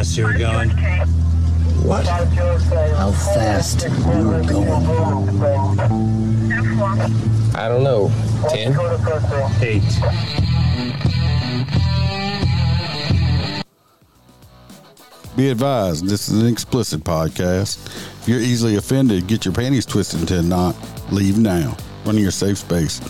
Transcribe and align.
fast 0.00 0.16
you 0.16 0.24
were 0.24 0.32
going? 0.32 0.70
What? 1.84 2.06
How 2.06 3.10
fast 3.10 3.82
you 3.82 3.90
were 4.28 4.42
going? 4.42 5.42
I 7.54 7.68
don't 7.68 7.84
know. 7.84 8.10
10? 8.48 8.78
Eight. 9.60 9.82
Be 15.36 15.50
advised, 15.50 16.06
this 16.06 16.30
is 16.30 16.40
an 16.40 16.48
explicit 16.48 17.04
podcast. 17.04 17.84
If 18.22 18.28
you're 18.28 18.40
easily 18.40 18.76
offended, 18.76 19.26
get 19.26 19.44
your 19.44 19.52
panties 19.52 19.84
twisted 19.84 20.20
into 20.20 20.38
a 20.38 20.42
knot. 20.42 20.76
Leave 21.12 21.38
now. 21.38 21.76
Run 22.06 22.14
to 22.14 22.20
your 22.22 22.30
safe 22.30 22.56
space. 22.56 23.00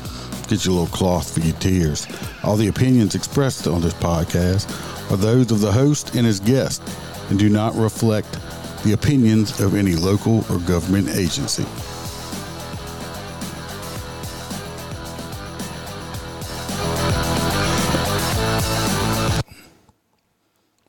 Get 0.48 0.64
your 0.64 0.74
little 0.74 0.88
cloth 0.88 1.34
for 1.34 1.40
your 1.40 1.56
tears. 1.58 2.08
All 2.42 2.56
the 2.56 2.66
opinions 2.66 3.14
expressed 3.14 3.68
on 3.68 3.80
this 3.80 3.94
podcast 3.94 4.89
are 5.10 5.16
those 5.16 5.50
of 5.50 5.60
the 5.60 5.72
host 5.72 6.14
and 6.14 6.24
his 6.24 6.38
guest 6.38 6.80
and 7.30 7.38
do 7.38 7.48
not 7.48 7.74
reflect 7.74 8.32
the 8.84 8.92
opinions 8.92 9.60
of 9.60 9.74
any 9.74 9.94
local 9.94 10.44
or 10.48 10.58
government 10.60 11.08
agency. 11.08 11.66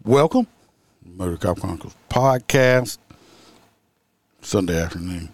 Welcome, 0.03 0.47
Motor 1.03 1.37
Cop 1.37 1.59
Chronicles 1.59 1.95
podcast, 2.09 2.97
Sunday 4.41 4.79
afternoon. 4.79 5.29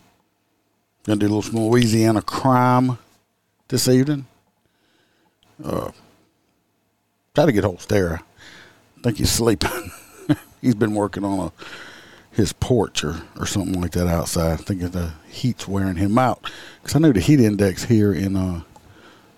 Gonna 1.03 1.19
do 1.19 1.25
a 1.25 1.27
little 1.27 1.41
some 1.41 1.59
Louisiana 1.59 2.21
crime 2.21 2.97
this 3.67 3.87
evening. 3.87 4.25
Uh, 5.63 5.91
try 7.33 7.45
to 7.45 7.51
get 7.51 7.63
hold 7.63 7.75
of 7.75 7.87
Stara. 7.87 8.21
I 8.97 9.01
think 9.01 9.17
he's 9.17 9.31
sleeping. 9.31 9.91
he's 10.61 10.75
been 10.75 10.95
working 10.95 11.23
on 11.23 11.39
a 11.39 11.51
his 12.37 12.53
porch 12.53 13.03
or, 13.03 13.15
or 13.39 13.47
something 13.47 13.81
like 13.81 13.91
that 13.91 14.07
outside. 14.07 14.51
I 14.53 14.55
think 14.57 14.81
the 14.81 15.11
heat's 15.27 15.67
wearing 15.67 15.95
him 15.95 16.19
out. 16.19 16.51
Because 16.81 16.95
I 16.95 16.99
know 16.99 17.11
the 17.11 17.19
heat 17.19 17.39
index 17.39 17.85
here 17.85 18.13
in 18.13 18.35
uh, 18.35 18.61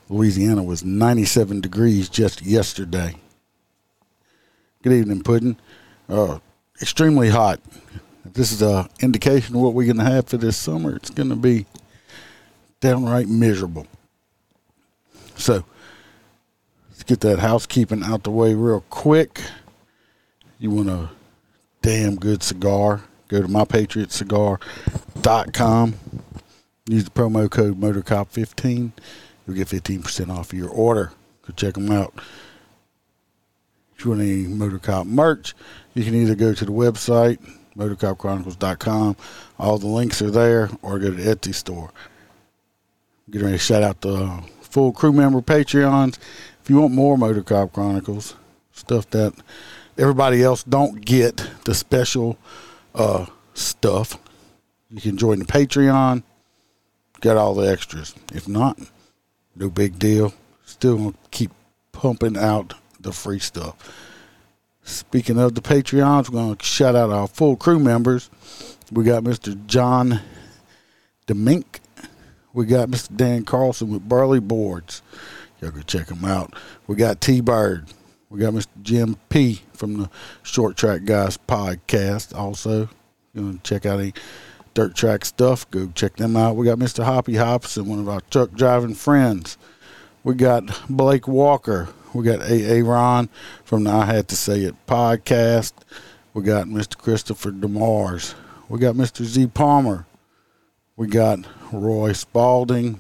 Louisiana 0.10 0.64
was 0.64 0.84
97 0.84 1.62
degrees 1.62 2.10
just 2.10 2.42
yesterday. 2.42 3.16
Good 4.84 4.92
evening, 4.92 5.24
Puddin. 5.24 5.56
Uh, 6.10 6.40
extremely 6.82 7.30
hot. 7.30 7.62
This 8.26 8.52
is 8.52 8.62
a 8.62 8.90
indication 9.00 9.56
of 9.56 9.62
what 9.62 9.74
we're 9.74 9.86
going 9.86 10.06
to 10.06 10.12
have 10.12 10.28
for 10.28 10.38
this 10.38 10.58
summer, 10.58 10.98
it's 10.98 11.10
going 11.10 11.30
to 11.30 11.38
be 11.38 11.68
downright 12.82 13.30
miserable. 13.30 13.88
So, 15.38 15.64
get 17.10 17.20
that 17.22 17.40
housekeeping 17.40 18.04
out 18.04 18.22
the 18.22 18.30
way 18.30 18.54
real 18.54 18.82
quick. 18.92 19.42
You 20.60 20.70
want 20.70 20.90
a 20.90 21.10
damn 21.82 22.18
good 22.18 22.44
cigar? 22.44 23.02
Go 23.30 23.42
to 23.42 23.48
mypatriotcigar.com. 23.48 25.96
Use 26.88 27.06
the 27.06 27.10
promo 27.10 27.50
code 27.50 27.82
MotorCop15. 27.82 28.92
You'll 29.48 29.56
get 29.56 29.70
15% 29.70 30.30
off 30.30 30.54
your 30.54 30.70
order. 30.70 31.12
Go 31.48 31.54
check 31.56 31.74
them 31.74 31.92
out. 31.92 32.14
If 33.98 34.06
you 34.06 34.12
want 34.12 34.22
any 34.22 34.46
Motorcop 34.46 35.08
merch, 35.08 35.56
you 35.96 36.04
can 36.04 36.14
either 36.14 36.36
go 36.36 36.54
to 36.54 36.64
the 36.64 36.72
website, 36.72 37.40
motorcopchronicles.com. 37.76 39.18
All 39.58 39.80
the 39.80 39.88
links 39.88 40.22
are 40.22 40.30
there, 40.30 40.70
or 40.84 41.00
go 41.00 41.10
to 41.10 41.16
the 41.16 41.36
Etsy 41.36 41.56
store. 41.56 41.90
Get 43.32 43.42
ready 43.42 43.56
to 43.56 43.60
shout 43.60 43.82
out 43.82 44.02
the 44.02 44.44
full 44.62 44.92
crew 44.92 45.12
member 45.12 45.42
Patreons. 45.42 46.20
You 46.70 46.82
want 46.82 46.94
more 46.94 47.18
Motorcop 47.18 47.74
Chronicles, 47.74 48.36
stuff 48.72 49.10
that 49.10 49.34
everybody 49.98 50.44
else 50.44 50.62
don't 50.64 51.04
get, 51.04 51.44
the 51.66 51.74
special 51.74 52.38
uh, 52.94 53.26
stuff, 53.56 54.20
you 54.92 55.02
can 55.02 55.18
join 55.18 55.40
the 55.40 55.46
Patreon. 55.46 56.22
Got 57.22 57.38
all 57.38 57.56
the 57.56 57.70
extras. 57.70 58.14
If 58.34 58.48
not, 58.48 58.80
no 59.56 59.70
big 59.70 59.98
deal. 59.98 60.34
Still 60.64 60.98
gonna 60.98 61.14
keep 61.32 61.52
pumping 61.92 62.38
out 62.38 62.76
the 63.00 63.12
free 63.12 63.40
stuff. 63.40 63.76
Speaking 64.84 65.40
of 65.40 65.56
the 65.56 65.62
Patreons, 65.62 66.30
we're 66.30 66.40
going 66.40 66.56
to 66.56 66.66
shout 66.66 66.96
out 66.96 67.10
our 67.10 67.28
full 67.28 67.56
crew 67.56 67.80
members. 67.80 68.30
We 68.92 69.04
got 69.04 69.24
Mr. 69.24 69.66
John 69.68 70.22
DeMink. 71.28 71.80
We 72.54 72.66
got 72.66 72.90
Mr. 72.90 73.16
Dan 73.16 73.44
Carlson 73.44 73.92
with 73.92 74.08
Burley 74.08 74.40
Boards. 74.40 75.04
Y'all 75.62 75.72
go 75.72 75.82
check 75.82 76.08
them 76.08 76.24
out. 76.26 76.54
We 76.88 76.96
got 76.96 77.22
T 77.22 77.42
Bird. 77.42 77.88
We 78.30 78.40
got 78.40 78.54
Mr. 78.54 78.68
Jim 78.82 79.18
P 79.30 79.62
from 79.74 79.98
the 79.98 80.10
Short 80.44 80.78
Track 80.78 81.04
Guys 81.06 81.38
podcast. 81.38 82.36
Also, 82.36 82.90
you 83.34 83.54
to 83.54 83.60
check 83.64 83.86
out 83.86 84.00
any 84.00 84.14
dirt 84.74 84.96
track 84.96 85.26
stuff? 85.26 85.70
Go 85.72 85.92
check 85.96 86.16
them 86.16 86.38
out. 86.38 86.56
We 86.56 86.66
got 86.66 86.78
Mr. 86.78 87.04
Hoppy 87.04 87.36
Hobson, 87.36 87.88
one 87.88 88.00
of 88.00 88.08
our 88.08 88.22
truck 88.30 88.52
driving 88.52 88.94
friends. 88.94 89.58
We 90.24 90.36
got 90.36 90.88
Blake 90.90 91.28
Walker. 91.28 91.90
We 92.14 92.24
got 92.24 92.42
AA 92.42 92.88
Ron 92.88 93.30
from 93.64 93.84
the 93.84 93.92
I 93.92 94.06
Had 94.06 94.28
to 94.30 94.36
Say 94.36 94.62
It 94.62 94.76
podcast. 94.88 95.74
We 96.34 96.44
got 96.44 96.68
Mr. 96.68 96.98
Christopher 96.98 97.52
DeMars. 97.52 98.36
We 98.68 98.80
got 98.80 98.96
Mr. 98.96 99.24
Z 99.24 99.48
Palmer. 99.48 100.06
We 100.96 101.08
got 101.08 101.40
Roy 101.72 102.14
Spalding. 102.14 103.00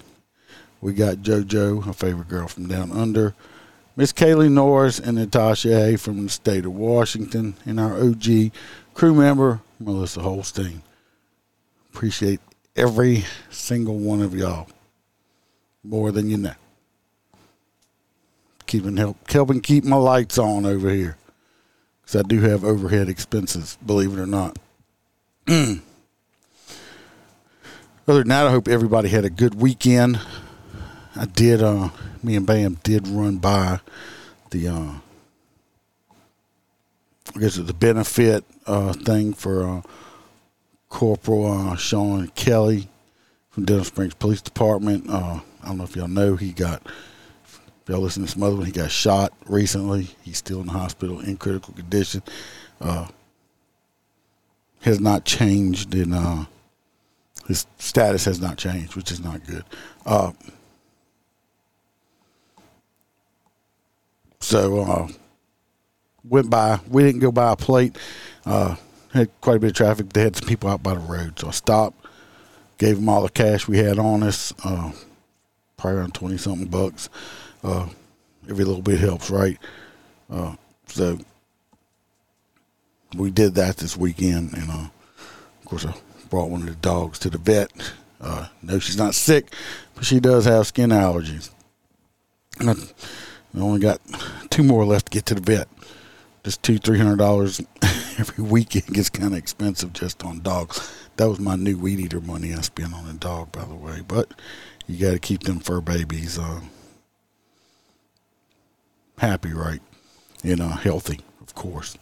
We 0.81 0.94
got 0.94 1.17
JoJo, 1.17 1.88
a 1.88 1.94
favorite 1.94 2.29
girl 2.29 2.47
from 2.47 2.67
down 2.67 2.91
under. 2.91 3.35
Miss 3.95 4.13
Kaylee 4.13 4.51
Norris 4.51 5.00
and 5.00 5.17
Natasha 5.17 5.88
A. 5.88 5.97
from 5.97 6.23
the 6.23 6.29
state 6.29 6.66
of 6.66 6.73
Washington. 6.73 7.56
And 7.66 7.79
our 7.79 8.01
OG 8.01 8.51
crew 8.94 9.13
member, 9.13 9.62
Melissa 9.79 10.22
Holstein. 10.22 10.84
Appreciate 11.94 12.40
every 12.75 13.25
single 13.50 13.97
one 13.97 14.22
of 14.22 14.34
y'all 14.34 14.67
more 15.84 16.12
than 16.12 16.29
you 16.29 16.38
know 16.38 16.53
keeping 18.67 18.97
help 18.97 19.17
helping 19.29 19.59
keep 19.59 19.84
my 19.84 19.96
lights 19.96 20.38
on 20.38 20.66
over 20.66 20.90
here 20.90 21.17
because 22.01 22.16
I 22.16 22.28
do 22.28 22.41
have 22.41 22.63
overhead 22.63 23.09
expenses, 23.09 23.78
believe 23.85 24.13
it 24.13 24.19
or 24.19 24.28
not. 24.28 24.57
Other 25.47 25.79
than 28.07 28.29
that, 28.29 28.47
I 28.47 28.51
hope 28.51 28.67
everybody 28.67 29.09
had 29.09 29.25
a 29.25 29.29
good 29.29 29.56
weekend. 29.56 30.19
I 31.19 31.25
did. 31.25 31.62
Uh, 31.62 31.90
me 32.24 32.38
and 32.38 32.46
Bam 32.46 32.78
did 32.81 33.07
run 33.07 33.38
by 33.38 33.81
the. 34.52 34.69
Uh, 34.69 34.94
I 37.35 37.40
guess 37.40 37.57
it's 37.57 37.68
the 37.68 37.74
benefit 37.74 38.46
uh, 38.66 38.94
thing 38.94 39.34
for 39.34 39.68
uh, 39.68 39.81
Corporal 40.88 41.52
uh, 41.52 41.75
Sean 41.75 42.29
Kelly 42.29 42.88
from 43.50 43.66
Denham 43.66 43.84
Springs 43.84 44.13
Police 44.13 44.41
Department. 44.41 45.09
Uh, 45.09 45.41
I 45.62 45.68
don't 45.68 45.78
know 45.78 45.84
if 45.84 45.96
y'all 45.96 46.08
know 46.08 46.38
he 46.38 46.53
got 46.53 46.81
y'all 47.90 48.00
listen 48.00 48.24
to 48.24 48.29
some 48.29 48.44
other 48.44 48.56
one. 48.56 48.66
He 48.66 48.72
got 48.72 48.90
shot 48.90 49.34
recently. 49.46 50.08
He's 50.22 50.38
still 50.38 50.62
in 50.62 50.68
the 50.68 50.74
hospital 50.74 51.19
in 51.19 51.35
critical 51.35 51.74
condition. 51.74 52.24
Uh, 52.79 53.08
has 54.81 55.02
not 55.02 55.25
changed 55.25 55.94
in 55.94 56.13
uh, 56.13 56.46
his 57.46 57.68
status 57.78 58.24
has 58.24 58.40
not 58.40 58.58
changed, 58.58 58.96
which 58.96 59.12
is 59.12 59.22
not 59.22 59.46
good. 59.46 59.66
So 64.40 64.82
uh, 64.82 65.08
went 66.24 66.50
by. 66.50 66.80
We 66.90 67.04
didn't 67.04 67.22
go 67.22 67.32
by 67.32 67.52
a 67.52 67.56
plate. 67.56 67.98
Uh, 68.46 68.76
had 69.14 69.30
quite 69.42 69.58
a 69.58 69.60
bit 69.60 69.72
of 69.72 69.76
traffic. 69.76 70.09
They 70.09 70.22
had 70.22 70.36
some 70.36 70.47
people 70.47 70.70
out 70.70 70.84
by 70.84 70.94
the 70.94 71.00
road, 71.00 71.40
so 71.40 71.47
I 71.47 71.52
stopped. 71.52 72.06
Gave 72.78 72.96
them 72.96 73.09
all 73.09 73.24
the 73.24 73.30
cash 73.30 73.68
we 73.68 73.78
had 73.78 74.00
on 74.00 74.24
us, 74.24 74.53
uh, 74.64 74.91
probably 75.78 76.00
around 76.00 76.14
twenty 76.14 76.38
something 76.38 76.68
bucks 76.68 77.09
uh, 77.64 77.88
every 78.50 78.64
little 78.64 78.82
bit 78.82 79.00
helps, 79.00 79.30
right? 79.30 79.58
Uh, 80.30 80.56
so 80.88 81.18
we 83.16 83.32
did 83.32 83.56
that 83.56 83.78
this 83.78 83.97
weekend, 83.97 84.53
and 84.53 84.70
uh, 84.70 84.88
of 85.59 85.66
course, 85.66 85.85
I 85.85 85.94
brought 86.30 86.50
one 86.50 86.62
of 86.62 86.68
the 86.68 86.76
dogs 86.76 87.20
to 87.20 87.30
the 87.30 87.38
vet. 87.38 87.72
Uh, 88.22 88.47
no, 88.62 88.80
she's 88.80 88.97
not 88.97 89.16
sick, 89.16 89.53
but 89.96 90.06
she 90.06 90.20
does 90.20 90.46
have 90.46 90.68
skin 90.68 90.90
allergies. 90.90 91.50
And 92.59 92.70
I, 92.70 92.74
I 93.55 93.59
only 93.59 93.79
got 93.79 94.01
two 94.49 94.63
more 94.63 94.85
left 94.85 95.07
to 95.07 95.11
get 95.11 95.25
to 95.28 95.35
the 95.35 95.41
vet. 95.41 95.67
Just 96.43 96.63
two, 96.63 96.78
three 96.78 96.97
hundred 96.97 97.17
dollars 97.17 97.61
every 98.17 98.43
weekend 98.43 98.87
gets 98.87 99.09
kind 99.09 99.34
of 99.34 99.40
expensive 99.40 99.93
just 99.93 100.23
on 100.23 100.41
dogs. 100.41 100.93
That 101.17 101.29
was 101.29 101.40
my 101.40 101.55
new 101.55 101.78
weed 101.78 101.99
eater 101.99 102.22
money 102.22 102.53
I 102.53 102.61
spent 102.61 102.93
on 102.93 103.09
a 103.09 103.13
dog, 103.13 103.51
by 103.51 103.66
the 103.66 103.75
way. 103.75 104.01
But 104.07 104.34
you 104.87 105.05
got 105.05 105.11
to 105.11 105.19
keep 105.19 105.43
them 105.43 105.59
fur 105.59 105.81
babies. 105.81 106.40
Uh, 106.40 106.61
happy, 109.17 109.53
right? 109.53 109.81
You 110.43 110.55
know, 110.55 110.69
healthy, 110.69 111.19
of 111.41 111.53
course. 111.55 111.97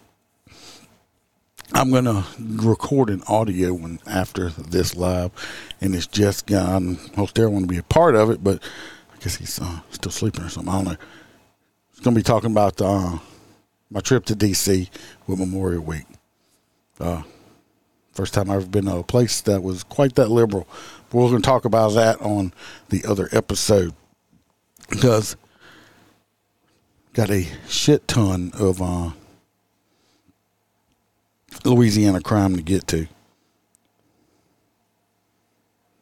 I'm 1.73 1.91
to 1.91 2.23
record 2.39 3.09
an 3.09 3.23
audio 3.27 3.73
one 3.73 3.99
after 4.07 4.49
this 4.49 4.95
live, 4.95 5.31
and 5.81 5.93
it's 5.95 6.07
just 6.07 6.45
gone. 6.45 6.97
Holster 7.15 7.49
want 7.49 7.63
to 7.63 7.67
be 7.67 7.77
a 7.77 7.83
part 7.83 8.15
of 8.15 8.29
it, 8.29 8.43
but 8.43 8.63
I 9.13 9.17
guess 9.21 9.35
he's 9.35 9.59
uh, 9.59 9.81
still 9.89 10.11
sleeping 10.11 10.45
or 10.45 10.49
something. 10.49 10.73
I 10.73 10.77
don't 10.77 10.85
know. 10.93 10.97
Going 12.03 12.15
to 12.15 12.19
be 12.19 12.23
talking 12.23 12.51
about 12.51 12.79
uh, 12.81 13.17
my 13.89 13.99
trip 14.01 14.25
to 14.25 14.35
D.C. 14.35 14.89
with 15.25 15.39
Memorial 15.39 15.83
Week. 15.83 16.05
Uh, 16.99 17.23
first 18.11 18.33
time 18.33 18.49
I've 18.49 18.57
ever 18.57 18.67
been 18.67 18.85
to 18.85 18.97
a 18.97 19.03
place 19.03 19.41
that 19.41 19.61
was 19.63 19.83
quite 19.83 20.15
that 20.15 20.29
liberal. 20.29 20.67
But 21.09 21.17
we're 21.17 21.29
going 21.29 21.41
to 21.41 21.47
talk 21.47 21.65
about 21.65 21.93
that 21.93 22.21
on 22.21 22.53
the 22.89 23.03
other 23.05 23.29
episode 23.31 23.93
because 24.89 25.35
got 27.13 27.29
a 27.29 27.47
shit 27.67 28.07
ton 28.07 28.51
of 28.53 28.81
uh, 28.81 29.11
Louisiana 31.65 32.21
crime 32.21 32.55
to 32.55 32.61
get 32.61 32.87
to 32.87 33.07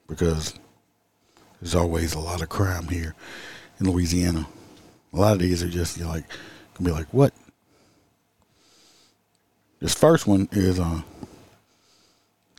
because 0.07 0.53
there's 1.61 1.75
always 1.75 2.13
a 2.13 2.19
lot 2.19 2.41
of 2.41 2.49
crime 2.49 2.87
here 2.89 3.15
in 3.79 3.89
Louisiana. 3.89 4.47
A 5.15 5.19
lot 5.19 5.33
of 5.33 5.39
these 5.39 5.63
are 5.63 5.69
just 5.69 5.97
you're 5.97 6.07
like 6.07 6.25
gonna 6.75 6.89
be 6.89 6.91
like, 6.91 7.07
what? 7.13 7.33
This 9.79 9.95
first 9.95 10.27
one 10.27 10.49
is 10.51 10.79
uh 10.79 11.01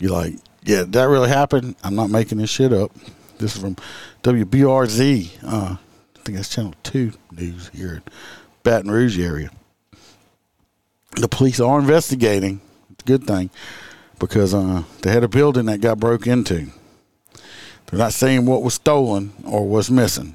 you're 0.01 0.13
like, 0.13 0.35
yeah, 0.65 0.85
that 0.87 1.05
really 1.05 1.29
happened. 1.29 1.77
I'm 1.85 1.95
not 1.95 2.11
making 2.11 2.39
this 2.39 2.51
shit 2.51 2.73
up. 2.73 2.91
This 3.39 3.55
is 3.55 3.63
from 3.63 3.77
WBRZ. 4.23 5.45
Uh, 5.45 5.77
I 5.77 6.21
think 6.25 6.37
that's 6.37 6.49
Channel 6.49 6.75
Two 6.83 7.13
News 7.31 7.71
here 7.75 7.95
in 7.95 8.03
Baton 8.63 8.91
Rouge 8.91 9.19
area. 9.19 9.51
The 11.13 11.29
police 11.29 11.61
are 11.61 11.79
investigating. 11.79 12.61
It's 12.91 13.05
a 13.05 13.07
good 13.07 13.27
thing 13.27 13.51
because 14.19 14.55
uh, 14.55 14.83
they 15.03 15.13
had 15.13 15.25
a 15.25 15.29
building 15.29 15.67
that 15.67 15.81
got 15.81 16.01
broke 16.01 16.27
into. 16.27 16.67
They're 17.87 17.99
not 17.99 18.13
saying 18.13 18.47
what 18.47 18.63
was 18.63 18.75
stolen 18.75 19.33
or 19.45 19.67
was 19.67 19.91
missing, 19.91 20.35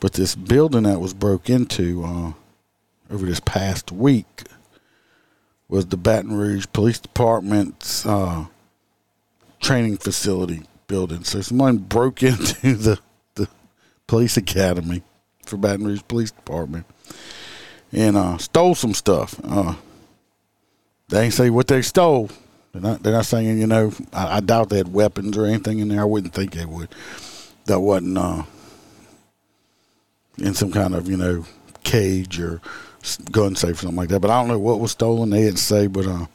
but 0.00 0.12
this 0.12 0.34
building 0.34 0.84
that 0.84 1.00
was 1.00 1.14
broke 1.14 1.50
into 1.50 2.04
uh, 2.04 2.32
over 3.10 3.26
this 3.26 3.40
past 3.40 3.90
week 3.90 4.44
was 5.68 5.86
the 5.86 5.96
Baton 5.96 6.36
Rouge 6.36 6.66
Police 6.72 6.98
Department's 6.98 8.06
uh, 8.06 8.46
training 9.60 9.98
facility 9.98 10.62
building. 10.86 11.24
So 11.24 11.40
someone 11.40 11.78
broke 11.78 12.22
into 12.22 12.74
the 12.74 12.98
the 13.34 13.48
police 14.06 14.36
academy 14.36 15.02
for 15.44 15.56
Baton 15.56 15.86
Rouge 15.86 16.02
Police 16.08 16.30
Department 16.30 16.86
and 17.92 18.16
uh, 18.16 18.38
stole 18.38 18.74
some 18.74 18.94
stuff. 18.94 19.40
Uh, 19.44 19.74
they 21.08 21.24
ain't 21.24 21.34
say 21.34 21.50
what 21.50 21.68
they 21.68 21.82
stole. 21.82 22.30
They're 22.72 22.82
not. 22.82 23.02
They're 23.02 23.14
not 23.14 23.26
saying. 23.26 23.58
You 23.58 23.66
know, 23.66 23.92
I, 24.12 24.36
I, 24.36 24.40
doubt 24.40 24.68
they 24.68 24.76
had 24.76 24.92
weapons 24.92 25.38
or 25.38 25.46
anything 25.46 25.78
in 25.78 25.88
there. 25.88 26.00
I 26.00 26.04
wouldn't 26.04 26.34
think 26.34 26.52
they 26.52 26.66
would. 26.66 26.90
That 27.64 27.80
wasn't 27.80 28.18
uh, 28.18 28.42
in 30.40 30.54
some 30.54 30.70
kind 30.70 30.94
of 30.94 31.08
you 31.08 31.16
know 31.16 31.44
cage 31.84 32.40
or 32.40 32.60
gun 33.30 33.56
safe 33.56 33.76
or 33.76 33.82
something 33.82 33.96
like 33.96 34.08
that. 34.08 34.20
But 34.20 34.30
I 34.30 34.40
don't 34.40 34.48
know 34.48 34.58
what 34.58 34.80
was 34.80 34.92
stolen. 34.92 35.30
They 35.30 35.42
didn't 35.42 35.58
say. 35.58 35.86
But 35.86 36.06
uh, 36.06 36.26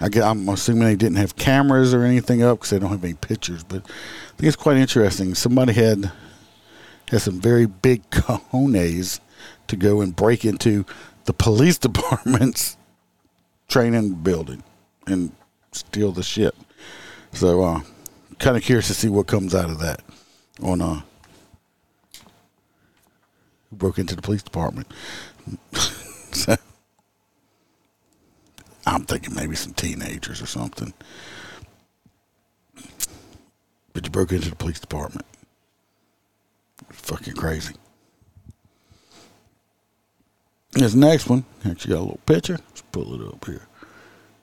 I 0.00 0.08
guess, 0.08 0.24
I'm 0.24 0.48
assuming 0.48 0.84
they 0.84 0.96
didn't 0.96 1.16
have 1.16 1.36
cameras 1.36 1.94
or 1.94 2.04
anything 2.04 2.42
up 2.42 2.58
because 2.58 2.70
they 2.70 2.78
don't 2.78 2.90
have 2.90 3.04
any 3.04 3.14
pictures. 3.14 3.64
But 3.64 3.82
I 3.84 4.36
think 4.36 4.48
it's 4.48 4.56
quite 4.56 4.76
interesting. 4.76 5.34
Somebody 5.34 5.72
had 5.72 6.10
had 7.10 7.20
some 7.20 7.40
very 7.40 7.66
big 7.66 8.02
cojones 8.10 9.20
to 9.68 9.76
go 9.76 10.00
and 10.00 10.14
break 10.14 10.44
into 10.44 10.84
the 11.24 11.32
police 11.32 11.78
department's 11.88 12.76
training 13.68 14.14
building 14.14 14.62
and 15.06 15.32
steal 15.72 16.12
the 16.12 16.22
shit. 16.22 16.54
So, 17.32 17.62
uh, 17.62 17.80
kind 18.38 18.56
of 18.56 18.62
curious 18.62 18.86
to 18.88 18.94
see 18.94 19.08
what 19.08 19.26
comes 19.26 19.54
out 19.54 19.70
of 19.70 19.80
that 19.80 20.00
on 20.62 20.80
uh, 20.80 21.02
who 23.74 23.78
broke 23.78 23.98
into 23.98 24.14
the 24.14 24.22
police 24.22 24.42
department. 24.42 24.86
so, 26.32 26.56
I'm 28.86 29.04
thinking 29.04 29.34
maybe 29.34 29.56
some 29.56 29.74
teenagers 29.74 30.40
or 30.40 30.46
something. 30.46 30.92
But 33.92 34.04
you 34.04 34.10
broke 34.10 34.32
into 34.32 34.50
the 34.50 34.56
police 34.56 34.80
department. 34.80 35.26
Fucking 36.90 37.34
crazy. 37.34 37.74
This 40.72 40.94
next 40.94 41.28
one 41.28 41.44
actually 41.64 41.94
got 41.94 42.00
a 42.00 42.02
little 42.02 42.20
picture. 42.26 42.58
Let's 42.68 42.82
pull 42.92 43.20
it 43.20 43.26
up 43.26 43.44
here. 43.44 43.66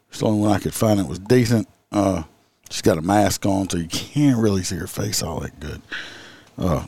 It's 0.09 0.19
the 0.19 0.25
only 0.25 0.41
one 0.41 0.51
I 0.51 0.59
could 0.59 0.73
find 0.73 0.99
that 0.99 1.07
was 1.07 1.19
decent. 1.19 1.67
Uh, 1.91 2.23
she's 2.69 2.81
got 2.81 2.97
a 2.97 3.01
mask 3.01 3.45
on, 3.45 3.69
so 3.69 3.77
you 3.77 3.87
can't 3.87 4.39
really 4.39 4.63
see 4.63 4.77
her 4.77 4.87
face 4.87 5.21
all 5.21 5.41
that 5.41 5.59
good. 5.59 5.81
Uh, 6.57 6.85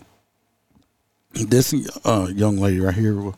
this 1.34 1.74
uh, 2.06 2.28
young 2.34 2.58
lady 2.58 2.80
right 2.80 2.94
here, 2.94 3.34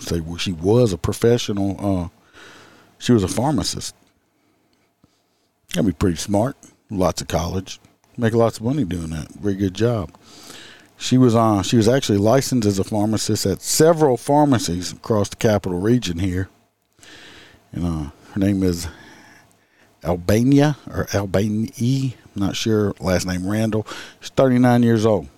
say 0.00 0.20
well, 0.20 0.36
she 0.36 0.52
was 0.52 0.92
a 0.92 0.98
professional. 0.98 1.76
Uh, 1.78 2.08
she 2.98 3.12
was 3.12 3.22
a 3.22 3.28
pharmacist. 3.28 3.94
Gotta 5.72 5.86
be 5.86 5.92
pretty 5.92 6.16
smart. 6.16 6.56
Lots 6.90 7.20
of 7.20 7.28
college, 7.28 7.80
make 8.16 8.32
lots 8.32 8.58
of 8.58 8.64
money 8.64 8.84
doing 8.84 9.10
that. 9.10 9.28
Very 9.34 9.54
good 9.54 9.74
job. 9.74 10.10
She 10.96 11.18
was 11.18 11.34
on. 11.34 11.58
Uh, 11.58 11.62
she 11.62 11.76
was 11.76 11.88
actually 11.88 12.18
licensed 12.18 12.66
as 12.66 12.78
a 12.78 12.84
pharmacist 12.84 13.46
at 13.46 13.62
several 13.62 14.16
pharmacies 14.16 14.92
across 14.92 15.28
the 15.28 15.36
capital 15.36 15.78
region 15.78 16.18
here. 16.18 16.48
And 17.72 17.84
uh, 17.84 18.10
her 18.32 18.40
name 18.40 18.62
is 18.62 18.88
Albania 20.02 20.76
or 20.88 21.04
Albanie. 21.06 22.14
I'm 22.34 22.42
not 22.42 22.56
sure. 22.56 22.94
Last 22.98 23.26
name 23.26 23.48
Randall. 23.48 23.86
She's 24.20 24.30
39 24.30 24.82
years 24.82 25.06
old. 25.06 25.28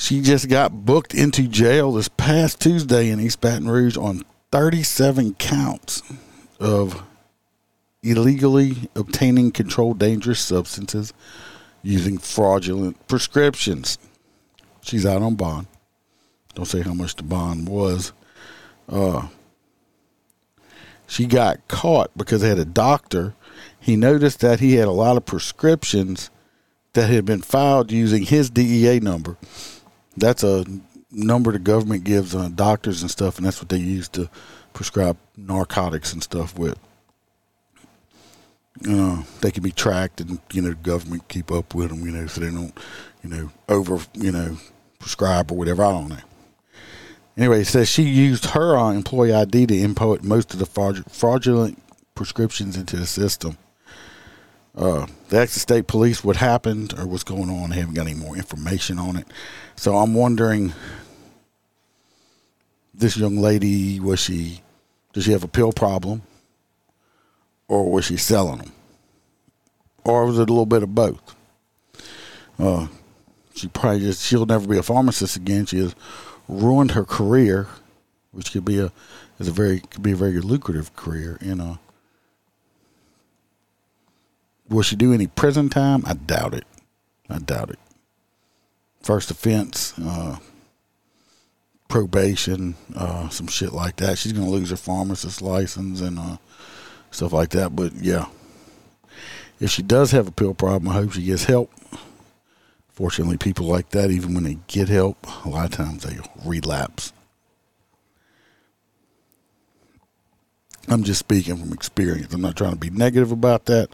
She 0.00 0.22
just 0.22 0.48
got 0.48 0.86
booked 0.86 1.12
into 1.12 1.46
jail 1.46 1.92
this 1.92 2.08
past 2.08 2.58
Tuesday 2.58 3.10
in 3.10 3.20
East 3.20 3.42
Baton 3.42 3.68
Rouge 3.68 3.98
on 3.98 4.24
37 4.50 5.34
counts 5.34 6.02
of 6.58 7.02
illegally 8.02 8.88
obtaining 8.96 9.52
controlled 9.52 9.98
dangerous 9.98 10.40
substances 10.40 11.12
using 11.82 12.16
fraudulent 12.16 13.06
prescriptions. 13.08 13.98
She's 14.80 15.04
out 15.04 15.20
on 15.20 15.34
bond. 15.34 15.66
Don't 16.54 16.64
say 16.64 16.80
how 16.80 16.94
much 16.94 17.16
the 17.16 17.22
bond 17.22 17.68
was. 17.68 18.14
Uh, 18.88 19.28
she 21.06 21.26
got 21.26 21.68
caught 21.68 22.10
because 22.16 22.40
they 22.40 22.48
had 22.48 22.58
a 22.58 22.64
doctor. 22.64 23.34
He 23.78 23.96
noticed 23.96 24.40
that 24.40 24.60
he 24.60 24.76
had 24.76 24.88
a 24.88 24.92
lot 24.92 25.18
of 25.18 25.26
prescriptions 25.26 26.30
that 26.94 27.10
had 27.10 27.26
been 27.26 27.42
filed 27.42 27.92
using 27.92 28.22
his 28.22 28.48
DEA 28.48 28.98
number. 29.00 29.36
That's 30.20 30.44
a 30.44 30.64
number 31.10 31.50
the 31.52 31.58
government 31.58 32.04
gives 32.04 32.34
on 32.34 32.54
doctors 32.54 33.02
and 33.02 33.10
stuff, 33.10 33.36
and 33.36 33.46
that's 33.46 33.60
what 33.60 33.68
they 33.68 33.78
use 33.78 34.08
to 34.10 34.30
prescribe 34.72 35.16
narcotics 35.36 36.12
and 36.12 36.22
stuff 36.22 36.56
with 36.56 36.78
you 38.82 38.96
know, 38.96 39.24
they 39.40 39.50
can 39.50 39.62
be 39.62 39.72
tracked 39.72 40.20
and, 40.20 40.38
you 40.52 40.62
know, 40.62 40.72
government 40.74 41.28
keep 41.28 41.52
up 41.52 41.74
with 41.74 41.90
them, 41.90 42.04
you 42.04 42.12
know, 42.12 42.26
so 42.26 42.40
they 42.40 42.50
don't, 42.50 42.76
you 43.22 43.28
know, 43.30 43.50
over, 43.68 43.98
you 44.14 44.32
know, 44.32 44.56
prescribe 44.98 45.50
or 45.52 45.58
whatever. 45.58 45.84
I 45.84 45.92
don't 45.92 46.08
know. 46.08 46.16
Anyway, 47.36 47.60
it 47.62 47.66
says 47.66 47.88
she 47.88 48.02
used 48.02 48.46
her 48.46 48.76
uh, 48.76 48.92
employee 48.92 49.32
ID 49.32 49.66
to 49.66 49.76
input 49.76 50.22
most 50.22 50.52
of 50.52 50.58
the 50.58 51.02
fraudulent 51.08 51.82
prescriptions 52.14 52.76
into 52.76 52.96
the 52.96 53.06
system. 53.06 53.56
Uh, 54.74 55.06
the 55.28 55.38
Texas 55.38 55.62
State 55.62 55.86
Police, 55.86 56.22
what 56.22 56.36
happened 56.36 56.94
or 56.98 57.06
what's 57.06 57.24
going 57.24 57.50
on, 57.50 57.70
they 57.70 57.76
haven't 57.76 57.94
got 57.94 58.06
any 58.06 58.14
more 58.14 58.36
information 58.36 58.98
on 58.98 59.16
it. 59.16 59.26
So 59.80 59.96
I'm 59.96 60.12
wondering, 60.12 60.74
this 62.92 63.16
young 63.16 63.38
lady, 63.38 63.98
was 63.98 64.20
she, 64.20 64.60
does 65.14 65.24
she 65.24 65.32
have 65.32 65.44
a 65.44 65.48
pill 65.48 65.72
problem? 65.72 66.22
or 67.70 67.88
was 67.88 68.04
she 68.04 68.16
selling 68.16 68.58
them? 68.58 68.72
Or 70.04 70.26
was 70.26 70.38
it 70.38 70.50
a 70.50 70.52
little 70.52 70.66
bit 70.66 70.82
of 70.82 70.94
both? 70.94 71.36
Uh, 72.58 72.88
she 73.54 73.68
probably 73.68 74.00
just 74.00 74.26
she'll 74.26 74.44
never 74.44 74.66
be 74.66 74.76
a 74.76 74.82
pharmacist 74.82 75.36
again. 75.36 75.66
She 75.66 75.78
has 75.78 75.94
ruined 76.48 76.90
her 76.90 77.04
career, 77.04 77.68
which 78.32 78.52
could 78.52 78.64
be 78.64 78.80
a 78.80 78.92
is 79.38 79.46
a 79.46 79.52
very 79.52 79.80
could 79.80 80.02
be 80.02 80.12
a 80.12 80.16
very 80.16 80.40
lucrative 80.40 80.94
career. 80.96 81.38
You 81.40 81.54
know, 81.54 81.78
will 84.68 84.82
she 84.82 84.96
do 84.96 85.14
any 85.14 85.28
prison 85.28 85.68
time? 85.68 86.02
I 86.06 86.14
doubt 86.14 86.54
it. 86.54 86.64
I 87.28 87.38
doubt 87.38 87.70
it. 87.70 87.78
First 89.02 89.30
offense, 89.30 89.94
uh, 89.98 90.36
probation, 91.88 92.74
uh, 92.94 93.28
some 93.30 93.46
shit 93.46 93.72
like 93.72 93.96
that. 93.96 94.18
She's 94.18 94.32
gonna 94.32 94.48
lose 94.48 94.70
her 94.70 94.76
pharmacist 94.76 95.42
license 95.42 96.00
and 96.00 96.18
uh, 96.18 96.36
stuff 97.10 97.32
like 97.32 97.50
that. 97.50 97.74
But 97.74 97.94
yeah, 97.94 98.26
if 99.58 99.70
she 99.70 99.82
does 99.82 100.10
have 100.12 100.28
a 100.28 100.32
pill 100.32 100.54
problem, 100.54 100.88
I 100.88 100.94
hope 100.94 101.12
she 101.12 101.22
gets 101.22 101.44
help. 101.44 101.70
Fortunately, 102.90 103.38
people 103.38 103.66
like 103.66 103.90
that, 103.90 104.10
even 104.10 104.34
when 104.34 104.44
they 104.44 104.58
get 104.66 104.88
help, 104.88 105.16
a 105.46 105.48
lot 105.48 105.64
of 105.66 105.70
times 105.72 106.02
they 106.02 106.18
relapse. 106.44 107.12
I'm 110.88 111.04
just 111.04 111.20
speaking 111.20 111.56
from 111.56 111.72
experience. 111.72 112.34
I'm 112.34 112.40
not 112.40 112.56
trying 112.56 112.72
to 112.72 112.78
be 112.78 112.90
negative 112.90 113.32
about 113.32 113.66
that. 113.66 113.88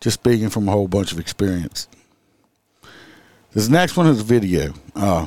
Just 0.00 0.14
speaking 0.14 0.50
from 0.50 0.68
a 0.68 0.72
whole 0.72 0.86
bunch 0.88 1.12
of 1.12 1.18
experience. 1.18 1.88
This 3.52 3.68
next 3.68 3.96
one 3.96 4.06
is 4.06 4.20
a 4.20 4.24
video. 4.24 4.74
Uh, 4.94 5.26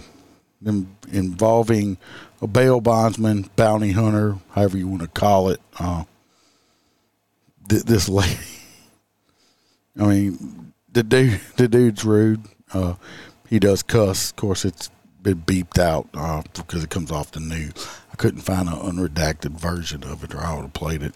involving 1.11 1.97
a 2.41 2.47
bail 2.47 2.79
bondsman, 2.79 3.49
bounty 3.55 3.91
hunter, 3.91 4.37
however 4.51 4.77
you 4.77 4.87
want 4.87 5.01
to 5.01 5.09
call 5.09 5.49
it. 5.49 5.59
Uh, 5.77 6.05
th- 7.67 7.83
this 7.83 8.07
lady, 8.07 8.37
I 9.99 10.05
mean, 10.05 10.73
the 10.91 11.03
dude, 11.03 11.41
the 11.57 11.67
dude's 11.67 12.05
rude. 12.05 12.45
Uh, 12.73 12.95
he 13.49 13.59
does 13.59 13.83
cuss. 13.83 14.29
Of 14.29 14.37
course, 14.37 14.63
it's 14.63 14.89
been 15.21 15.41
beeped 15.41 15.77
out 15.77 16.07
uh, 16.13 16.43
because 16.55 16.83
it 16.83 16.89
comes 16.89 17.11
off 17.11 17.31
the 17.31 17.41
news. 17.41 17.73
I 18.11 18.15
couldn't 18.15 18.41
find 18.41 18.69
an 18.69 18.75
unredacted 18.75 19.59
version 19.59 20.03
of 20.03 20.23
it, 20.23 20.33
or 20.33 20.39
I 20.39 20.55
would 20.55 20.63
have 20.63 20.73
played 20.73 21.03
it 21.03 21.15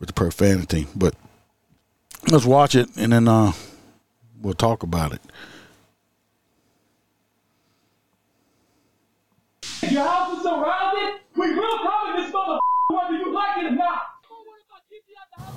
with 0.00 0.08
the 0.08 0.12
profanity. 0.14 0.88
But 0.96 1.14
let's 2.28 2.44
watch 2.44 2.74
it, 2.74 2.88
and 2.96 3.12
then 3.12 3.28
uh, 3.28 3.52
we'll 4.42 4.54
talk 4.54 4.82
about 4.82 5.12
it. 5.12 5.20
Your 9.88 10.04
house 10.04 10.36
is 10.36 10.42
surrounded. 10.42 11.20
We 11.36 11.54
will 11.54 11.78
come 11.78 12.16
in 12.16 12.22
this 12.22 12.32
mother 12.32 12.58
whether 12.88 13.14
you 13.14 13.32
like 13.32 13.58
it 13.58 13.66
or 13.66 13.70
not. 13.70 14.02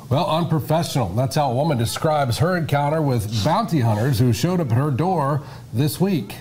Well, 0.09 0.29
unprofessional. 0.29 1.09
That's 1.09 1.35
how 1.35 1.51
a 1.51 1.55
woman 1.55 1.77
describes 1.77 2.37
her 2.37 2.55
encounter 2.55 3.01
with 3.01 3.43
bounty 3.43 3.79
hunters 3.79 4.19
who 4.19 4.31
showed 4.31 4.59
up 4.59 4.71
at 4.71 4.77
her 4.77 4.91
door 4.91 5.41
this 5.73 5.99
week. 5.99 6.35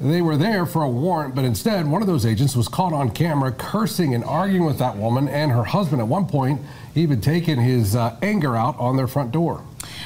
They 0.00 0.22
were 0.22 0.36
there 0.36 0.64
for 0.64 0.82
a 0.82 0.88
warrant, 0.88 1.34
but 1.34 1.44
instead, 1.44 1.86
one 1.86 2.00
of 2.00 2.08
those 2.08 2.24
agents 2.24 2.56
was 2.56 2.68
caught 2.68 2.94
on 2.94 3.10
camera 3.10 3.52
cursing 3.52 4.14
and 4.14 4.24
arguing 4.24 4.64
with 4.64 4.78
that 4.78 4.96
woman 4.96 5.28
and 5.28 5.52
her 5.52 5.64
husband. 5.64 6.00
At 6.00 6.08
one 6.08 6.26
point, 6.26 6.60
even 6.94 7.20
taking 7.20 7.60
his 7.60 7.94
uh, 7.94 8.16
anger 8.22 8.56
out 8.56 8.78
on 8.78 8.96
their 8.96 9.06
front 9.06 9.32
door. 9.32 9.62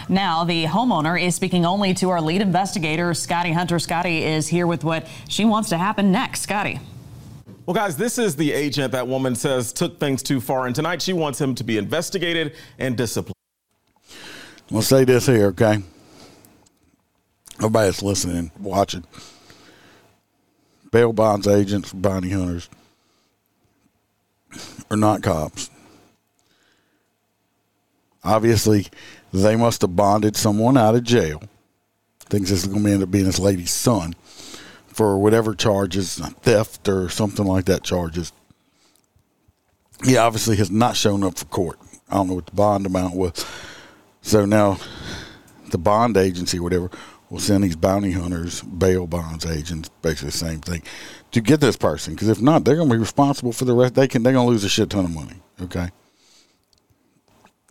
Now, 0.08 0.44
the 0.44 0.64
homeowner 0.64 1.20
is 1.20 1.34
speaking 1.34 1.64
only 1.64 1.94
to 1.94 2.10
our 2.10 2.20
lead 2.20 2.42
investigator, 2.42 3.14
Scotty 3.14 3.52
Hunter. 3.52 3.78
Scotty 3.78 4.24
is 4.24 4.48
here 4.48 4.66
with 4.66 4.84
what 4.84 5.06
she 5.28 5.44
wants 5.44 5.68
to 5.70 5.78
happen 5.78 6.12
next. 6.12 6.42
Scotty. 6.42 6.80
Well, 7.66 7.74
guys, 7.74 7.96
this 7.96 8.18
is 8.18 8.36
the 8.36 8.52
agent 8.52 8.92
that 8.92 9.08
woman 9.08 9.34
says 9.34 9.72
took 9.72 9.98
things 9.98 10.22
too 10.22 10.40
far, 10.40 10.66
and 10.66 10.74
tonight 10.74 11.00
she 11.00 11.14
wants 11.14 11.40
him 11.40 11.54
to 11.54 11.64
be 11.64 11.78
investigated 11.78 12.54
and 12.78 12.96
disciplined. 12.96 13.34
I'm 14.70 14.82
say 14.82 15.04
this 15.04 15.26
here, 15.26 15.46
okay? 15.46 15.78
Everybody 17.58 17.86
that's 17.88 18.02
listening, 18.02 18.50
watching. 18.58 19.04
Bail 20.90 21.12
bonds 21.12 21.46
agents, 21.46 21.92
bounty 21.92 22.30
hunters 22.30 22.68
are 24.90 24.96
not 24.96 25.22
cops. 25.22 25.70
Obviously, 28.22 28.86
they 29.42 29.56
must 29.56 29.82
have 29.82 29.96
bonded 29.96 30.36
someone 30.36 30.76
out 30.76 30.94
of 30.94 31.02
jail. 31.02 31.42
Thinks 32.20 32.50
this 32.50 32.62
is 32.62 32.68
going 32.68 32.84
to 32.84 32.90
end 32.90 33.02
up 33.02 33.10
being 33.10 33.24
this 33.24 33.38
lady's 33.38 33.72
son 33.72 34.14
for 34.86 35.18
whatever 35.18 35.54
charges, 35.54 36.16
theft 36.42 36.88
or 36.88 37.08
something 37.08 37.44
like 37.44 37.64
that 37.64 37.82
charges. 37.82 38.32
He 40.04 40.16
obviously 40.16 40.56
has 40.56 40.70
not 40.70 40.96
shown 40.96 41.24
up 41.24 41.36
for 41.38 41.46
court. 41.46 41.78
I 42.08 42.14
don't 42.14 42.28
know 42.28 42.34
what 42.34 42.46
the 42.46 42.52
bond 42.52 42.86
amount 42.86 43.16
was. 43.16 43.44
So 44.22 44.44
now 44.44 44.78
the 45.70 45.78
bond 45.78 46.16
agency, 46.16 46.60
whatever, 46.60 46.90
will 47.28 47.40
send 47.40 47.64
these 47.64 47.76
bounty 47.76 48.12
hunters, 48.12 48.62
bail 48.62 49.06
bonds 49.06 49.44
agents, 49.44 49.88
basically 50.02 50.28
the 50.28 50.36
same 50.36 50.60
thing, 50.60 50.82
to 51.32 51.40
get 51.40 51.60
this 51.60 51.76
person. 51.76 52.14
Because 52.14 52.28
if 52.28 52.40
not, 52.40 52.64
they're 52.64 52.76
going 52.76 52.88
to 52.88 52.94
be 52.94 53.00
responsible 53.00 53.52
for 53.52 53.64
the 53.64 53.74
rest. 53.74 53.94
They 53.94 54.06
can 54.06 54.22
they're 54.22 54.32
going 54.32 54.46
to 54.46 54.50
lose 54.50 54.62
a 54.62 54.68
shit 54.68 54.90
ton 54.90 55.04
of 55.04 55.14
money. 55.14 55.34
Okay. 55.60 55.90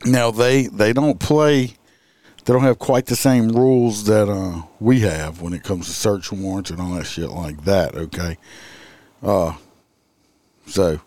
Now 0.06 0.32
they 0.32 0.68
they 0.68 0.94
don't 0.94 1.20
play. 1.20 1.76
They 2.46 2.52
don't 2.52 2.64
have 2.64 2.80
quite 2.80 3.06
the 3.06 3.16
same 3.16 3.50
rules 3.50 4.04
that 4.06 4.30
uh, 4.30 4.64
we 4.80 5.00
have 5.02 5.42
when 5.42 5.54
it 5.54 5.64
comes 5.64 5.86
to 5.86 5.94
search 5.94 6.30
warrants 6.32 6.72
and 6.72 6.82
all 6.82 6.94
that 6.96 7.06
shit 7.06 7.30
like 7.30 7.64
that. 7.64 7.96
Okay. 7.96 8.38
Uh, 9.22 9.54
so 10.66 11.00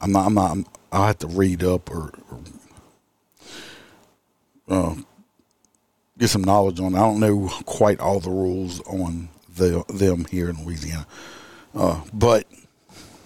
I'm 0.00 0.10
not. 0.10 0.26
I'm 0.26 0.34
not. 0.34 0.58
I'll 0.90 1.06
have 1.06 1.18
to 1.20 1.28
read 1.28 1.62
up 1.62 1.90
or, 1.90 2.12
or 2.30 2.40
uh, 4.68 4.94
get 6.18 6.28
some 6.28 6.42
knowledge 6.42 6.80
on. 6.80 6.94
I 6.94 6.98
don't 6.98 7.20
know 7.20 7.48
quite 7.64 8.00
all 8.00 8.20
the 8.20 8.30
rules 8.30 8.80
on 8.80 9.28
the 9.54 9.84
them 9.88 10.24
here 10.24 10.50
in 10.50 10.64
Louisiana, 10.64 11.06
uh, 11.74 12.00
but 12.12 12.46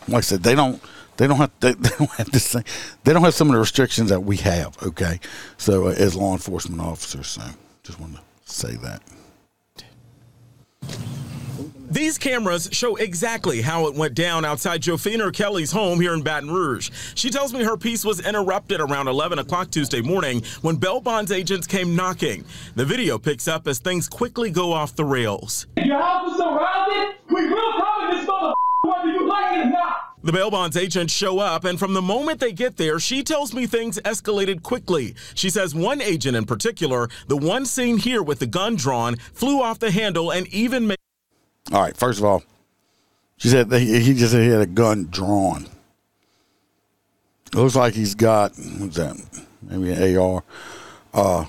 like 0.09 0.19
I 0.19 0.21
said, 0.21 0.43
they 0.43 0.55
don't 0.55 0.81
they 1.17 1.27
don't 1.27 1.37
have 1.39 1.51
they, 1.61 1.73
they 1.79 1.91
don't 1.99 2.11
have 2.13 2.31
the 2.31 2.41
same 2.41 2.65
they 3.05 3.13
don't 3.13 3.23
have 3.23 3.35
some 3.35 3.49
of 3.49 3.55
the 3.55 3.61
restrictions 3.61 4.11
that 4.11 4.21
we 4.21 4.37
have. 4.39 4.77
Okay, 4.83 5.21
so 5.57 5.89
uh, 5.89 5.91
as 5.91 6.15
law 6.15 6.33
enforcement 6.33 6.81
officers, 6.81 7.29
so 7.29 7.43
just 7.83 8.01
want 8.01 8.15
to 8.15 8.21
say 8.45 8.77
that. 8.77 9.03
These 11.89 12.19
cameras 12.19 12.69
show 12.73 12.97
exactly 12.97 13.63
how 13.63 13.87
it 13.87 13.95
went 13.95 14.15
down 14.15 14.45
outside 14.45 14.83
Jofina 14.83 15.33
Kelly's 15.33 15.71
home 15.71 16.01
here 16.01 16.15
in 16.15 16.23
Baton 16.23 16.51
Rouge. 16.51 16.91
She 17.15 17.31
tells 17.31 17.53
me 17.55 17.63
her 17.63 17.77
peace 17.77 18.05
was 18.05 18.27
interrupted 18.27 18.81
around 18.81 19.07
11 19.07 19.39
o'clock 19.39 19.71
Tuesday 19.71 20.03
morning 20.03 20.43
when 20.63 20.77
bail 20.77 21.01
bonds 21.01 21.31
agents 21.31 21.67
came 21.67 21.95
knocking. 21.95 22.45
The 22.75 22.85
video 22.85 23.19
picks 23.19 23.47
up 23.47 23.69
as 23.69 23.79
things 23.79 24.09
quickly 24.09 24.51
go 24.51 24.73
off 24.73 24.97
the 24.97 25.05
rails. 25.05 25.69
Your 25.77 26.01
house 26.01 26.33
is 26.33 26.39
surrounded. 26.39 27.17
We 27.31 27.49
will 27.49 27.73
come 27.81 28.11
in 28.11 28.17
this 28.17 28.27
mother 28.27 28.55
whether 28.83 29.09
you 29.09 29.29
like 29.29 29.57
it 29.57 29.67
or 29.67 29.71
not. 29.71 30.06
The 30.27 30.33
bail 30.33 30.51
bonds 30.51 30.77
agents 30.77 31.15
show 31.15 31.39
up, 31.39 31.65
and 31.65 31.79
from 31.79 31.95
the 31.95 32.03
moment 32.03 32.41
they 32.41 32.51
get 32.51 32.79
there, 32.79 32.99
she 32.99 33.23
tells 33.23 33.55
me 33.55 33.65
things 33.65 34.01
escalated 34.01 34.61
quickly. 34.65 35.15
She 35.37 35.49
says 35.49 35.73
one 35.73 36.01
agent 36.01 36.37
in 36.37 36.47
particular, 36.47 37.09
the 37.29 37.37
one 37.37 37.65
seen 37.65 37.97
here 37.97 38.25
with 38.25 38.41
the 38.41 38.47
gun 38.49 38.75
drawn, 38.75 39.15
flew 39.33 39.63
off 39.63 39.79
the 39.79 39.93
handle 39.93 40.33
and 40.33 40.49
even 40.49 40.89
made. 40.89 40.99
All 41.71 41.81
right, 41.81 41.97
first 41.97 42.19
of 42.19 42.25
all, 42.25 42.43
she 43.37 43.47
said 43.47 43.73
he 43.73 44.15
just 44.15 44.33
said 44.33 44.43
he 44.43 44.49
had 44.49 44.63
a 44.63 44.67
gun 44.67 45.07
drawn. 45.13 45.69
It 47.53 47.55
looks 47.55 47.77
like 47.77 47.95
he's 47.95 48.17
got 48.17 48.51
what's 48.79 48.97
that? 48.97 49.17
Maybe 49.63 49.93
an 49.93 50.19
AR, 50.19 50.43
uh, 51.15 51.45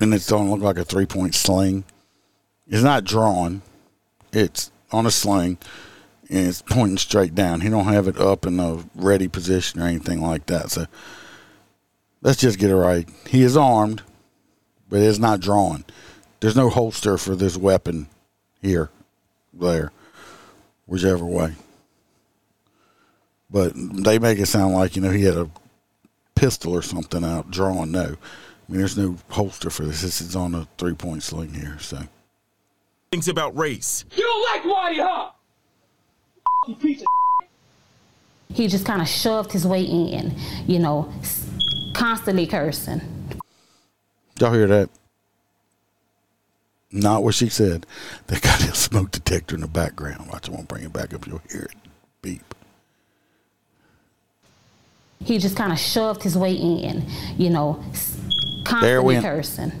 and 0.00 0.14
it's 0.14 0.28
don't 0.28 0.48
look 0.52 0.60
like 0.60 0.78
a 0.78 0.84
three 0.84 1.06
point 1.06 1.34
sling. 1.34 1.82
It's 2.68 2.84
not 2.84 3.02
drawn; 3.02 3.60
it's 4.32 4.70
on 4.92 5.04
a 5.04 5.10
sling, 5.10 5.58
and 6.32 6.48
it's 6.48 6.62
pointing 6.62 6.98
straight 6.98 7.34
down. 7.34 7.60
He 7.60 7.68
don't 7.68 7.84
have 7.84 8.08
it 8.08 8.18
up 8.18 8.46
in 8.46 8.58
a 8.58 8.82
ready 8.94 9.28
position 9.28 9.80
or 9.80 9.86
anything 9.86 10.20
like 10.20 10.46
that. 10.46 10.70
So 10.70 10.86
let's 12.22 12.40
just 12.40 12.58
get 12.58 12.70
it 12.70 12.76
right. 12.76 13.08
He 13.28 13.42
is 13.42 13.56
armed, 13.56 14.02
but 14.88 15.00
it's 15.00 15.18
not 15.18 15.40
drawn. 15.40 15.84
There's 16.40 16.56
no 16.56 16.70
holster 16.70 17.18
for 17.18 17.36
this 17.36 17.56
weapon 17.56 18.08
here, 18.62 18.90
there, 19.52 19.92
whichever 20.86 21.24
way. 21.24 21.54
But 23.50 23.72
they 23.76 24.18
make 24.18 24.38
it 24.38 24.46
sound 24.46 24.74
like 24.74 24.96
you 24.96 25.02
know 25.02 25.10
he 25.10 25.24
had 25.24 25.36
a 25.36 25.50
pistol 26.34 26.72
or 26.72 26.82
something 26.82 27.22
out 27.22 27.50
drawn. 27.50 27.92
No, 27.92 28.04
I 28.04 28.72
mean 28.72 28.78
there's 28.78 28.96
no 28.96 29.18
holster 29.28 29.68
for 29.68 29.84
this. 29.84 30.00
This 30.00 30.22
is 30.22 30.34
on 30.34 30.54
a 30.54 30.66
three 30.78 30.94
point 30.94 31.22
sling 31.22 31.52
here. 31.52 31.76
So 31.78 32.02
Things 33.12 33.28
about 33.28 33.54
race. 33.58 34.06
You 34.16 34.22
don't 34.22 34.42
like 34.42 34.62
Whitey, 34.62 35.06
huh? 35.06 35.30
You 36.66 36.74
piece 36.76 37.00
of 37.00 37.06
he 38.54 38.68
just 38.68 38.84
kind 38.84 39.00
of 39.00 39.08
shoved 39.08 39.50
his 39.52 39.66
way 39.66 39.82
in, 39.82 40.34
you 40.66 40.78
know, 40.78 41.10
constantly 41.94 42.46
cursing. 42.46 43.00
y'all 44.38 44.52
hear 44.52 44.66
that? 44.66 44.90
Not 46.90 47.24
what 47.24 47.34
she 47.34 47.48
said. 47.48 47.86
They 48.26 48.38
got 48.38 48.60
a 48.60 48.74
smoke 48.74 49.10
detector 49.10 49.54
in 49.54 49.62
the 49.62 49.68
background. 49.68 50.28
Watch, 50.30 50.50
I 50.50 50.52
won't 50.52 50.68
bring 50.68 50.84
it 50.84 50.92
back 50.92 51.14
up. 51.14 51.26
You'll 51.26 51.40
hear 51.50 51.62
it 51.62 51.76
beep. 52.20 52.54
He 55.24 55.38
just 55.38 55.56
kind 55.56 55.72
of 55.72 55.78
shoved 55.78 56.22
his 56.22 56.36
way 56.36 56.52
in, 56.52 57.06
you 57.38 57.48
know, 57.48 57.82
s- 57.92 58.18
There 58.82 59.02
we 59.02 59.14
constantly 59.14 59.20
cursing. 59.22 59.72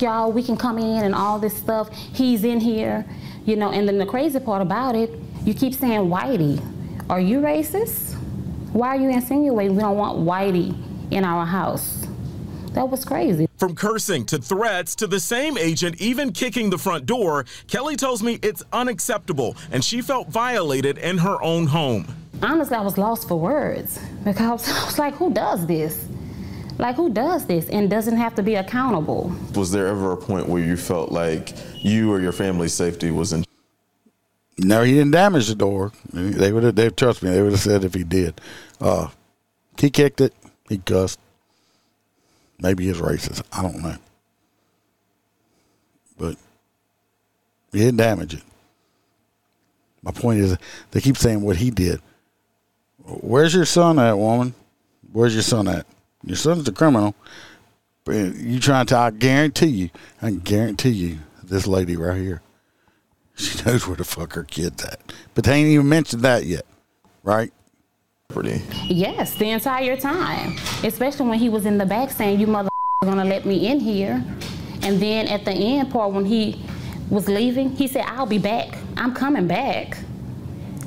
Y'all, 0.00 0.30
we 0.32 0.42
can 0.42 0.56
come 0.58 0.78
in 0.78 1.02
and 1.04 1.14
all 1.14 1.38
this 1.38 1.56
stuff. 1.56 1.88
He's 1.96 2.44
in 2.44 2.60
here, 2.60 3.06
you 3.46 3.56
know, 3.56 3.70
and 3.72 3.88
then 3.88 3.96
the 3.96 4.06
crazy 4.06 4.38
part 4.40 4.60
about 4.60 4.94
it, 4.96 5.10
you 5.44 5.54
keep 5.54 5.74
saying 5.74 6.08
Whitey. 6.08 6.62
Are 7.10 7.20
you 7.20 7.40
racist? 7.40 8.14
Why 8.72 8.88
are 8.88 8.96
you 8.96 9.10
insinuating 9.10 9.76
we 9.76 9.82
don't 9.82 9.96
want 9.96 10.18
Whitey 10.18 10.74
in 11.10 11.24
our 11.24 11.44
house? 11.44 12.06
That 12.72 12.88
was 12.88 13.04
crazy. 13.04 13.48
From 13.58 13.74
cursing 13.74 14.24
to 14.26 14.38
threats 14.38 14.94
to 14.96 15.06
the 15.06 15.20
same 15.20 15.58
agent 15.58 16.00
even 16.00 16.32
kicking 16.32 16.70
the 16.70 16.78
front 16.78 17.04
door, 17.04 17.44
Kelly 17.66 17.96
tells 17.96 18.22
me 18.22 18.38
it's 18.42 18.62
unacceptable 18.72 19.56
and 19.70 19.84
she 19.84 20.00
felt 20.00 20.28
violated 20.28 20.96
in 20.98 21.18
her 21.18 21.42
own 21.42 21.66
home. 21.66 22.06
honestly, 22.42 22.76
I 22.76 22.80
was 22.80 22.96
lost 22.96 23.28
for 23.28 23.38
words 23.38 23.98
because 24.24 24.68
I 24.82 24.84
was 24.84 24.98
like, 24.98 25.14
who 25.14 25.32
does 25.32 25.66
this? 25.66 26.06
Like, 26.78 26.96
who 26.96 27.10
does 27.10 27.46
this 27.46 27.68
and 27.68 27.90
doesn't 27.90 28.16
have 28.16 28.34
to 28.36 28.42
be 28.42 28.54
accountable? 28.54 29.32
Was 29.54 29.70
there 29.70 29.88
ever 29.88 30.12
a 30.12 30.16
point 30.16 30.48
where 30.48 30.62
you 30.62 30.76
felt 30.76 31.12
like 31.12 31.52
you 31.76 32.10
or 32.10 32.20
your 32.20 32.32
family's 32.32 32.72
safety 32.72 33.10
was 33.10 33.34
in 33.34 33.44
No, 34.64 34.82
he 34.82 34.92
didn't 34.92 35.10
damage 35.10 35.48
the 35.48 35.54
door. 35.54 35.92
They 36.12 36.52
would 36.52 36.62
have. 36.62 36.74
They 36.76 36.88
trust 36.90 37.22
me. 37.22 37.30
They 37.30 37.42
would 37.42 37.52
have 37.52 37.60
said 37.60 37.84
if 37.84 37.94
he 37.94 38.04
did. 38.04 38.40
Uh, 38.80 39.08
he 39.78 39.90
kicked 39.90 40.20
it. 40.20 40.32
He 40.68 40.78
cussed. 40.78 41.18
Maybe 42.60 42.86
he's 42.86 42.98
racist. 42.98 43.42
I 43.52 43.62
don't 43.62 43.82
know. 43.82 43.96
But 46.16 46.36
he 47.72 47.80
didn't 47.80 47.96
damage 47.96 48.34
it. 48.34 48.42
My 50.02 50.12
point 50.12 50.40
is, 50.40 50.56
they 50.90 51.00
keep 51.00 51.16
saying 51.16 51.42
what 51.42 51.56
he 51.56 51.70
did. 51.70 52.00
Where's 53.04 53.54
your 53.54 53.64
son 53.64 53.98
at, 53.98 54.16
woman? 54.16 54.54
Where's 55.12 55.34
your 55.34 55.42
son 55.42 55.66
at? 55.66 55.86
Your 56.24 56.36
son's 56.36 56.68
a 56.68 56.72
criminal. 56.72 57.14
You 58.06 58.60
trying 58.60 58.86
to? 58.86 58.96
I 58.96 59.10
guarantee 59.10 59.66
you. 59.66 59.90
I 60.20 60.30
guarantee 60.30 60.90
you, 60.90 61.18
this 61.42 61.66
lady 61.66 61.96
right 61.96 62.20
here, 62.20 62.42
she 63.42 63.64
knows 63.64 63.86
where 63.86 63.96
the 63.96 64.04
fuck 64.04 64.34
her 64.34 64.44
kid's 64.44 64.84
at. 64.84 65.00
But 65.34 65.44
they 65.44 65.54
ain't 65.54 65.68
even 65.68 65.88
mentioned 65.88 66.22
that 66.22 66.46
yet, 66.46 66.64
right? 67.22 67.52
Pretty. 68.28 68.62
Yes, 68.86 69.34
the 69.34 69.50
entire 69.50 69.96
time. 69.96 70.56
Especially 70.84 71.28
when 71.28 71.38
he 71.38 71.48
was 71.48 71.66
in 71.66 71.78
the 71.78 71.86
back 71.86 72.10
saying, 72.10 72.40
You 72.40 72.46
mother 72.46 72.70
gonna 73.02 73.24
let 73.24 73.44
me 73.44 73.66
in 73.66 73.80
here. 73.80 74.24
And 74.82 75.00
then 75.00 75.28
at 75.28 75.44
the 75.44 75.52
end 75.52 75.90
part, 75.90 76.12
when 76.12 76.24
he 76.24 76.64
was 77.10 77.28
leaving, 77.28 77.70
he 77.70 77.86
said, 77.86 78.04
I'll 78.06 78.26
be 78.26 78.38
back. 78.38 78.76
I'm 78.96 79.14
coming 79.14 79.46
back. 79.46 79.98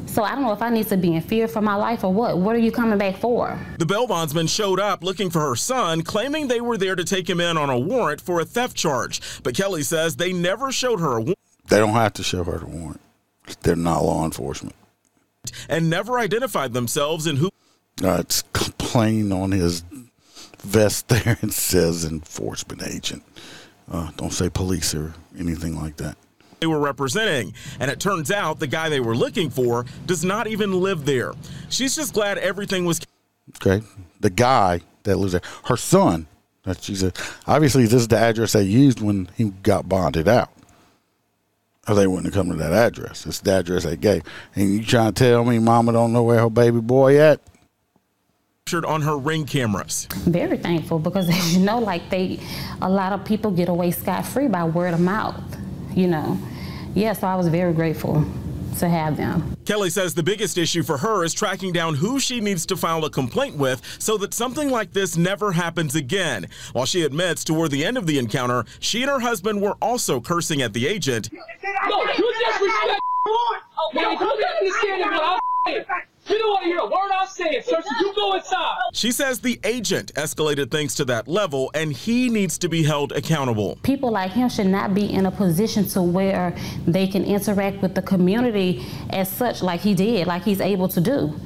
So 0.08 0.24
I 0.24 0.34
don't 0.34 0.46
know 0.46 0.54
if 0.54 0.62
I 0.62 0.70
need 0.70 0.88
to 0.88 0.98
be 0.98 1.14
in 1.14 1.22
fear 1.22 1.46
for 1.46 1.62
my 1.62 1.76
life 1.76 2.06
or 2.06 2.14
what. 2.14 2.38
What 2.38 2.56
are 2.56 2.60
you 2.60 2.72
coming 2.72 2.98
back 2.98 3.18
for? 3.18 3.60
The 3.80 3.86
bail 3.86 4.08
bondsman 4.08 4.48
showed 4.48 4.80
up 4.80 5.04
looking 5.04 5.30
for 5.30 5.42
her 5.42 5.58
son, 5.58 6.04
claiming 6.04 6.48
they 6.48 6.62
were 6.62 6.78
there 6.78 6.96
to 6.96 7.04
take 7.04 7.30
him 7.30 7.42
in 7.42 7.58
on 7.58 7.70
a 7.70 7.78
warrant 7.78 8.22
for 8.22 8.40
a 8.40 8.46
theft 8.46 8.78
charge. 8.78 9.22
But 9.44 9.56
Kelly 9.56 9.84
says 9.84 10.16
they 10.16 10.32
never 10.32 10.72
showed 10.72 11.02
her 11.02 11.18
a 11.18 11.22
warrant. 11.22 11.38
They 11.68 11.78
don't 11.78 11.94
have 11.94 12.14
to 12.14 12.24
show 12.24 12.44
her 12.44 12.60
the 12.60 12.66
warrant. 12.66 13.02
They're 13.62 13.76
not 13.76 14.04
law 14.04 14.26
enforcement. 14.26 14.76
And 15.70 15.90
never 15.90 16.20
identified 16.20 16.74
themselves 16.74 17.28
and 17.28 17.38
who. 17.38 17.50
Uh, 18.04 18.18
it's 18.20 18.44
plain 18.78 19.32
on 19.32 19.52
his 19.52 19.84
vest 20.60 21.08
there. 21.08 21.38
and 21.42 21.54
says 21.54 22.06
enforcement 22.06 22.84
agent. 22.84 23.24
Uh, 23.92 24.12
don't 24.18 24.34
say 24.34 24.50
police 24.50 24.96
or 24.96 25.14
anything 25.38 25.80
like 25.80 25.98
that. 25.98 26.18
They 26.60 26.68
were 26.68 26.80
representing, 26.80 27.54
and 27.80 27.92
it 27.92 28.00
turns 28.00 28.32
out 28.32 28.60
the 28.60 28.68
guy 28.68 28.90
they 28.90 29.02
were 29.02 29.16
looking 29.16 29.50
for 29.50 29.86
does 30.06 30.24
not 30.24 30.48
even 30.48 30.72
live 30.80 31.06
there. 31.06 31.34
She's 31.70 31.96
just 31.96 32.14
glad 32.14 32.38
everything 32.38 32.86
was. 32.86 33.02
Okay, 33.58 33.86
the 34.22 34.30
guy 34.30 34.82
that 35.04 35.18
lives 35.18 35.34
there, 35.34 35.42
her 35.66 35.78
son. 35.78 36.28
That 36.64 36.82
she 36.82 36.96
said. 36.96 37.16
Obviously, 37.46 37.84
this 37.84 37.94
is 37.94 38.08
the 38.08 38.18
address 38.18 38.54
they 38.54 38.64
used 38.64 39.00
when 39.00 39.30
he 39.36 39.52
got 39.62 39.88
bonded 39.88 40.28
out. 40.28 40.50
Or 41.88 41.96
they 41.96 42.08
wouldn't 42.08 42.34
have 42.34 42.34
come 42.34 42.52
to 42.52 42.58
that 42.58 42.74
address. 42.74 43.26
It's 43.26 43.40
the 43.42 43.60
address 43.60 43.84
they 43.84 43.96
gave. 43.96 44.24
And 44.56 44.74
you 44.74 44.84
trying 44.84 45.14
to 45.14 45.24
tell 45.24 45.46
me 45.46 45.60
Mama 45.60 45.92
don't 45.92 46.14
know 46.14 46.24
where 46.24 46.40
her 46.40 46.50
baby 46.50 46.80
boy 46.80 47.20
at? 47.20 47.42
Captured 48.66 48.86
on 48.86 49.04
her 49.04 49.18
ring 49.18 49.46
cameras. 49.46 50.08
Very 50.26 50.58
thankful 50.58 50.98
because 50.98 51.30
as 51.30 51.56
you 51.58 51.64
know, 51.64 51.78
like 51.80 52.10
they, 52.10 52.40
a 52.82 52.90
lot 52.90 53.14
of 53.14 53.24
people 53.24 53.52
get 53.52 53.70
away 53.70 53.92
scot 53.92 54.26
free 54.26 54.48
by 54.48 54.64
word 54.64 54.94
of 54.96 55.00
mouth. 55.00 55.40
You 55.94 56.08
know, 56.08 56.40
yeah. 56.96 57.14
So 57.14 57.28
I 57.28 57.36
was 57.36 57.48
very 57.48 57.74
grateful 57.74 58.26
to 58.80 58.90
have 58.90 59.18
them. 59.18 59.56
Kelly 59.66 59.90
says 59.90 60.14
the 60.14 60.24
biggest 60.24 60.58
issue 60.58 60.84
for 60.84 60.98
her 60.98 61.24
is 61.24 61.34
tracking 61.34 61.74
down 61.74 61.96
who 61.96 62.20
she 62.20 62.40
needs 62.40 62.66
to 62.68 62.78
file 62.78 63.04
a 63.06 63.10
complaint 63.10 63.58
with 63.58 63.82
so 64.00 64.18
that 64.18 64.34
something 64.34 64.70
like 64.70 64.94
this 64.94 65.18
never 65.18 65.52
happens 65.52 65.96
again. 65.96 66.48
While 66.74 66.86
she 66.86 67.04
admits 67.04 67.44
toward 67.44 67.72
the 67.72 67.86
end 67.86 67.98
of 67.98 68.08
the 68.08 68.20
encounter, 68.20 68.66
she 68.80 69.02
and 69.02 69.12
her 69.12 69.20
husband 69.20 69.62
were 69.62 69.78
also 69.82 70.20
cursing 70.22 70.62
at 70.62 70.74
the 70.74 70.88
agent. 70.88 71.32
No, 71.32 72.04
you 72.04 72.34
disrespect. 72.46 73.02
Now, 73.94 74.12
you 74.12 74.20
got 74.20 74.28
what 74.28 75.42
I'm 75.66 75.84
saying. 75.86 75.86
You 76.28 76.40
don't 76.40 76.50
want 76.50 76.64
to 76.64 76.68
hear 76.68 76.80
a 76.80 76.86
word 76.86 77.12
I'm 77.14 77.28
saying, 77.28 77.62
sir, 77.66 77.82
so 77.84 77.90
you 78.00 78.14
go 78.16 78.34
inside. 78.34 78.78
She 78.94 79.12
says 79.12 79.40
the 79.40 79.60
agent 79.64 80.12
escalated 80.16 80.72
things 80.72 80.96
to 80.96 81.06
that 81.06 81.28
level 81.28 81.70
and 81.76 81.94
he 81.94 82.30
needs 82.30 82.58
to 82.60 82.70
be 82.70 82.82
held 82.82 83.12
accountable. 83.12 83.78
People 83.84 84.12
like 84.12 84.32
him 84.32 84.50
should 84.50 84.68
not 84.68 84.96
be 84.96 85.14
in 85.14 85.28
a 85.28 85.32
position 85.32 85.86
to 85.90 86.02
where 86.02 86.56
they 86.88 87.06
can 87.08 87.24
interact 87.24 87.82
with 87.84 87.94
the 87.94 88.02
community 88.02 88.84
as 89.12 89.30
such, 89.32 89.62
like 89.62 89.82
he 89.82 89.94
did, 89.94 90.26
like 90.26 90.44
he's 90.44 90.62
able 90.62 90.88
to 90.88 91.00
do. 91.00 91.40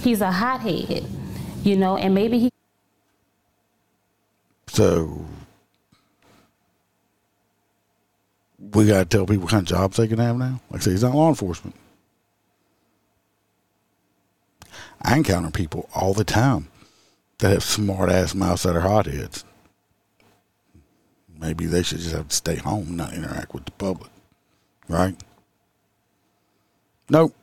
He's 0.00 0.22
a 0.22 0.32
hothead, 0.32 1.04
you 1.62 1.76
know, 1.76 1.98
and 1.98 2.14
maybe 2.14 2.38
he. 2.38 2.50
So 4.68 5.26
we 8.58 8.86
got 8.86 8.98
to 8.98 9.04
tell 9.04 9.26
people 9.26 9.42
what 9.42 9.50
kind 9.50 9.62
of 9.62 9.68
jobs 9.68 9.98
they 9.98 10.08
can 10.08 10.18
have 10.18 10.36
now. 10.38 10.58
Like 10.70 10.80
I 10.80 10.84
say, 10.84 10.90
he's 10.92 11.02
not 11.02 11.14
law 11.14 11.28
enforcement. 11.28 11.76
I 15.02 15.16
encounter 15.16 15.50
people 15.50 15.88
all 15.94 16.14
the 16.14 16.24
time 16.24 16.68
that 17.38 17.50
have 17.50 17.64
smart 17.64 18.10
ass 18.10 18.34
mouths 18.34 18.62
that 18.62 18.76
are 18.76 18.80
hotheads. 18.80 19.44
Maybe 21.38 21.66
they 21.66 21.82
should 21.82 21.98
just 21.98 22.14
have 22.14 22.28
to 22.28 22.34
stay 22.34 22.56
home, 22.56 22.96
not 22.96 23.12
interact 23.12 23.52
with 23.52 23.64
the 23.64 23.72
public. 23.72 24.10
Right? 24.88 25.16
Nope. 27.10 27.34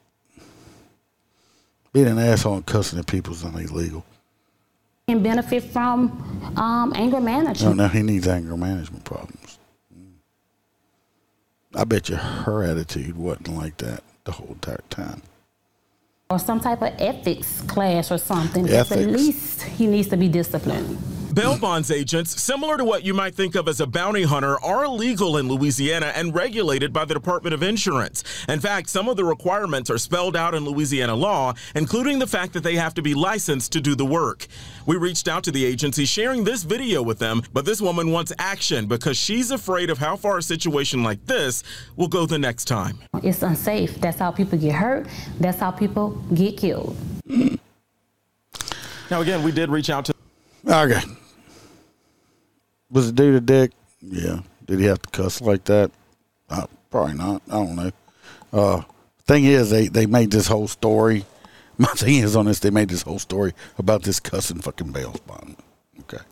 Being 1.92 2.08
an 2.08 2.20
asshole 2.20 2.56
and 2.56 2.66
cussing 2.66 3.00
at 3.00 3.08
people 3.08 3.34
is 3.34 3.44
not 3.44 3.56
illegal. 3.56 4.06
Can 5.08 5.22
benefit 5.22 5.64
from 5.64 6.54
um, 6.56 6.94
anger 6.96 7.20
management. 7.20 7.62
No, 7.62 7.74
management. 7.74 7.78
no, 7.78 7.88
he 7.88 8.04
needs 8.04 8.28
anger 8.28 8.56
management 8.56 9.04
problems. 9.04 9.60
I 11.76 11.84
bet 11.84 12.10
you 12.10 12.16
her 12.16 12.64
attitude 12.64 13.18
wasn't 13.18 13.56
like 13.56 13.78
that 13.78 14.04
the 14.24 14.32
whole 14.32 14.50
entire 14.50 14.82
time. 14.90 15.22
Or 16.32 16.38
some 16.38 16.60
type 16.60 16.84
of 16.84 16.94
ethics 17.00 17.62
class 17.62 18.12
or 18.12 18.20
something. 18.20 18.62
Because 18.62 18.92
At 18.92 19.08
least 19.08 19.64
he 19.64 19.88
needs 19.88 20.10
to 20.10 20.16
be 20.16 20.28
disciplined. 20.28 21.00
Bail 21.34 21.60
bonds 21.60 21.92
agents, 21.92 22.42
similar 22.42 22.76
to 22.76 22.84
what 22.84 23.04
you 23.04 23.14
might 23.14 23.36
think 23.36 23.54
of 23.54 23.68
as 23.68 23.80
a 23.80 23.86
bounty 23.86 24.24
hunter, 24.24 24.60
are 24.62 24.86
illegal 24.86 25.38
in 25.38 25.48
Louisiana 25.48 26.08
and 26.16 26.34
regulated 26.34 26.92
by 26.92 27.06
the 27.06 27.14
Department 27.14 27.54
of 27.54 27.62
Insurance. 27.62 28.24
In 28.48 28.60
fact, 28.60 28.90
some 28.90 29.08
of 29.08 29.16
the 29.16 29.24
requirements 29.24 29.92
are 29.92 30.00
spelled 30.00 30.36
out 30.36 30.56
in 30.56 30.66
Louisiana 30.66 31.14
law, 31.14 31.54
including 31.76 32.18
the 32.18 32.26
fact 32.26 32.54
that 32.54 32.64
they 32.64 32.76
have 32.76 32.96
to 32.96 33.04
be 33.04 33.14
licensed 33.14 33.72
to 33.74 33.82
do 33.82 33.94
the 33.94 34.06
work. 34.06 34.48
We 34.88 34.98
reached 34.98 35.28
out 35.28 35.44
to 35.44 35.52
the 35.52 35.64
agency 35.66 36.06
sharing 36.06 36.46
this 36.46 36.64
video 36.64 37.04
with 37.04 37.20
them, 37.20 37.44
but 37.54 37.64
this 37.64 37.80
woman 37.80 38.12
wants 38.12 38.34
action 38.40 38.88
because 38.88 39.16
she's 39.16 39.52
afraid 39.52 39.92
of 39.92 40.00
how 40.00 40.16
far 40.16 40.40
a 40.40 40.42
situation 40.42 41.04
like 41.04 41.24
this 41.28 41.64
will 41.96 42.08
go 42.08 42.26
the 42.26 42.40
next 42.40 42.66
time. 42.66 42.98
It's 43.22 43.44
unsafe. 43.44 44.02
That's 44.02 44.18
how 44.18 44.32
people 44.32 44.58
get 44.58 44.74
hurt. 44.74 45.08
That's 45.40 45.60
how 45.60 45.70
people 45.70 46.10
get 46.34 46.58
killed. 46.58 46.98
Now, 49.12 49.22
again, 49.22 49.44
we 49.44 49.52
did 49.52 49.70
reach 49.70 49.92
out 49.92 50.06
to. 50.06 50.14
Okay. 50.68 51.02
Was 52.92 53.08
the 53.08 53.14
dude 53.14 53.36
a 53.36 53.42
dick? 53.42 53.72
Yeah. 54.02 54.42
Did 54.66 54.80
he 54.80 54.86
have 54.86 55.02
to 55.02 55.10
cuss 55.10 55.42
like 55.42 55.66
that? 55.66 55.92
Uh, 56.50 56.68
probably 56.90 57.16
not. 57.16 57.42
I 57.48 57.52
don't 57.54 57.76
know. 57.76 57.92
Uh, 58.52 58.82
thing 59.26 59.46
is, 59.46 59.70
they, 59.70 59.88
they 59.88 60.06
made 60.06 60.32
this 60.32 60.48
whole 60.48 60.68
story. 60.68 61.26
My 61.78 61.88
thing 61.90 62.16
is 62.16 62.36
on 62.36 62.46
this, 62.46 62.60
they 62.60 62.72
made 62.72 62.90
this 62.90 63.04
whole 63.04 63.20
story 63.20 63.54
about 63.78 64.04
this 64.04 64.20
cussing 64.20 64.60
fucking 64.60 64.92
bail 64.92 65.16
bond. 65.28 65.56
Okay. 66.02 66.24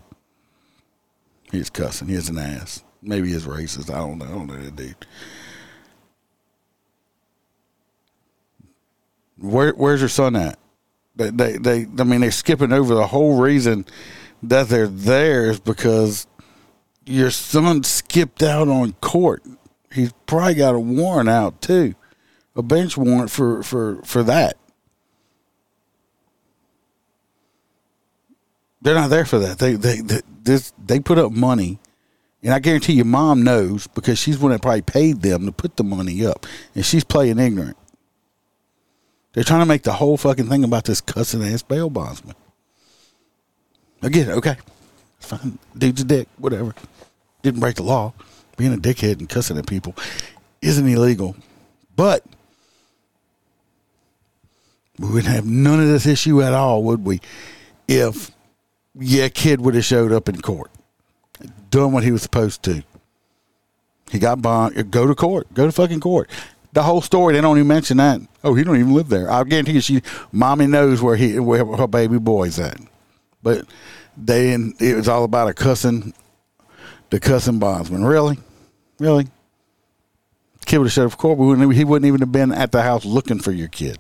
He's 1.52 1.70
cussing. 1.70 2.08
He's 2.08 2.30
an 2.30 2.38
ass. 2.38 2.84
Maybe 3.02 3.32
he's 3.32 3.46
racist. 3.46 3.94
I 3.94 4.00
don't 4.00 4.18
know. 4.18 4.26
I 4.26 4.30
don't 4.30 4.48
know 4.48 4.58
that 4.58 4.76
dude. 4.76 4.96
Where, 9.38 9.72
where's 9.74 10.02
your 10.02 10.10
son 10.10 10.36
at? 10.36 10.58
They, 11.16 11.30
they, 11.30 11.58
they, 11.58 11.86
I 12.00 12.04
mean, 12.04 12.22
they're 12.22 12.32
skipping 12.32 12.74
over 12.74 12.96
the 12.96 13.08
whole 13.08 13.40
reason 13.40 13.86
that 14.44 14.68
they're 14.70 14.88
there 14.88 15.50
is 15.50 15.60
because 15.60 16.28
your 17.08 17.32
son 17.32 17.84
skipped 17.84 18.44
out 18.44 18.68
on 18.68 18.94
court. 18.94 19.44
He's 19.92 20.12
probably 20.26 20.56
got 20.56 20.76
a 20.76 20.80
warrant 20.80 21.30
out 21.30 21.62
too, 21.62 21.96
a 22.56 22.62
bench 22.62 22.98
warrant 22.98 23.32
for 23.32 23.64
for 23.64 24.02
for 24.04 24.24
that. 24.24 24.58
They're 28.82 28.96
not 28.96 29.10
there 29.10 29.26
for 29.26 29.40
that. 29.40 29.60
They 29.60 29.74
they 29.74 30.02
they, 30.02 30.22
this, 30.44 30.74
they 30.84 31.00
put 31.00 31.18
up 31.18 31.32
money, 31.32 31.80
and 32.44 32.54
I 32.54 32.60
guarantee 32.60 32.94
your 32.94 33.06
mom 33.06 33.44
knows 33.44 33.88
because 33.88 34.20
she's 34.20 34.38
one 34.38 34.52
that 34.52 34.62
probably 34.62 34.82
paid 34.82 35.22
them 35.22 35.46
to 35.46 35.52
put 35.52 35.78
the 35.78 35.84
money 35.84 36.26
up, 36.26 36.46
and 36.76 36.86
she's 36.86 37.04
playing 37.04 37.40
ignorant. 37.40 37.78
They're 39.34 39.44
trying 39.44 39.62
to 39.62 39.66
make 39.66 39.84
the 39.84 39.94
whole 39.94 40.18
fucking 40.18 40.48
thing 40.50 40.64
about 40.64 40.86
this 40.86 41.02
cussing 41.02 41.44
ass 41.44 41.62
bail 41.62 41.90
bondsman. 41.90 42.36
Again, 44.02 44.30
okay, 44.32 44.58
fine. 45.20 45.58
Dude's 45.78 46.02
a 46.02 46.06
dick, 46.06 46.28
whatever. 46.38 46.74
Didn't 47.42 47.60
break 47.60 47.76
the 47.76 47.84
law. 47.84 48.14
Being 48.58 48.74
a 48.74 48.78
dickhead 48.78 49.20
and 49.20 49.30
cussing 49.30 49.58
at 49.58 49.68
people 49.68 49.96
isn't 50.62 50.88
illegal, 50.88 51.36
but 51.96 52.26
we 54.98 55.08
wouldn't 55.10 55.34
have 55.34 55.46
none 55.46 55.80
of 55.80 55.88
this 55.88 56.08
issue 56.08 56.42
at 56.42 56.54
all, 56.54 56.84
would 56.84 57.06
we? 57.06 57.22
If 57.88 58.32
yeah, 59.00 59.30
kid 59.30 59.62
would 59.62 59.76
have 59.76 59.86
showed 59.86 60.12
up 60.12 60.28
in 60.28 60.42
court, 60.42 60.72
done 61.70 61.92
what 61.92 62.04
he 62.04 62.12
was 62.12 62.24
supposed 62.24 62.64
to. 62.64 62.84
He 64.12 64.20
got 64.20 64.42
bond. 64.42 64.90
Go 64.92 65.06
to 65.06 65.16
court. 65.16 65.54
Go 65.54 65.66
to 65.66 65.72
fucking 65.72 66.00
court. 66.00 66.30
The 66.74 66.84
whole 66.84 67.02
story. 67.02 67.34
They 67.34 67.42
don't 67.42 67.58
even 67.58 67.68
mention 67.68 67.98
that. 67.98 68.22
Oh, 68.44 68.54
he 68.54 68.64
don't 68.64 68.78
even 68.78 68.94
live 68.94 69.10
there. 69.10 69.30
I 69.30 69.44
guarantee 69.44 69.74
you, 69.74 69.82
she, 69.82 70.02
mommy 70.32 70.68
knows 70.68 71.02
where 71.02 71.16
he, 71.16 71.40
where 71.40 71.66
her 71.66 71.88
baby 71.88 72.18
boy's 72.18 72.60
at. 72.60 72.80
But 73.44 73.66
they, 74.16 74.54
it 74.54 74.96
was 74.96 75.08
all 75.08 75.24
about 75.24 75.50
a 75.50 75.54
cussing, 75.54 76.14
the 77.10 77.20
cussing 77.20 77.60
bondsman. 77.60 78.04
Really, 78.04 78.38
really. 79.00 79.28
kid 80.66 80.78
would 80.80 80.86
have 80.86 80.94
showed 80.94 81.06
up 81.06 81.12
for 81.12 81.18
court, 81.18 81.74
he 81.74 81.84
wouldn't 81.84 82.08
even 82.08 82.22
have 82.22 82.32
been 82.32 82.52
at 82.52 82.72
the 82.72 82.82
house 82.82 83.06
looking 83.06 83.40
for 83.40 83.52
your 83.52 83.70
kid. 83.70 83.98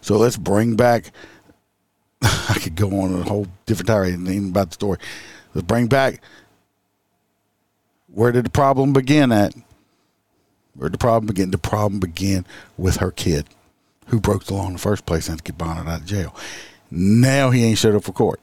So 0.00 0.16
let's 0.18 0.36
bring 0.36 0.76
back. 0.76 1.12
I 2.22 2.58
could 2.60 2.76
go 2.76 3.00
on 3.00 3.14
a 3.14 3.22
whole 3.22 3.46
different 3.66 3.88
tirade 3.88 4.14
about 4.14 4.70
the 4.70 4.74
story. 4.74 4.98
Let's 5.54 5.66
bring 5.66 5.86
back. 5.86 6.22
Where 8.08 8.32
did 8.32 8.46
the 8.46 8.50
problem 8.50 8.92
begin 8.92 9.32
at? 9.32 9.54
Where 10.74 10.88
did 10.88 10.94
the 10.94 10.98
problem 10.98 11.26
begin? 11.26 11.50
The 11.50 11.58
problem 11.58 12.00
began 12.00 12.46
with 12.76 12.96
her 12.96 13.10
kid, 13.10 13.46
who 14.06 14.20
broke 14.20 14.44
the 14.44 14.54
law 14.54 14.66
in 14.66 14.74
the 14.74 14.78
first 14.78 15.06
place 15.06 15.26
and 15.26 15.32
had 15.32 15.44
to 15.44 15.52
get 15.52 15.58
bonded 15.58 15.88
out 15.88 16.00
of 16.00 16.06
jail. 16.06 16.34
Now 16.90 17.50
he 17.50 17.64
ain't 17.64 17.78
showed 17.78 17.94
up 17.94 18.04
for 18.04 18.12
court. 18.12 18.40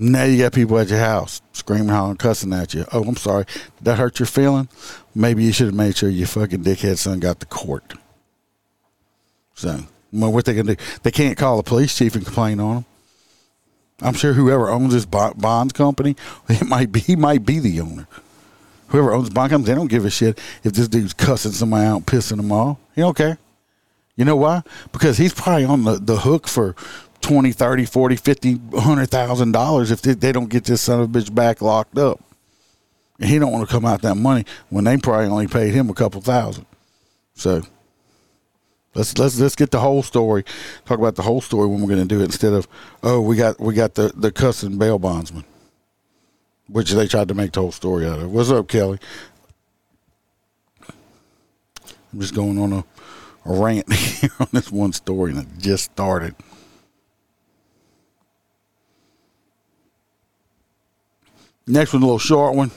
Now 0.00 0.24
you 0.24 0.38
got 0.38 0.52
people 0.52 0.78
at 0.78 0.88
your 0.88 1.00
house 1.00 1.42
screaming, 1.52 1.88
hollering, 1.88 2.18
cussing 2.18 2.52
at 2.52 2.72
you. 2.72 2.84
Oh, 2.92 3.02
I'm 3.02 3.16
sorry. 3.16 3.44
Did 3.78 3.84
that 3.84 3.98
hurt 3.98 4.20
your 4.20 4.26
feeling? 4.26 4.68
Maybe 5.12 5.42
you 5.42 5.52
should 5.52 5.66
have 5.66 5.74
made 5.74 5.96
sure 5.96 6.08
your 6.08 6.28
fucking 6.28 6.62
dickhead 6.62 6.98
son 6.98 7.18
got 7.18 7.40
to 7.40 7.46
court. 7.46 7.94
So, 9.54 9.80
well, 10.12 10.32
what 10.32 10.44
they 10.44 10.54
gonna 10.54 10.76
do? 10.76 10.84
They 11.02 11.10
can't 11.10 11.36
call 11.36 11.56
the 11.56 11.64
police 11.64 11.96
chief 11.96 12.14
and 12.14 12.24
complain 12.24 12.60
on 12.60 12.76
him. 12.78 12.84
I'm 14.00 14.14
sure 14.14 14.34
whoever 14.34 14.68
owns 14.68 14.92
this 14.92 15.04
bonds 15.04 15.72
company, 15.72 16.14
it 16.48 16.64
might 16.66 16.92
be 16.92 17.00
he 17.00 17.16
might 17.16 17.44
be 17.44 17.58
the 17.58 17.80
owner. 17.80 18.06
Whoever 18.88 19.12
owns 19.12 19.28
the 19.28 19.34
bond 19.34 19.50
company, 19.50 19.72
they 19.72 19.78
don't 19.78 19.88
give 19.88 20.04
a 20.04 20.10
shit 20.10 20.38
if 20.62 20.72
this 20.74 20.86
dude's 20.86 21.12
cussing 21.12 21.52
somebody 21.52 21.86
out, 21.86 22.06
pissing 22.06 22.36
them 22.36 22.52
off. 22.52 22.78
He 22.94 23.00
don't 23.00 23.16
care. 23.16 23.38
You 24.16 24.24
know 24.24 24.36
why? 24.36 24.62
Because 24.92 25.18
he's 25.18 25.34
probably 25.34 25.64
on 25.64 25.84
the, 25.84 25.94
the 25.94 26.18
hook 26.18 26.48
for 26.48 26.74
20, 27.20 27.52
30, 27.52 27.84
40, 27.84 28.16
50, 28.16 28.54
100,000 28.54 29.52
dollars 29.52 29.90
if 29.90 30.02
they, 30.02 30.32
don't 30.32 30.48
get 30.48 30.64
this 30.64 30.80
son 30.82 31.00
of 31.00 31.14
a 31.14 31.18
bitch 31.18 31.34
back 31.34 31.60
locked 31.60 31.98
up. 31.98 32.22
And 33.20 33.28
he 33.28 33.38
don't 33.38 33.52
want 33.52 33.68
to 33.68 33.72
come 33.72 33.84
out 33.84 34.02
that 34.02 34.14
money 34.14 34.44
when 34.70 34.84
they 34.84 34.96
probably 34.96 35.26
only 35.26 35.48
paid 35.48 35.74
him 35.74 35.90
a 35.90 35.94
couple 35.94 36.20
thousand. 36.20 36.66
So 37.34 37.62
let's 38.94 39.16
let's 39.18 39.38
let's 39.40 39.56
get 39.56 39.70
the 39.70 39.80
whole 39.80 40.02
story. 40.02 40.44
Talk 40.84 40.98
about 40.98 41.16
the 41.16 41.22
whole 41.22 41.40
story 41.40 41.66
when 41.66 41.80
we're 41.80 41.88
going 41.88 42.06
to 42.06 42.14
do 42.14 42.20
it 42.20 42.26
instead 42.26 42.52
of 42.52 42.68
oh 43.02 43.20
we 43.20 43.36
got 43.36 43.58
we 43.60 43.74
got 43.74 43.94
the 43.94 44.12
the 44.14 44.30
cussing 44.30 44.78
bail 44.78 45.00
bondsman, 45.00 45.44
which 46.68 46.92
they 46.92 47.08
tried 47.08 47.28
to 47.28 47.34
make 47.34 47.52
the 47.52 47.60
whole 47.60 47.72
story 47.72 48.06
out 48.06 48.20
of. 48.20 48.30
What's 48.30 48.50
up, 48.50 48.68
Kelly? 48.68 48.98
I'm 52.12 52.20
just 52.20 52.34
going 52.34 52.58
on 52.58 52.72
a, 52.72 52.84
a 53.44 53.60
rant 53.60 53.92
here 53.92 54.30
on 54.40 54.48
this 54.52 54.70
one 54.70 54.92
story, 54.92 55.32
and 55.32 55.40
it 55.40 55.48
just 55.58 55.84
started. 55.84 56.34
Next 61.68 61.92
one, 61.92 62.02
a 62.02 62.06
little 62.06 62.18
short 62.18 62.54
one. 62.54 62.70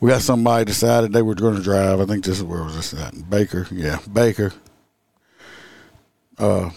We 0.00 0.10
got 0.10 0.22
somebody 0.22 0.64
decided 0.64 1.12
they 1.12 1.22
were 1.22 1.34
going 1.34 1.56
to 1.56 1.62
drive. 1.62 2.00
I 2.00 2.04
think 2.04 2.24
this 2.24 2.38
is 2.38 2.44
where 2.44 2.62
was 2.62 2.76
this 2.76 2.94
at? 2.94 3.30
Baker, 3.30 3.66
yeah, 3.70 3.98
Baker. 4.12 4.52
Uh, 6.38 6.70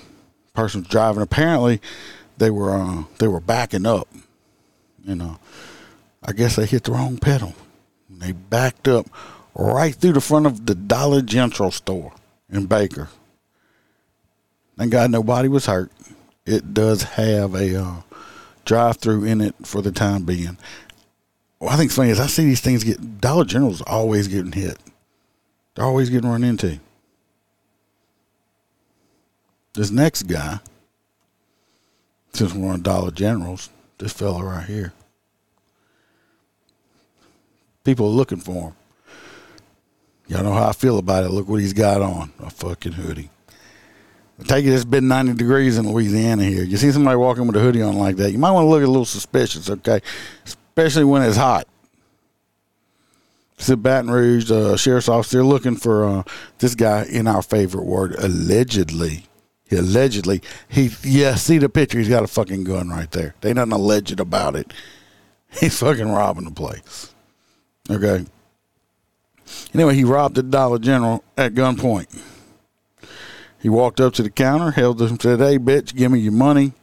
person 0.53 0.81
was 0.81 0.89
driving. 0.89 1.21
Apparently, 1.21 1.81
they 2.37 2.49
were 2.49 2.71
uh, 2.75 3.03
they 3.19 3.27
were 3.27 3.39
backing 3.39 3.85
up. 3.85 4.07
You 5.03 5.15
know, 5.15 5.39
I 6.23 6.33
guess 6.33 6.55
they 6.55 6.65
hit 6.65 6.83
the 6.83 6.91
wrong 6.91 7.17
pedal. 7.17 7.55
They 8.09 8.31
backed 8.31 8.87
up 8.87 9.07
right 9.55 9.95
through 9.95 10.13
the 10.13 10.21
front 10.21 10.45
of 10.45 10.65
the 10.65 10.75
Dollar 10.75 11.21
General 11.21 11.71
store 11.71 12.13
in 12.49 12.67
Baker. 12.67 13.09
Thank 14.77 14.91
God 14.91 15.11
nobody 15.11 15.47
was 15.47 15.65
hurt. 15.65 15.91
It 16.45 16.73
does 16.73 17.03
have 17.03 17.55
a 17.55 17.83
uh, 17.83 17.95
drive-through 18.65 19.25
in 19.25 19.41
it 19.41 19.55
for 19.63 19.81
the 19.81 19.91
time 19.91 20.23
being. 20.23 20.57
What 21.61 21.73
I 21.73 21.77
think 21.77 21.89
it's 21.89 21.95
funny 21.95 22.09
is 22.09 22.19
I 22.19 22.25
see 22.25 22.43
these 22.43 22.59
things 22.59 22.83
get 22.83 23.21
Dollar 23.21 23.45
General's 23.45 23.83
always 23.83 24.27
getting 24.27 24.51
hit. 24.51 24.79
They're 25.75 25.85
always 25.85 26.09
getting 26.09 26.27
run 26.27 26.43
into. 26.43 26.79
This 29.75 29.91
next 29.91 30.23
guy, 30.23 30.59
since 32.33 32.51
we're 32.51 32.73
on 32.73 32.81
Dollar 32.81 33.11
Generals, 33.11 33.69
this 33.99 34.11
fella 34.11 34.43
right 34.43 34.65
here. 34.65 34.91
People 37.83 38.07
are 38.07 38.09
looking 38.09 38.39
for 38.39 38.69
him. 38.69 38.73
Y'all 40.29 40.43
know 40.43 40.53
how 40.53 40.69
I 40.69 40.73
feel 40.73 40.97
about 40.97 41.25
it. 41.25 41.29
Look 41.29 41.47
what 41.47 41.59
he's 41.59 41.73
got 41.73 42.01
on. 42.01 42.33
A 42.39 42.49
fucking 42.49 42.93
hoodie. 42.93 43.29
I 44.39 44.43
take 44.45 44.65
it 44.65 44.69
it's 44.73 44.83
been 44.83 45.07
90 45.07 45.33
degrees 45.33 45.77
in 45.77 45.87
Louisiana 45.87 46.43
here. 46.43 46.63
You 46.63 46.77
see 46.77 46.91
somebody 46.91 47.17
walking 47.17 47.45
with 47.45 47.55
a 47.55 47.59
hoodie 47.59 47.83
on 47.83 47.99
like 47.99 48.15
that, 48.15 48.31
you 48.31 48.39
might 48.39 48.49
want 48.49 48.65
to 48.65 48.69
look 48.69 48.81
a 48.81 48.87
little 48.87 49.05
suspicious, 49.05 49.69
okay? 49.69 50.01
Especially 50.71 51.03
when 51.03 51.21
it's 51.21 51.37
hot. 51.37 51.67
It's 53.57 53.69
at 53.69 53.83
Baton 53.83 54.09
Rouge, 54.09 54.49
uh, 54.51 54.75
sheriff's 54.75 55.07
office. 55.07 55.31
They're 55.31 55.43
looking 55.43 55.75
for 55.75 56.03
uh, 56.03 56.23
this 56.57 56.73
guy 56.73 57.03
in 57.03 57.27
our 57.27 57.43
favorite 57.43 57.85
word, 57.85 58.15
allegedly. 58.15 59.25
He 59.69 59.75
allegedly, 59.75 60.41
he 60.67 60.89
yeah. 61.03 61.35
See 61.35 61.57
the 61.57 61.69
picture? 61.69 61.99
He's 61.99 62.09
got 62.09 62.23
a 62.23 62.27
fucking 62.27 62.63
gun 62.63 62.89
right 62.89 63.09
there. 63.11 63.35
They 63.41 63.53
nothing 63.53 63.71
alleged 63.71 64.19
about 64.19 64.55
it. 64.55 64.73
He's 65.59 65.79
fucking 65.79 66.09
robbing 66.09 66.45
the 66.45 66.51
place. 66.51 67.13
Okay. 67.89 68.25
Anyway, 69.73 69.95
he 69.95 70.03
robbed 70.03 70.35
the 70.35 70.43
Dollar 70.43 70.79
General 70.79 71.23
at 71.37 71.53
gunpoint. 71.53 72.19
He 73.59 73.69
walked 73.69 73.99
up 73.99 74.13
to 74.13 74.23
the 74.23 74.29
counter, 74.29 74.71
held 74.71 75.01
him, 75.01 75.19
said, 75.19 75.39
"Hey, 75.39 75.57
bitch, 75.57 75.95
give 75.95 76.11
me 76.11 76.19
your 76.19 76.31
money." 76.31 76.73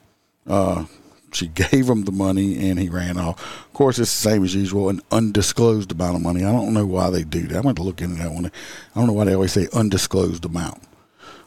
Uh, 0.47 0.85
she 1.33 1.49
gave 1.49 1.89
him 1.89 2.05
the 2.05 2.13
money, 2.13 2.69
and 2.69 2.79
he 2.79 2.89
ran 2.89 3.19
off. 3.19 3.41
Of 3.67 3.73
course, 3.73 3.99
it's 3.99 4.11
the 4.11 4.31
same 4.31 4.45
as 4.45 4.55
usual, 4.55 4.89
an 4.89 5.01
undisclosed 5.11 5.93
amount 5.93 6.17
of 6.17 6.23
money. 6.23 6.45
I 6.45 6.53
don't 6.53 6.75
know 6.75 6.87
why 6.87 7.11
they 7.11 7.25
do 7.25 7.47
that. 7.49 7.59
I 7.59 7.61
went 7.61 7.77
to 7.77 7.83
look 7.83 8.01
into 8.01 8.23
that 8.23 8.33
one. 8.33 8.47
I 8.47 8.51
don't 8.95 9.07
know 9.07 9.13
why 9.13 9.25
they 9.25 9.35
always 9.35 9.53
say 9.53 9.69
undisclosed 9.73 10.45
amount. 10.45 10.83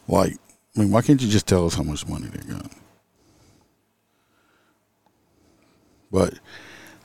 Like, 0.07 0.37
I 0.75 0.79
mean, 0.79 0.91
why 0.91 1.01
can't 1.01 1.21
you 1.21 1.29
just 1.29 1.47
tell 1.47 1.65
us 1.65 1.75
how 1.75 1.83
much 1.83 2.07
money 2.07 2.27
they 2.27 2.53
got? 2.53 2.71
But 6.11 6.33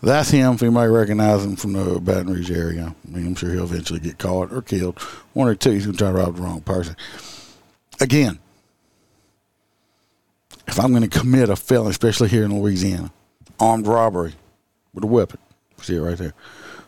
that's 0.02 0.30
him. 0.30 0.54
If 0.54 0.62
anybody 0.62 0.90
recognizes 0.90 1.46
him 1.46 1.56
from 1.56 1.72
the 1.72 2.00
Baton 2.00 2.32
Rouge 2.32 2.50
area, 2.50 2.94
I 3.06 3.10
mean, 3.10 3.26
I'm 3.26 3.34
sure 3.34 3.50
he'll 3.50 3.64
eventually 3.64 4.00
get 4.00 4.18
caught 4.18 4.52
or 4.52 4.62
killed. 4.62 4.98
One 5.32 5.48
or 5.48 5.54
two. 5.54 5.70
He's 5.70 5.86
going 5.86 5.96
to 5.96 6.04
try 6.04 6.12
to 6.12 6.18
rob 6.18 6.36
the 6.36 6.42
wrong 6.42 6.60
person. 6.60 6.96
Again, 8.00 8.38
if 10.66 10.80
I'm 10.80 10.90
going 10.90 11.08
to 11.08 11.18
commit 11.18 11.48
a 11.48 11.56
felony, 11.56 11.90
especially 11.90 12.28
here 12.28 12.44
in 12.44 12.60
Louisiana, 12.60 13.12
armed 13.60 13.86
robbery 13.86 14.34
with 14.92 15.04
a 15.04 15.06
weapon, 15.06 15.38
see 15.80 15.96
it 15.96 16.00
right 16.00 16.18
there, 16.18 16.34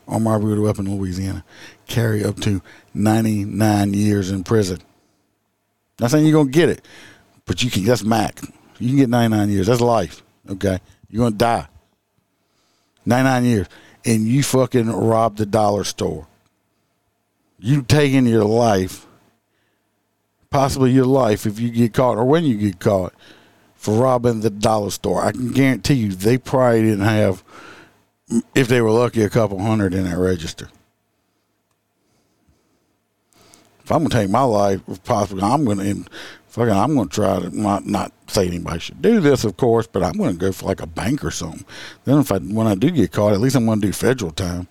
armed 0.07 0.27
robbery 0.27 0.51
with 0.51 0.59
a 0.59 0.62
weapon 0.62 0.87
in 0.87 0.99
Louisiana, 0.99 1.45
carry 1.87 2.25
up 2.25 2.41
to 2.41 2.62
99 2.95 3.95
years 3.95 4.31
in 4.31 4.45
prison. 4.45 4.79
Not 6.01 6.11
saying 6.11 6.25
you're 6.25 6.33
going 6.33 6.53
to 6.53 6.53
get 6.53 6.69
it, 6.69 6.85
but 7.45 7.62
you 7.62 7.71
can. 7.71 7.85
That's 7.85 8.05
max. 8.05 8.43
You 8.79 8.88
can 8.88 8.97
get 8.97 9.09
99 9.09 9.49
years. 9.51 9.67
That's 9.67 9.81
life. 9.81 10.23
Okay, 10.49 10.79
you're 11.11 11.21
going 11.21 11.33
to 11.33 11.38
die. 11.38 11.69
99 13.07 13.45
years, 13.45 13.67
and 14.05 14.27
you 14.27 14.43
fucking 14.43 14.91
robbed 14.91 15.38
the 15.38 15.47
dollar 15.47 15.85
store. 15.85 16.27
You 17.59 17.83
taking 17.83 18.27
your 18.27 18.45
life, 18.45 19.07
possibly 20.51 20.93
your 20.93 21.07
life, 21.07 21.47
if 21.47 21.59
you 21.59 21.71
get 21.71 21.95
caught 21.95 22.19
or 22.19 22.25
when 22.25 22.45
you 22.45 22.57
get 22.57 22.79
caught 22.79 23.14
for 23.79 23.95
robbing 23.95 24.41
the 24.41 24.51
dollar 24.51 24.91
store. 24.91 25.25
I 25.25 25.31
can 25.31 25.53
guarantee 25.53 25.95
you 25.95 26.12
they 26.12 26.37
probably 26.37 26.83
didn't 26.83 27.05
have, 27.07 27.45
if 28.55 28.67
they 28.67 28.83
were 28.83 28.91
lucky, 28.91 29.23
a 29.23 29.31
couple 29.31 29.61
hundred 29.61 29.95
in 29.95 30.05
that 30.05 30.19
register. 30.19 30.69
If 33.85 33.93
I'm 33.93 34.01
gonna 34.01 34.11
take 34.11 34.29
my 34.29 34.43
life, 34.43 34.83
if 34.88 35.03
possible, 35.05 35.43
I'm 35.43 35.64
gonna 35.64 35.95
fucking 36.49 36.75
I'm 36.75 36.95
gonna 36.95 37.09
try 37.09 37.38
to 37.38 37.57
not 37.59 37.87
not 37.87 38.12
say 38.27 38.47
anybody 38.49 38.81
should 38.81 39.01
do 39.01 39.21
this, 39.21 39.45
of 39.45 39.57
course, 39.57 39.87
but 39.87 40.03
I'm 40.03 40.19
gonna 40.19 40.35
go 40.35 40.53
for 40.53 40.67
like 40.67 40.83
a 40.83 40.87
bank 40.87 41.25
or 41.25 41.31
something. 41.31 41.64
Then 42.05 42.19
if 42.19 42.31
I 42.31 42.38
when 42.38 42.67
I 42.67 42.75
do 42.75 42.91
get 42.91 43.12
caught, 43.12 43.33
at 43.33 43.41
least 43.41 43.57
I'm 43.57 43.64
gonna 43.64 43.81
do 43.81 43.93
federal 43.93 44.33
time. 44.33 44.67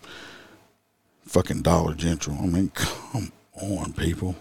Fucking 1.26 1.62
Dollar 1.62 1.96
General. 1.96 2.38
I 2.40 2.46
mean, 2.46 2.70
come 2.76 3.32
on, 3.60 3.94
people. 3.94 4.36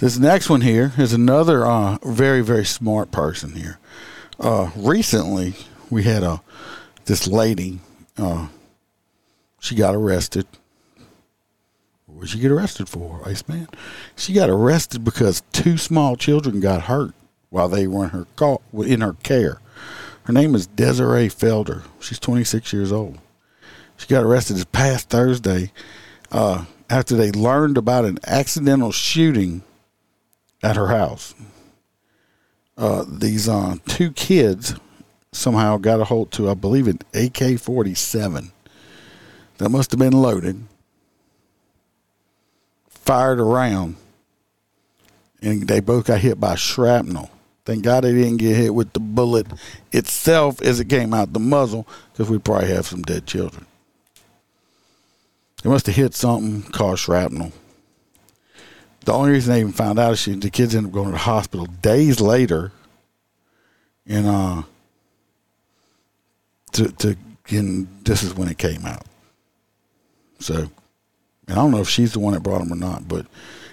This 0.00 0.18
next 0.18 0.48
one 0.48 0.62
here 0.62 0.92
is 0.96 1.12
another 1.12 1.66
uh, 1.66 1.98
very 2.02 2.40
very 2.40 2.64
smart 2.64 3.10
person 3.10 3.54
here. 3.54 3.78
Uh, 4.38 4.70
recently, 4.74 5.52
we 5.90 6.04
had 6.04 6.22
a 6.22 6.40
this 7.04 7.26
lady. 7.26 7.80
Uh, 8.16 8.48
she 9.58 9.74
got 9.74 9.94
arrested. 9.94 10.46
What 12.06 12.22
did 12.22 12.30
she 12.30 12.38
get 12.38 12.50
arrested 12.50 12.88
for, 12.88 13.20
Iceman? 13.28 13.68
She 14.16 14.32
got 14.32 14.48
arrested 14.48 15.04
because 15.04 15.42
two 15.52 15.76
small 15.76 16.16
children 16.16 16.60
got 16.60 16.84
hurt 16.84 17.12
while 17.50 17.68
they 17.68 17.86
were 17.86 18.04
in 18.04 18.10
her 18.10 18.26
call, 18.36 18.62
in 18.72 19.02
her 19.02 19.16
care. 19.22 19.60
Her 20.24 20.32
name 20.32 20.54
is 20.54 20.66
Desiree 20.66 21.28
Felder. 21.28 21.82
She's 22.00 22.18
26 22.18 22.72
years 22.72 22.90
old. 22.90 23.18
She 23.98 24.06
got 24.06 24.24
arrested 24.24 24.56
this 24.56 24.64
past 24.64 25.10
Thursday 25.10 25.72
uh, 26.32 26.64
after 26.88 27.16
they 27.16 27.32
learned 27.32 27.76
about 27.76 28.06
an 28.06 28.18
accidental 28.26 28.92
shooting 28.92 29.62
at 30.62 30.76
her 30.76 30.88
house. 30.88 31.34
Uh, 32.76 33.04
these 33.06 33.48
uh, 33.48 33.76
two 33.86 34.10
kids 34.12 34.74
somehow 35.32 35.76
got 35.76 36.00
a 36.00 36.04
hold 36.04 36.32
to, 36.32 36.48
I 36.48 36.54
believe, 36.54 36.88
an 36.88 36.98
AK 37.14 37.58
47 37.58 38.52
that 39.58 39.68
must 39.68 39.90
have 39.90 40.00
been 40.00 40.14
loaded 40.14 40.64
fired 42.88 43.40
around, 43.40 43.96
and 45.42 45.66
they 45.66 45.80
both 45.80 46.06
got 46.06 46.20
hit 46.20 46.38
by 46.38 46.54
shrapnel. 46.54 47.30
Thank 47.64 47.84
God 47.84 48.04
they 48.04 48.12
didn't 48.12 48.38
get 48.38 48.56
hit 48.56 48.74
with 48.74 48.92
the 48.92 49.00
bullet 49.00 49.46
itself 49.92 50.62
as 50.62 50.80
it 50.80 50.88
came 50.88 51.12
out 51.12 51.32
the 51.32 51.40
muzzle, 51.40 51.86
because 52.12 52.30
we'd 52.30 52.44
probably 52.44 52.68
have 52.68 52.86
some 52.86 53.02
dead 53.02 53.26
children. 53.26 53.66
They 55.62 55.68
must 55.68 55.86
have 55.86 55.96
hit 55.96 56.14
something, 56.14 56.62
caused 56.72 57.02
shrapnel. 57.02 57.52
The 59.04 59.12
only 59.12 59.30
reason 59.30 59.52
they 59.52 59.60
even 59.60 59.72
found 59.72 59.98
out 59.98 60.12
is 60.12 60.20
she, 60.20 60.34
the 60.34 60.50
kids 60.50 60.74
ended 60.74 60.90
up 60.90 60.94
going 60.94 61.06
to 61.06 61.12
the 61.12 61.18
hospital 61.18 61.66
days 61.66 62.20
later, 62.20 62.72
and 64.06 64.26
uh, 64.26 64.62
to 66.72 66.92
to 66.92 67.16
and 67.48 67.88
this 68.04 68.22
is 68.22 68.34
when 68.34 68.48
it 68.48 68.58
came 68.58 68.84
out. 68.84 69.04
So, 70.38 70.54
and 70.54 70.70
I 71.48 71.54
don't 71.54 71.70
know 71.70 71.80
if 71.80 71.88
she's 71.88 72.12
the 72.12 72.20
one 72.20 72.34
that 72.34 72.42
brought 72.42 72.60
them 72.60 72.72
or 72.72 72.76
not, 72.76 73.08
but 73.08 73.26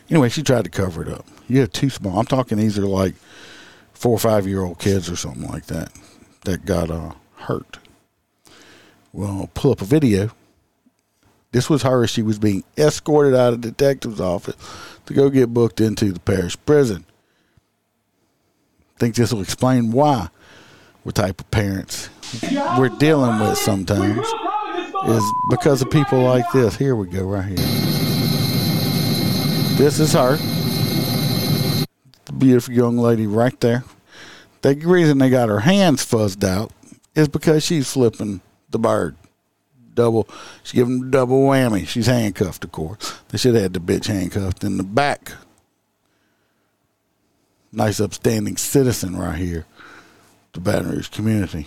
anyway, 0.10 0.30
she 0.30 0.44
tried 0.44 0.63
to 0.63 0.70
cover 0.70 1.02
it 1.02 1.10
up. 1.10 1.26
You 1.48 1.60
have 1.62 1.72
two 1.72 1.90
small. 1.90 2.20
I'm 2.20 2.26
talking 2.26 2.58
these 2.58 2.80
are 2.80 2.86
like 2.86 3.16
four 3.94 4.13
or 4.13 4.20
five 4.20 4.48
year 4.48 4.63
old 4.63 4.80
kids 4.80 5.10
or 5.10 5.16
something 5.16 5.48
like 5.48 5.66
that 5.68 5.92
that 6.46 6.66
got 6.66 6.90
uh, 6.90 7.13
hurt. 7.36 7.80
Well, 9.13 9.50
pull 9.54 9.72
up 9.72 9.82
a 9.82 9.86
video. 9.86 10.32
This 11.52 11.70
was 11.70 11.84
her. 11.84 12.06
She 12.08 12.22
was 12.22 12.40
being 12.40 12.63
escorted 12.78 13.34
out 13.34 13.54
of 13.54 13.62
the 13.62 13.72
detective's 13.72 14.20
office 14.20 14.56
to 15.08 15.13
go 15.13 15.30
get 15.30 15.54
booked 15.54 15.82
into 15.82 16.12
the 16.12 16.20
parish 16.20 16.58
prison. 16.65 17.06
I 18.96 19.00
think 19.00 19.15
this 19.15 19.34
will 19.34 19.41
explain 19.41 19.91
why 19.91 20.30
what 21.04 21.15
type 21.15 21.39
of 21.41 21.50
parents 21.52 22.10
we're 22.78 22.89
dealing 22.89 23.39
with 23.39 23.58
sometimes 23.58 24.28
is 25.08 25.24
because 25.50 25.82
of 25.82 25.89
people 25.89 26.22
like 26.22 26.52
this. 26.52 26.76
Here 26.76 26.96
we 26.96 27.08
go, 27.08 27.24
right 27.24 27.46
here. 27.46 27.58
This 29.78 30.00
is 30.00 30.13
her. 30.13 30.36
The 32.26 32.34
beautiful 32.34 32.74
young 32.74 32.98
lady 32.98 33.28
right 33.28 33.58
there. 33.62 33.84
The 34.62 34.76
reason 34.76 35.20
they 35.20 35.30
got 35.30 35.50
her 35.50 35.62
hands 35.62 36.06
fuzzed 36.06 36.43
out 36.43 36.72
is 37.15 37.30
because 37.30 37.63
she's 37.63 37.91
flipping 37.91 38.41
the 38.70 38.80
bird. 38.80 39.15
Double, 39.98 40.30
she's 40.62 40.74
giving 40.74 41.10
double 41.10 41.48
whammy. 41.48 41.88
She's 41.88 42.06
handcuffed, 42.06 42.64
of 42.64 42.72
course. 42.72 43.20
They 43.30 43.40
should 43.40 43.56
have 43.56 43.64
had 43.64 43.74
the 43.74 43.80
bitch 43.80 44.06
handcuffed 44.06 44.64
in 44.64 44.78
the 44.78 44.84
back. 44.84 45.32
Nice, 47.72 48.00
upstanding 48.00 48.58
citizen 48.58 49.18
right 49.18 49.36
here, 49.36 49.66
the 50.54 50.60
Baton 50.60 50.92
Rouge 50.92 51.10
community. 51.10 51.66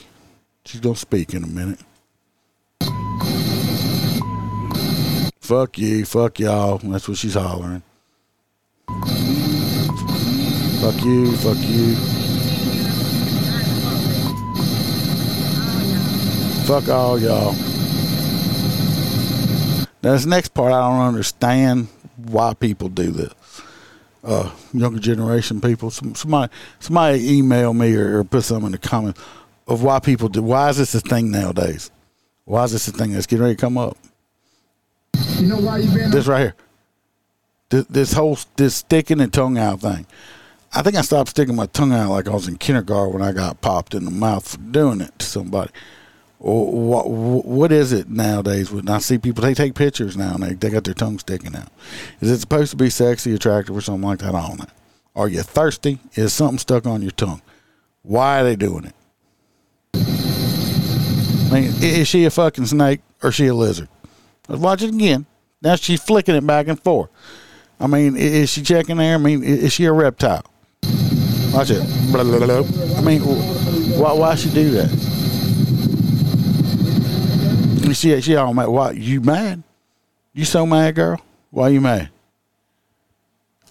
She's 0.64 0.80
gonna 0.80 0.94
speak 0.94 1.34
in 1.34 1.42
a 1.42 1.48
minute. 1.48 1.80
Fuck 5.40 5.78
you, 5.78 6.04
fuck 6.04 6.38
y'all. 6.38 6.78
That's 6.78 7.08
what 7.08 7.18
she's 7.18 7.34
hollering. 7.34 7.82
Fuck 10.80 11.04
you, 11.04 11.36
fuck 11.38 11.58
you. 11.58 11.96
Fuck 16.64 16.88
all 16.88 17.18
y'all. 17.18 17.69
Now, 20.02 20.12
this 20.12 20.26
next 20.26 20.54
part, 20.54 20.72
I 20.72 20.80
don't 20.88 21.06
understand 21.06 21.88
why 22.16 22.54
people 22.54 22.88
do 22.88 23.10
this. 23.10 23.32
Uh, 24.22 24.50
younger 24.72 24.98
generation 24.98 25.60
people, 25.60 25.90
some, 25.90 26.14
somebody, 26.14 26.52
somebody 26.78 27.38
email 27.38 27.72
me 27.72 27.94
or, 27.96 28.18
or 28.18 28.24
put 28.24 28.44
something 28.44 28.66
in 28.66 28.72
the 28.72 28.78
comments 28.78 29.20
of 29.66 29.82
why 29.82 29.98
people 29.98 30.28
do. 30.28 30.42
Why 30.42 30.68
is 30.68 30.76
this 30.76 30.94
a 30.94 31.00
thing 31.00 31.30
nowadays? 31.30 31.90
Why 32.44 32.64
is 32.64 32.72
this 32.72 32.88
a 32.88 32.92
thing 32.92 33.12
that's 33.12 33.26
getting 33.26 33.44
ready 33.44 33.56
to 33.56 33.60
come 33.60 33.78
up? 33.78 33.96
You 35.36 35.46
know 35.46 35.58
why 35.58 35.78
you 35.78 35.90
been 35.94 36.10
This 36.10 36.26
right 36.26 36.40
here. 36.40 36.54
This, 37.70 37.84
this 37.86 38.12
whole 38.12 38.38
this 38.56 38.74
sticking 38.74 39.20
and 39.20 39.32
tongue 39.32 39.56
out 39.56 39.80
thing. 39.80 40.06
I 40.72 40.82
think 40.82 40.96
I 40.96 41.02
stopped 41.02 41.30
sticking 41.30 41.56
my 41.56 41.66
tongue 41.66 41.92
out 41.92 42.10
like 42.10 42.28
I 42.28 42.32
was 42.32 42.46
in 42.46 42.56
kindergarten 42.56 43.14
when 43.14 43.22
I 43.22 43.32
got 43.32 43.60
popped 43.60 43.94
in 43.94 44.04
the 44.04 44.10
mouth 44.10 44.46
for 44.46 44.58
doing 44.58 45.00
it 45.00 45.18
to 45.18 45.26
somebody. 45.26 45.70
What, 46.42 47.10
what 47.10 47.70
is 47.70 47.92
it 47.92 48.08
nowadays? 48.08 48.70
When 48.70 48.88
I 48.88 48.98
see 48.98 49.18
people, 49.18 49.42
they 49.42 49.52
take 49.52 49.74
pictures 49.74 50.16
now 50.16 50.34
and 50.34 50.42
they, 50.42 50.54
they 50.54 50.70
got 50.70 50.84
their 50.84 50.94
tongue 50.94 51.18
sticking 51.18 51.54
out. 51.54 51.68
Is 52.20 52.30
it 52.30 52.38
supposed 52.38 52.70
to 52.70 52.78
be 52.78 52.88
sexy, 52.88 53.34
attractive, 53.34 53.76
or 53.76 53.82
something 53.82 54.08
like 54.08 54.20
that? 54.20 54.34
I 54.34 54.48
don't 54.48 54.58
know. 54.58 54.66
Are 55.14 55.28
you 55.28 55.42
thirsty? 55.42 55.98
Is 56.14 56.32
something 56.32 56.56
stuck 56.58 56.86
on 56.86 57.02
your 57.02 57.10
tongue? 57.10 57.42
Why 58.02 58.40
are 58.40 58.44
they 58.44 58.56
doing 58.56 58.86
it? 58.86 58.94
I 59.94 61.50
mean, 61.52 61.72
is 61.82 62.08
she 62.08 62.24
a 62.24 62.30
fucking 62.30 62.66
snake 62.66 63.00
or 63.22 63.32
she 63.32 63.48
a 63.48 63.54
lizard? 63.54 63.88
Let's 64.48 64.62
watch 64.62 64.82
it 64.82 64.94
again. 64.94 65.26
Now 65.60 65.76
she's 65.76 66.02
flicking 66.02 66.36
it 66.36 66.46
back 66.46 66.68
and 66.68 66.82
forth. 66.82 67.10
I 67.78 67.86
mean, 67.86 68.16
is 68.16 68.48
she 68.48 68.62
checking 68.62 68.96
there? 68.96 69.16
I 69.16 69.18
mean, 69.18 69.42
is 69.42 69.74
she 69.74 69.84
a 69.84 69.92
reptile? 69.92 70.46
Watch 71.52 71.68
it. 71.70 71.82
I 72.14 73.02
mean, 73.02 73.20
why 74.00 74.12
why 74.14 74.36
she 74.36 74.48
do 74.50 74.70
that? 74.70 75.19
She 77.94 78.20
she 78.20 78.36
all 78.36 78.54
mad. 78.54 78.68
Why 78.68 78.92
you 78.92 79.20
mad? 79.20 79.62
You 80.32 80.44
so 80.44 80.64
mad, 80.66 80.94
girl? 80.94 81.20
Why 81.50 81.68
you 81.68 81.80
mad? 81.80 82.10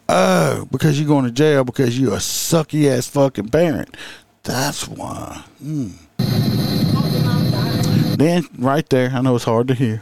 Oh, 0.08 0.68
because 0.72 1.00
you're 1.00 1.08
going 1.08 1.26
to 1.26 1.32
jail 1.32 1.64
because 1.64 2.00
you're 2.00 2.14
a 2.14 2.18
sucky 2.18 2.90
ass 2.90 3.08
fucking 3.08 3.50
parent. 3.50 3.96
That's 4.44 4.88
why. 4.88 5.44
Mm. 5.64 5.94
Then 8.18 8.48
right 8.58 8.90
there, 8.90 9.12
I 9.14 9.22
know 9.22 9.36
it's 9.36 9.46
hard 9.46 9.68
to 9.68 9.76
hear. 9.76 10.02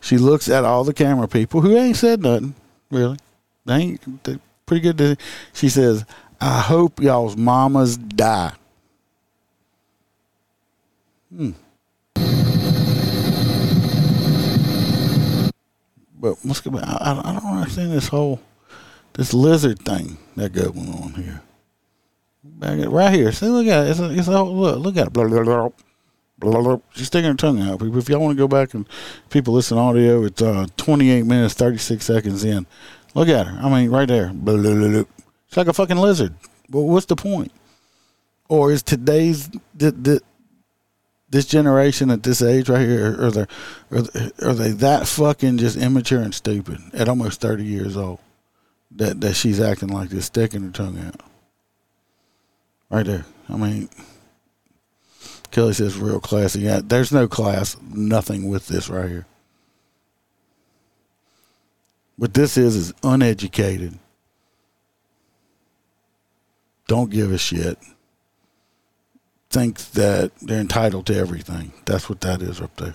She 0.00 0.16
looks 0.16 0.48
at 0.48 0.64
all 0.64 0.82
the 0.82 0.94
camera 0.94 1.28
people 1.28 1.60
who 1.60 1.76
ain't 1.76 1.96
said 1.96 2.22
nothing, 2.22 2.54
really. 2.90 3.18
They 3.66 3.74
ain't 3.74 4.24
they 4.24 4.38
pretty 4.64 4.80
good. 4.80 4.98
To, 4.98 5.16
she 5.52 5.68
says, 5.68 6.04
"I 6.40 6.60
hope 6.60 7.00
y'all's 7.00 7.36
mamas 7.36 7.96
die." 7.96 8.52
Hmm. 11.30 11.50
But 16.20 16.36
going? 16.42 16.84
I, 16.84 17.20
I 17.24 17.32
don't 17.32 17.44
understand 17.44 17.92
this 17.92 18.08
whole 18.08 18.40
this 19.14 19.34
lizard 19.34 19.80
thing 19.80 20.16
that 20.36 20.52
got 20.52 20.74
going 20.74 20.92
on 20.92 21.14
here. 21.14 21.42
Back 22.44 22.78
at, 22.80 22.90
right 22.90 23.12
here. 23.12 23.32
See, 23.32 23.46
look 23.46 23.66
at 23.66 23.86
it. 23.86 23.90
It's 23.90 24.00
a, 24.00 24.10
it's 24.10 24.28
a 24.28 24.42
look. 24.42 24.78
Look 24.78 24.96
at 24.96 25.08
it. 25.08 25.12
Blah, 25.12 25.28
blah, 25.28 25.42
blah. 25.42 25.68
Blah, 26.38 26.62
blah. 26.62 26.78
She's 26.94 27.08
sticking 27.08 27.30
her 27.30 27.36
tongue 27.36 27.60
out. 27.60 27.82
If 27.82 28.08
y'all 28.08 28.20
want 28.20 28.36
to 28.36 28.40
go 28.40 28.46
back 28.46 28.74
and 28.74 28.88
people 29.28 29.54
listen 29.54 29.76
to 29.76 29.82
audio, 29.82 30.24
it's 30.24 30.40
uh, 30.40 30.66
28 30.76 31.26
minutes, 31.26 31.54
36 31.54 32.04
seconds 32.04 32.44
in. 32.44 32.66
Look 33.14 33.28
at 33.28 33.46
her. 33.46 33.58
I 33.60 33.68
mean, 33.68 33.90
right 33.90 34.06
there. 34.06 34.32
Blah, 34.32 34.56
blah, 34.56 34.74
blah, 34.74 34.88
blah. 34.88 35.04
It's 35.48 35.56
like 35.56 35.66
a 35.66 35.72
fucking 35.72 35.96
lizard. 35.96 36.34
But 36.68 36.82
what's 36.82 37.06
the 37.06 37.16
point? 37.16 37.50
Or 38.48 38.70
is 38.70 38.82
today's 38.82 39.48
the, 39.74 39.90
the, 39.90 40.20
this 41.30 41.46
generation 41.46 42.10
at 42.10 42.22
this 42.22 42.42
age 42.42 42.68
right 42.68 42.86
here, 42.86 43.22
are 43.22 43.30
they, 43.30 43.46
are 43.90 44.04
are 44.42 44.54
they 44.54 44.70
that 44.72 45.06
fucking 45.06 45.58
just 45.58 45.76
immature 45.76 46.22
and 46.22 46.34
stupid 46.34 46.78
at 46.94 47.08
almost 47.08 47.40
30 47.40 47.64
years 47.64 47.96
old 47.96 48.18
that, 48.92 49.20
that 49.20 49.34
she's 49.34 49.60
acting 49.60 49.88
like 49.88 50.08
this, 50.08 50.26
sticking 50.26 50.62
her 50.62 50.70
tongue 50.70 50.98
out? 50.98 51.20
Right 52.90 53.04
there. 53.04 53.26
I 53.50 53.56
mean, 53.56 53.88
Kelly 55.50 55.74
says 55.74 55.98
real 55.98 56.20
classy. 56.20 56.60
Yeah, 56.60 56.80
there's 56.82 57.12
no 57.12 57.28
class, 57.28 57.76
nothing 57.90 58.48
with 58.48 58.68
this 58.68 58.88
right 58.88 59.08
here. 59.08 59.26
What 62.16 62.34
this 62.34 62.56
is 62.56 62.74
is 62.74 62.94
uneducated. 63.02 63.98
Don't 66.86 67.10
give 67.10 67.32
a 67.32 67.38
shit. 67.38 67.78
Thinks 69.50 69.88
that 69.90 70.32
they're 70.40 70.60
entitled 70.60 71.06
to 71.06 71.16
everything. 71.16 71.72
That's 71.86 72.08
what 72.08 72.20
that 72.20 72.42
is 72.42 72.60
up 72.60 72.76
there. 72.76 72.94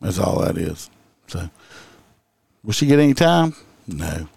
That's 0.00 0.18
all 0.18 0.40
that 0.42 0.56
is. 0.56 0.90
So, 1.26 1.50
will 2.62 2.72
she 2.72 2.86
get 2.86 2.98
any 3.00 3.14
time? 3.14 3.54
No. 3.88 4.28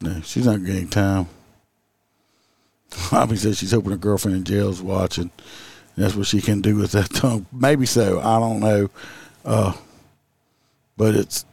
No, 0.00 0.20
she's 0.20 0.46
not 0.46 0.64
getting 0.64 0.88
time. 0.88 1.28
Bobby 3.10 3.36
says 3.36 3.58
she's 3.58 3.72
hoping 3.72 3.90
her 3.90 3.96
girlfriend 3.96 4.36
in 4.36 4.44
jail 4.44 4.68
is 4.68 4.82
watching. 4.82 5.30
That's 5.96 6.14
what 6.14 6.26
she 6.26 6.40
can 6.40 6.60
do 6.60 6.76
with 6.76 6.92
that 6.92 7.10
tongue. 7.10 7.46
Maybe 7.52 7.86
so. 7.86 8.20
I 8.20 8.38
don't 8.38 8.60
know. 8.60 8.90
Uh, 9.44 9.72
but 10.96 11.14
it's 11.14 11.44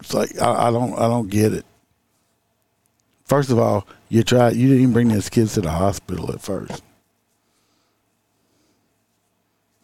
it's 0.00 0.12
like 0.14 0.40
I, 0.40 0.68
I, 0.68 0.70
don't 0.70 0.94
I 0.94 1.08
don't 1.08 1.28
get 1.28 1.52
it. 1.52 1.64
First 3.24 3.50
of 3.50 3.58
all, 3.58 3.86
you 4.08 4.22
tried 4.22 4.56
you 4.56 4.68
didn't 4.68 4.82
even 4.82 4.92
bring 4.92 5.08
these 5.08 5.28
kids 5.28 5.54
to 5.54 5.60
the 5.60 5.70
hospital 5.70 6.32
at 6.32 6.40
first. 6.40 6.82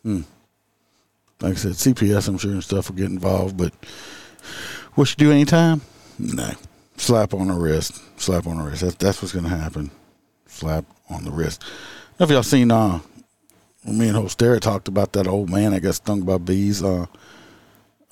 Hmm. 0.02 0.22
Like 1.40 1.52
I 1.52 1.56
said, 1.56 1.72
CPS 1.72 2.28
I'm 2.28 2.38
sure 2.38 2.52
and 2.52 2.62
stuff 2.62 2.88
will 2.88 2.96
get 2.96 3.06
involved, 3.06 3.56
but 3.56 3.72
will 4.96 5.06
you 5.06 5.14
do 5.16 5.32
anytime? 5.32 5.80
No. 6.18 6.52
Slap 6.96 7.34
on 7.34 7.48
the 7.48 7.54
wrist. 7.54 8.00
Slap 8.20 8.46
on 8.46 8.58
the 8.58 8.64
wrist. 8.64 8.82
That's 8.82 8.94
that's 8.96 9.22
what's 9.22 9.34
gonna 9.34 9.48
happen 9.48 9.90
slap 10.52 10.84
on 11.08 11.24
the 11.24 11.30
wrist. 11.30 11.64
I 12.20 12.24
if 12.24 12.30
y'all 12.30 12.42
seen 12.42 12.70
uh 12.70 13.00
me 13.84 14.08
and 14.08 14.16
Hostera 14.16 14.60
talked 14.60 14.86
about 14.86 15.12
that 15.14 15.26
old 15.26 15.50
man 15.50 15.72
that 15.72 15.80
got 15.80 15.96
stung 15.96 16.22
by 16.22 16.38
bees 16.38 16.82
uh 16.82 17.06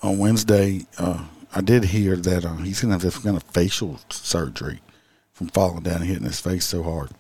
on 0.02 0.18
Wednesday 0.18 0.86
uh 0.98 1.24
I 1.54 1.60
did 1.60 1.84
hear 1.84 2.16
that 2.16 2.44
uh, 2.44 2.56
he's 2.56 2.80
gonna 2.80 2.94
have 2.94 3.02
this 3.02 3.18
kind 3.18 3.36
of 3.36 3.42
facial 3.42 4.00
surgery 4.08 4.80
from 5.32 5.48
falling 5.48 5.82
down 5.82 5.96
and 5.96 6.06
hitting 6.06 6.24
his 6.24 6.40
face 6.40 6.64
so 6.64 6.82
hard. 6.82 7.10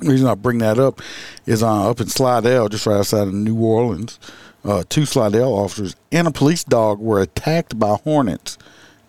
The 0.00 0.10
reason 0.10 0.26
I 0.26 0.34
bring 0.34 0.58
that 0.58 0.78
up 0.78 1.00
is 1.46 1.62
uh, 1.62 1.90
up 1.90 2.00
in 2.00 2.08
Slidell, 2.08 2.68
just 2.68 2.86
right 2.86 2.98
outside 2.98 3.28
of 3.28 3.34
New 3.34 3.56
Orleans. 3.56 4.18
Uh, 4.64 4.84
two 4.88 5.04
Slidell 5.04 5.52
officers 5.52 5.96
and 6.12 6.28
a 6.28 6.30
police 6.30 6.62
dog 6.62 7.00
were 7.00 7.20
attacked 7.20 7.78
by 7.78 7.96
hornets 8.04 8.58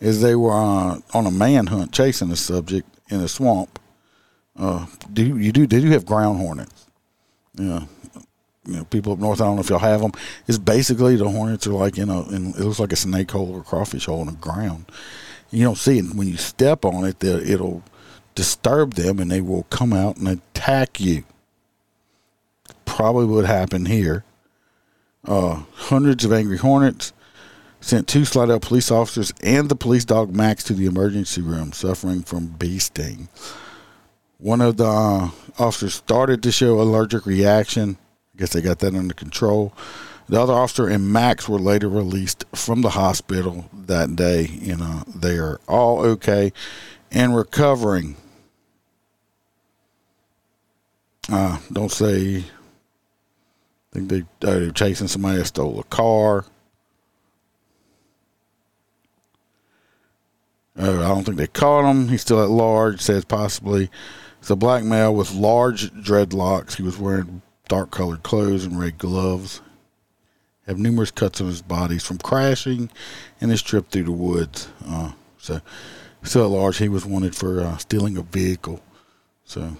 as 0.01 0.21
they 0.21 0.35
were 0.35 0.51
uh, 0.51 0.99
on 1.13 1.25
a 1.25 1.31
manhunt 1.31 1.91
chasing 1.91 2.31
a 2.31 2.35
subject 2.35 2.87
in 3.09 3.19
a 3.19 3.27
swamp. 3.27 3.79
Uh, 4.57 4.85
do 5.11 5.37
you 5.37 5.51
do? 5.51 5.67
They 5.67 5.79
do 5.79 5.89
have 5.91 6.05
ground 6.05 6.39
hornets. 6.39 6.87
Yeah, 7.55 7.85
you 8.65 8.77
know, 8.77 8.83
people 8.85 9.13
up 9.13 9.19
north. 9.19 9.41
I 9.41 9.45
don't 9.45 9.55
know 9.55 9.61
if 9.61 9.69
y'all 9.69 9.79
have 9.79 10.01
them. 10.01 10.11
It's 10.47 10.57
basically 10.57 11.15
the 11.15 11.29
hornets 11.29 11.67
are 11.67 11.73
like 11.73 11.97
in 11.97 12.09
a. 12.09 12.27
In, 12.29 12.49
it 12.49 12.59
looks 12.59 12.79
like 12.79 12.93
a 12.93 12.97
snake 12.97 13.31
hole 13.31 13.53
or 13.53 13.63
crawfish 13.63 14.05
hole 14.05 14.21
in 14.21 14.27
the 14.27 14.33
ground. 14.33 14.85
You 15.51 15.63
don't 15.63 15.77
see 15.77 15.99
it 15.99 16.15
when 16.15 16.27
you 16.27 16.37
step 16.37 16.85
on 16.85 17.05
it. 17.05 17.19
That 17.19 17.49
it'll 17.49 17.83
disturb 18.35 18.93
them 18.93 19.19
and 19.19 19.29
they 19.29 19.41
will 19.41 19.63
come 19.63 19.93
out 19.93 20.17
and 20.17 20.27
attack 20.27 20.99
you. 20.99 21.23
Probably 22.85 23.25
what 23.25 23.45
happened 23.45 23.87
here. 23.87 24.23
Uh, 25.25 25.63
hundreds 25.73 26.25
of 26.25 26.33
angry 26.33 26.57
hornets 26.57 27.13
sent 27.79 28.07
two 28.07 28.25
Slidell 28.25 28.59
police 28.59 28.91
officers 28.91 29.33
and 29.41 29.69
the 29.69 29.75
police 29.75 30.05
dog 30.05 30.35
Max 30.35 30.63
to 30.65 30.73
the 30.73 30.85
emergency 30.85 31.41
room, 31.41 31.71
suffering 31.71 32.21
from 32.23 32.47
bee 32.47 32.79
sting. 32.79 33.27
One 34.37 34.61
of 34.61 34.77
the 34.77 34.85
uh, 34.85 35.29
officers 35.57 35.95
started 35.95 36.43
to 36.43 36.51
show 36.51 36.79
allergic 36.81 37.25
reaction. 37.25 37.97
I 38.35 38.39
guess 38.39 38.53
they 38.53 38.61
got 38.61 38.79
that 38.79 38.95
under 38.95 39.13
control. 39.13 39.73
The 40.27 40.41
other 40.41 40.53
officer 40.53 40.87
and 40.87 41.11
Max 41.11 41.47
were 41.47 41.59
later 41.59 41.89
released 41.89 42.45
from 42.55 42.81
the 42.81 42.91
hospital 42.91 43.69
that 43.73 44.15
day, 44.15 44.49
and 44.67 44.81
uh, 44.81 45.03
they 45.13 45.37
are 45.37 45.59
all 45.67 45.99
okay 46.01 46.51
and 47.11 47.35
recovering. 47.35 48.15
Uh, 51.29 51.57
don't 51.71 51.91
say. 51.91 52.37
I 52.37 53.93
think 53.93 54.09
they 54.09 54.21
uh, 54.21 54.59
they're 54.59 54.71
chasing 54.71 55.07
somebody 55.07 55.37
that 55.37 55.45
stole 55.45 55.79
a 55.79 55.83
car. 55.83 56.45
Uh, 60.77 61.03
I 61.03 61.07
don't 61.07 61.23
think 61.23 61.37
they 61.37 61.47
caught 61.47 61.89
him. 61.89 62.07
He's 62.07 62.21
still 62.21 62.41
at 62.41 62.49
large. 62.49 63.01
Says 63.01 63.25
possibly 63.25 63.89
it's 64.39 64.49
a 64.49 64.55
black 64.55 64.83
male 64.83 65.15
with 65.15 65.33
large 65.33 65.91
dreadlocks. 65.93 66.75
He 66.75 66.83
was 66.83 66.97
wearing 66.97 67.41
dark 67.67 67.91
colored 67.91 68.23
clothes 68.23 68.65
and 68.65 68.79
red 68.79 68.97
gloves. 68.97 69.61
Have 70.67 70.77
numerous 70.77 71.11
cuts 71.11 71.39
on 71.41 71.47
his 71.47 71.61
body 71.61 71.97
from 71.97 72.17
crashing 72.17 72.89
and 73.39 73.51
his 73.51 73.61
trip 73.61 73.89
through 73.89 74.03
the 74.03 74.11
woods. 74.11 74.69
Uh, 74.85 75.11
so, 75.37 75.61
still 76.23 76.45
at 76.45 76.51
large. 76.51 76.77
He 76.77 76.89
was 76.89 77.05
wanted 77.05 77.35
for 77.35 77.61
uh, 77.61 77.77
stealing 77.77 78.17
a 78.17 78.21
vehicle. 78.21 78.81
So 79.45 79.77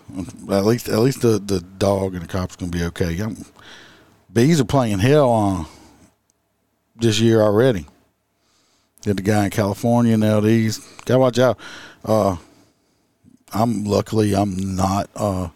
at 0.52 0.66
least 0.66 0.90
at 0.90 1.00
least 1.00 1.22
the, 1.22 1.40
the 1.40 1.62
dog 1.62 2.14
and 2.14 2.24
the 2.24 2.28
cops 2.28 2.56
gonna 2.56 2.72
be 2.72 2.84
okay. 2.84 3.20
I'm, 3.20 3.46
bees 4.32 4.60
are 4.60 4.66
playing 4.66 5.00
hell 5.00 5.30
on 5.30 5.66
this 6.96 7.20
year 7.20 7.42
already. 7.42 7.88
Did 9.02 9.18
the 9.18 9.24
guy 9.24 9.46
in 9.46 9.52
California 9.52 10.18
now 10.18 10.40
these 10.40 10.80
gotta 11.06 11.20
watch 11.20 11.40
out. 11.40 11.58
Uh, 12.04 12.38
I'm 13.54 13.84
luckily 13.84 14.36
I'm 14.36 14.76
not 14.76 15.10
uh, 15.16 15.50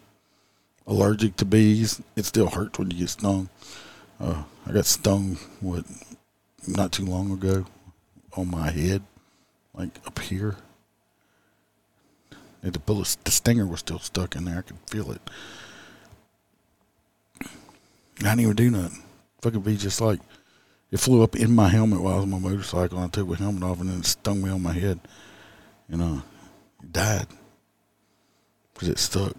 allergic 0.86 1.36
to 1.36 1.44
bees. 1.44 2.00
It 2.16 2.24
still 2.24 2.48
hurts 2.48 2.78
when 2.78 2.90
you 2.90 2.98
get 2.98 3.10
stung. 3.10 3.48
Uh, 4.20 4.42
I 4.66 4.72
got 4.72 4.86
stung 4.86 5.38
what 5.60 5.84
not 6.66 6.92
too 6.92 7.04
long 7.04 7.30
ago 7.30 7.66
on 8.36 8.50
my 8.50 8.70
head, 8.70 9.02
like 9.74 9.90
up 10.06 10.18
here. 10.18 10.56
The 12.62 12.78
bullet, 12.78 13.16
the 13.24 13.30
stinger 13.30 13.66
was 13.66 13.80
still 13.80 13.98
stuck 13.98 14.34
in 14.36 14.44
there. 14.44 14.58
I 14.58 14.62
could 14.62 14.76
feel 14.86 15.12
it. 15.12 15.20
I 17.40 18.22
didn't 18.22 18.40
even 18.40 18.56
do 18.56 18.70
nothing. 18.70 19.02
Fucking 19.42 19.60
be 19.60 19.76
just 19.76 20.00
like 20.00 20.20
it 20.90 20.98
flew 20.98 21.22
up 21.22 21.36
in 21.36 21.54
my 21.54 21.68
helmet 21.68 22.00
while 22.00 22.14
I 22.14 22.16
was 22.16 22.24
on 22.24 22.30
my 22.30 22.38
motorcycle. 22.38 22.98
And 22.98 23.06
I 23.06 23.10
took 23.10 23.28
my 23.28 23.36
helmet 23.36 23.62
off 23.62 23.80
and 23.80 23.88
then 23.88 24.00
it 24.00 24.06
stung 24.06 24.42
me 24.42 24.50
on 24.50 24.62
my 24.62 24.72
head. 24.72 24.98
You 25.88 25.98
know, 25.98 26.22
it 26.82 26.92
died 26.92 27.26
because 28.74 28.88
it 28.88 28.98
stuck. 28.98 29.36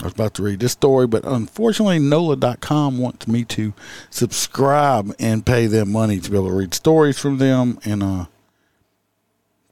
I 0.00 0.04
was 0.04 0.14
about 0.14 0.34
to 0.34 0.42
read 0.42 0.60
this 0.60 0.72
story, 0.72 1.06
but 1.06 1.24
unfortunately, 1.24 1.98
NOLA.com 1.98 2.98
wants 2.98 3.28
me 3.28 3.44
to 3.44 3.74
subscribe 4.08 5.14
and 5.18 5.44
pay 5.44 5.66
them 5.66 5.92
money 5.92 6.18
to 6.20 6.30
be 6.30 6.38
able 6.38 6.48
to 6.48 6.54
read 6.54 6.72
stories 6.72 7.18
from 7.18 7.36
them, 7.36 7.78
and 7.84 8.02
uh, 8.02 8.26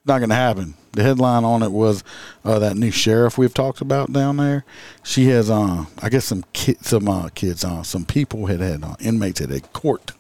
not 0.08 0.18
going 0.18 0.30
to 0.30 0.34
happen. 0.34 0.74
The 0.92 1.02
headline 1.02 1.44
on 1.44 1.62
it 1.62 1.70
was 1.70 2.02
uh, 2.44 2.58
that 2.58 2.76
new 2.76 2.90
sheriff 2.90 3.38
we've 3.38 3.54
talked 3.54 3.80
about 3.80 4.12
down 4.12 4.38
there. 4.38 4.64
She 5.04 5.26
has, 5.26 5.48
uh, 5.48 5.84
I 6.02 6.08
guess, 6.08 6.24
some 6.24 6.44
kids, 6.52 6.88
some 6.88 7.08
uh, 7.08 7.28
kids, 7.28 7.64
uh, 7.64 7.82
some 7.82 8.04
people 8.04 8.46
had 8.46 8.60
had 8.60 8.82
uh, 8.82 8.96
inmates 8.98 9.40
at 9.40 9.52
a 9.52 9.60
court, 9.60 10.12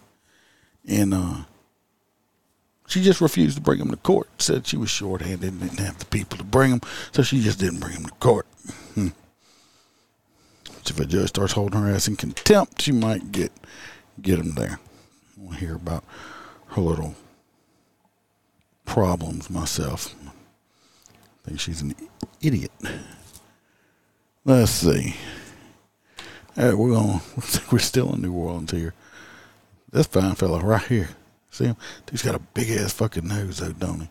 and 0.86 1.12
uh, 1.12 1.36
she 2.86 3.02
just 3.02 3.20
refused 3.20 3.56
to 3.56 3.62
bring 3.62 3.78
them 3.78 3.90
to 3.90 3.96
court. 3.96 4.28
Said 4.40 4.66
she 4.66 4.76
was 4.76 4.90
short-handed 4.90 5.52
and 5.52 5.60
didn't 5.60 5.80
have 5.80 5.98
the 5.98 6.06
people 6.06 6.38
to 6.38 6.44
bring 6.44 6.70
them, 6.70 6.80
so 7.12 7.22
she 7.22 7.40
just 7.40 7.58
didn't 7.58 7.80
bring 7.80 7.94
them 7.94 8.04
to 8.04 8.12
court. 8.12 8.46
Hmm. 8.94 9.08
If 10.90 10.98
a 10.98 11.04
judge 11.04 11.28
starts 11.28 11.52
holding 11.52 11.82
her 11.82 11.90
ass 11.90 12.08
in 12.08 12.16
contempt, 12.16 12.80
she 12.80 12.92
might 12.92 13.30
get 13.30 13.52
get 14.22 14.38
them 14.38 14.52
there. 14.52 14.80
Want 15.36 15.58
hear 15.58 15.74
about 15.74 16.04
her 16.68 16.80
little 16.80 17.14
problems 18.88 19.50
myself. 19.50 20.14
I 20.26 21.48
think 21.48 21.60
she's 21.60 21.82
an 21.82 21.94
idiot. 22.40 22.72
Let's 24.44 24.72
see. 24.72 25.14
Hey, 26.56 26.72
we're 26.72 26.94
going. 26.94 27.20
We're 27.70 27.78
still 27.78 28.14
in 28.14 28.22
New 28.22 28.32
Orleans 28.32 28.70
here. 28.72 28.94
This 29.92 30.06
fine 30.06 30.34
fella 30.34 30.60
right 30.60 30.82
here. 30.82 31.10
See 31.50 31.66
him? 31.66 31.76
He's 32.10 32.22
got 32.22 32.34
a 32.34 32.38
big 32.40 32.70
ass 32.70 32.94
fucking 32.94 33.28
nose, 33.28 33.58
though, 33.58 33.72
don't 33.72 34.00
he? 34.00 34.08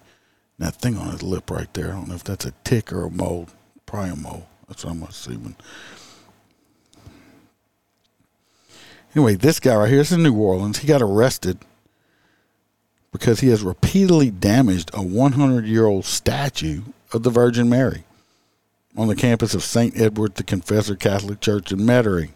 And 0.58 0.68
that 0.68 0.76
thing 0.76 0.96
on 0.96 1.12
his 1.12 1.24
lip 1.24 1.50
right 1.50 1.74
there. 1.74 1.90
I 1.90 1.96
don't 1.96 2.08
know 2.08 2.16
if 2.16 2.24
that's 2.24 2.46
a 2.46 2.54
tick 2.64 2.94
or 2.94 3.06
a 3.06 3.10
mole. 3.10 3.48
Probably 3.88 4.12
a 4.12 4.16
mole. 4.16 4.48
That's 4.68 4.86
what 4.86 4.92
I'm 4.92 5.04
assuming. 5.04 5.56
Anyway, 9.16 9.36
this 9.36 9.60
guy 9.60 9.76
right 9.76 9.90
here 9.90 10.02
is 10.02 10.12
in 10.12 10.22
New 10.22 10.36
Orleans. 10.36 10.80
He 10.80 10.88
got 10.88 11.02
arrested 11.02 11.58
because 13.12 13.40
he 13.40 13.50
has 13.50 13.64
repeatedly 13.64 14.30
damaged 14.30 14.92
a 14.94 15.02
100 15.02 15.66
year 15.66 15.86
old 15.86 16.06
statue 16.06 16.82
of 17.14 17.24
the 17.24 17.30
Virgin 17.30 17.70
Mary 17.70 18.04
on 18.96 19.08
the 19.08 19.16
campus 19.16 19.54
of 19.54 19.64
St. 19.64 20.00
Edward 20.00 20.36
the 20.36 20.44
Confessor 20.44 20.96
Catholic 20.96 21.40
Church 21.40 21.72
in 21.72 21.80
Metairie. 21.80 22.32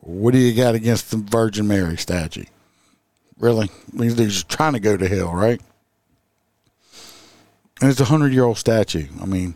What 0.00 0.32
do 0.32 0.38
you 0.38 0.54
got 0.54 0.74
against 0.74 1.10
the 1.10 1.16
Virgin 1.16 1.66
Mary 1.66 1.96
statue? 1.96 2.44
Really? 3.38 3.70
These 3.92 4.14
dudes 4.14 4.42
are 4.42 4.46
trying 4.46 4.74
to 4.74 4.80
go 4.80 4.96
to 4.96 5.08
hell, 5.08 5.32
right? 5.32 5.60
And 7.80 7.90
it's 7.90 8.00
a 8.00 8.04
hundred 8.04 8.32
year 8.32 8.44
old 8.44 8.58
statue. 8.58 9.06
I 9.20 9.26
mean, 9.26 9.54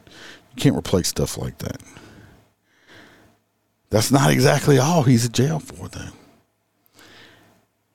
you 0.55 0.57
can't 0.57 0.77
replace 0.77 1.09
stuff 1.09 1.38
like 1.38 1.59
that. 1.59 1.81
That's 3.90 4.11
not 4.11 4.31
exactly 4.31 4.79
all 4.79 5.03
he's 5.03 5.27
in 5.27 5.33
jail 5.33 5.61
for, 5.61 5.88
though. 5.88 6.11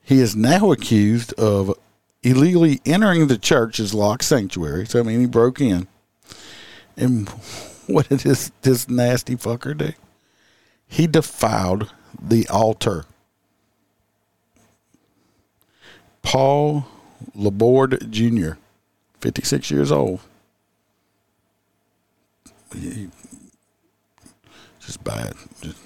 He 0.04 0.20
is 0.20 0.36
now 0.36 0.70
accused 0.70 1.32
of 1.34 1.76
illegally 2.22 2.80
entering 2.84 3.26
the 3.26 3.38
church's 3.38 3.94
locked 3.94 4.24
sanctuary. 4.24 4.86
So, 4.86 5.00
I 5.00 5.02
mean, 5.02 5.20
he 5.20 5.26
broke 5.26 5.60
in. 5.60 5.88
And 6.96 7.28
what 7.86 8.10
did 8.10 8.20
this, 8.20 8.52
this 8.62 8.88
nasty 8.88 9.34
fucker 9.34 9.76
do? 9.76 9.92
He 10.86 11.06
defiled 11.06 11.90
the 12.20 12.46
altar. 12.48 13.06
Paul 16.22 16.86
Laborde 17.34 18.10
Jr., 18.10 18.52
56 19.20 19.70
years 19.70 19.90
old. 19.90 20.20
He, 22.74 23.08
just 24.80 25.02
bad. 25.02 25.34
Just. 25.62 25.78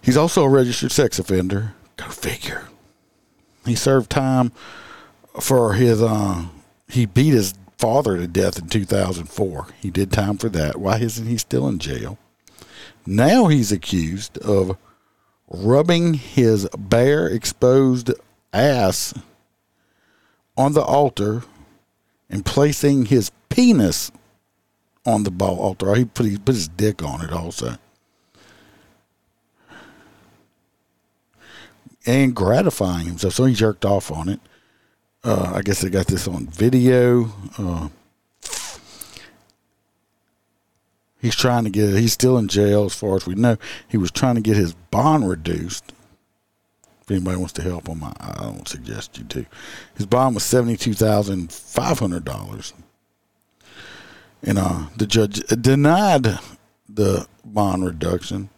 He's 0.00 0.16
also 0.16 0.44
a 0.44 0.48
registered 0.48 0.92
sex 0.92 1.18
offender. 1.18 1.74
Go 2.00 2.08
figure. 2.08 2.68
He 3.66 3.74
served 3.74 4.08
time 4.08 4.52
for 5.38 5.74
his. 5.74 6.00
Uh, 6.00 6.46
he 6.88 7.04
beat 7.04 7.34
his 7.34 7.52
father 7.76 8.16
to 8.16 8.26
death 8.26 8.58
in 8.58 8.68
2004. 8.68 9.66
He 9.80 9.90
did 9.90 10.10
time 10.10 10.38
for 10.38 10.48
that. 10.48 10.78
Why 10.78 10.98
isn't 10.98 11.26
he 11.26 11.36
still 11.36 11.68
in 11.68 11.78
jail? 11.78 12.16
Now 13.04 13.48
he's 13.48 13.70
accused 13.70 14.38
of 14.38 14.78
rubbing 15.48 16.14
his 16.14 16.66
bare, 16.78 17.26
exposed 17.26 18.10
ass 18.54 19.12
on 20.56 20.72
the 20.72 20.82
altar 20.82 21.42
and 22.30 22.46
placing 22.46 23.06
his 23.06 23.30
penis 23.50 24.10
on 25.04 25.24
the 25.24 25.44
altar. 25.44 25.94
He 25.96 26.06
put, 26.06 26.26
he 26.26 26.38
put 26.38 26.54
his 26.54 26.68
dick 26.68 27.02
on 27.02 27.22
it 27.22 27.32
also. 27.32 27.76
And 32.06 32.34
gratifying 32.34 33.06
himself. 33.06 33.34
So 33.34 33.44
he 33.44 33.54
jerked 33.54 33.84
off 33.84 34.10
on 34.10 34.28
it. 34.28 34.40
Uh, 35.22 35.52
I 35.54 35.62
guess 35.62 35.80
they 35.80 35.90
got 35.90 36.06
this 36.06 36.26
on 36.26 36.46
video. 36.46 37.30
Uh, 37.58 37.88
he's 41.20 41.36
trying 41.36 41.64
to 41.64 41.70
get. 41.70 41.94
He's 41.98 42.14
still 42.14 42.38
in 42.38 42.48
jail, 42.48 42.84
as 42.84 42.94
far 42.94 43.16
as 43.16 43.26
we 43.26 43.34
know. 43.34 43.58
He 43.86 43.98
was 43.98 44.10
trying 44.10 44.36
to 44.36 44.40
get 44.40 44.56
his 44.56 44.72
bond 44.72 45.28
reduced. 45.28 45.92
If 47.02 47.10
anybody 47.10 47.36
wants 47.36 47.52
to 47.54 47.62
help 47.62 47.86
him, 47.88 48.02
I, 48.02 48.14
I 48.18 48.44
don't 48.44 48.66
suggest 48.66 49.18
you 49.18 49.24
do. 49.24 49.44
His 49.94 50.06
bond 50.06 50.34
was 50.34 50.44
seventy 50.44 50.78
two 50.78 50.94
thousand 50.94 51.52
five 51.52 51.98
hundred 51.98 52.24
dollars, 52.24 52.72
and 54.42 54.58
uh, 54.58 54.86
the 54.96 55.06
judge 55.06 55.40
denied 55.48 56.38
the 56.88 57.26
bond 57.44 57.84
reduction, 57.84 58.48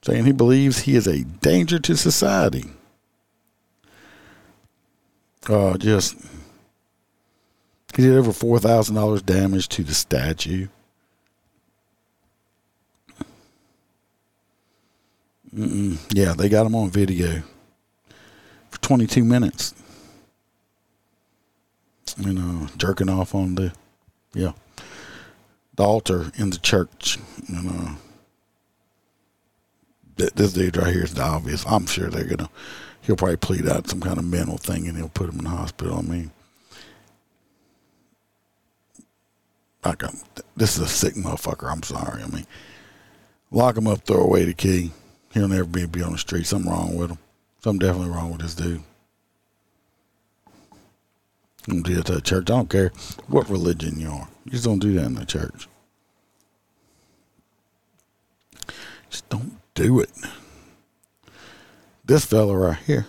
saying 0.00 0.24
he 0.24 0.32
believes 0.32 0.78
he 0.80 0.96
is 0.96 1.06
a 1.06 1.24
danger 1.24 1.78
to 1.80 1.96
society. 1.98 2.64
Uh, 5.48 5.78
just 5.78 6.14
he 7.96 8.02
did 8.02 8.16
over 8.16 8.32
four 8.32 8.58
thousand 8.58 8.94
dollars 8.94 9.22
damage 9.22 9.68
to 9.68 9.82
the 9.82 9.94
statue. 9.94 10.68
Mm-mm. 15.54 15.98
Yeah, 16.12 16.34
they 16.34 16.48
got 16.48 16.66
him 16.66 16.74
on 16.74 16.90
video 16.90 17.42
for 18.70 18.78
22 18.80 19.24
minutes. 19.24 19.74
You 22.18 22.32
know, 22.32 22.68
jerking 22.76 23.08
off 23.08 23.34
on 23.34 23.54
the, 23.54 23.72
yeah, 24.34 24.52
the 25.76 25.84
altar 25.84 26.30
in 26.36 26.50
the 26.50 26.58
church. 26.58 27.18
You 27.48 27.62
know, 27.62 27.96
this 30.16 30.52
dude 30.52 30.76
right 30.76 30.92
here 30.92 31.04
is 31.04 31.14
the 31.14 31.22
obvious. 31.22 31.64
I'm 31.66 31.86
sure 31.86 32.08
they're 32.08 32.24
gonna. 32.24 32.50
He'll 33.08 33.16
probably 33.16 33.38
plead 33.38 33.66
out 33.66 33.88
some 33.88 34.02
kind 34.02 34.18
of 34.18 34.24
mental 34.26 34.58
thing, 34.58 34.86
and 34.86 34.94
he'll 34.94 35.08
put 35.08 35.30
him 35.30 35.38
in 35.38 35.44
the 35.44 35.50
hospital. 35.50 35.98
I 35.98 36.02
mean, 36.02 36.30
I 39.82 39.94
got, 39.94 40.14
this 40.58 40.76
is 40.76 40.82
a 40.82 40.88
sick 40.88 41.14
motherfucker. 41.14 41.72
I'm 41.72 41.82
sorry. 41.82 42.22
I 42.22 42.26
mean, 42.26 42.46
lock 43.50 43.78
him 43.78 43.86
up, 43.86 44.02
throw 44.02 44.22
away 44.22 44.44
the 44.44 44.52
key. 44.52 44.92
He'll 45.32 45.48
never 45.48 45.64
be, 45.64 45.86
be 45.86 46.02
on 46.02 46.12
the 46.12 46.18
street. 46.18 46.44
Something 46.44 46.70
wrong 46.70 46.96
with 46.98 47.12
him. 47.12 47.18
Something 47.64 47.78
definitely 47.78 48.10
wrong 48.10 48.30
with 48.30 48.42
this 48.42 48.54
dude. 48.54 48.82
Don't 51.66 51.80
do 51.80 51.94
that 51.94 52.10
at 52.10 52.24
church. 52.24 52.50
I 52.50 52.56
don't 52.56 52.68
care 52.68 52.92
what 53.28 53.48
religion 53.48 53.98
you 53.98 54.10
are. 54.10 54.28
You 54.44 54.52
just 54.52 54.64
don't 54.64 54.80
do 54.80 54.92
that 54.92 55.06
in 55.06 55.14
the 55.14 55.24
church. 55.24 55.66
Just 59.08 59.26
don't 59.30 59.58
do 59.74 60.00
it. 60.00 60.10
This 62.08 62.24
fella 62.24 62.56
right 62.56 62.78
here 62.86 63.06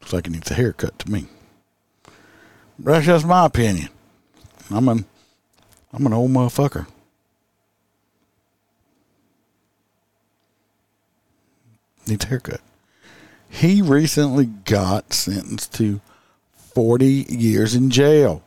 looks 0.00 0.12
like 0.12 0.26
he 0.26 0.32
needs 0.32 0.50
a 0.50 0.54
haircut 0.54 0.98
to 0.98 1.10
me. 1.10 1.26
But 2.80 2.92
that's 2.92 3.06
just 3.06 3.24
my 3.24 3.46
opinion. 3.46 3.90
I'm 4.72 4.88
an 4.88 5.04
I'm 5.92 6.04
an 6.04 6.12
old 6.12 6.32
motherfucker. 6.32 6.88
Needs 12.08 12.24
a 12.24 12.28
haircut. 12.28 12.60
He 13.48 13.82
recently 13.82 14.46
got 14.46 15.12
sentenced 15.12 15.72
to 15.74 16.00
40 16.74 17.06
years 17.06 17.76
in 17.76 17.90
jail. 17.90 18.42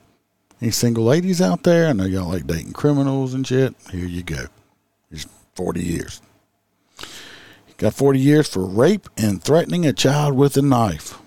Any 0.62 0.72
single 0.72 1.06
ladies 1.06 1.42
out 1.42 1.64
there? 1.64 1.88
I 1.88 1.94
know 1.94 2.04
y'all 2.04 2.28
like 2.28 2.46
dating 2.46 2.74
criminals 2.74 3.34
and 3.34 3.48
shit. 3.48 3.74
Here 3.90 4.06
you 4.06 4.22
go. 4.22 4.48
It's 5.12 5.28
40 5.56 5.82
years. 5.82 6.22
Got 7.84 7.96
40 7.96 8.18
years 8.18 8.48
for 8.48 8.66
rape 8.66 9.10
and 9.18 9.44
threatening 9.44 9.86
a 9.86 9.92
child 9.92 10.38
with 10.38 10.56
a 10.56 10.62
knife. 10.62 11.20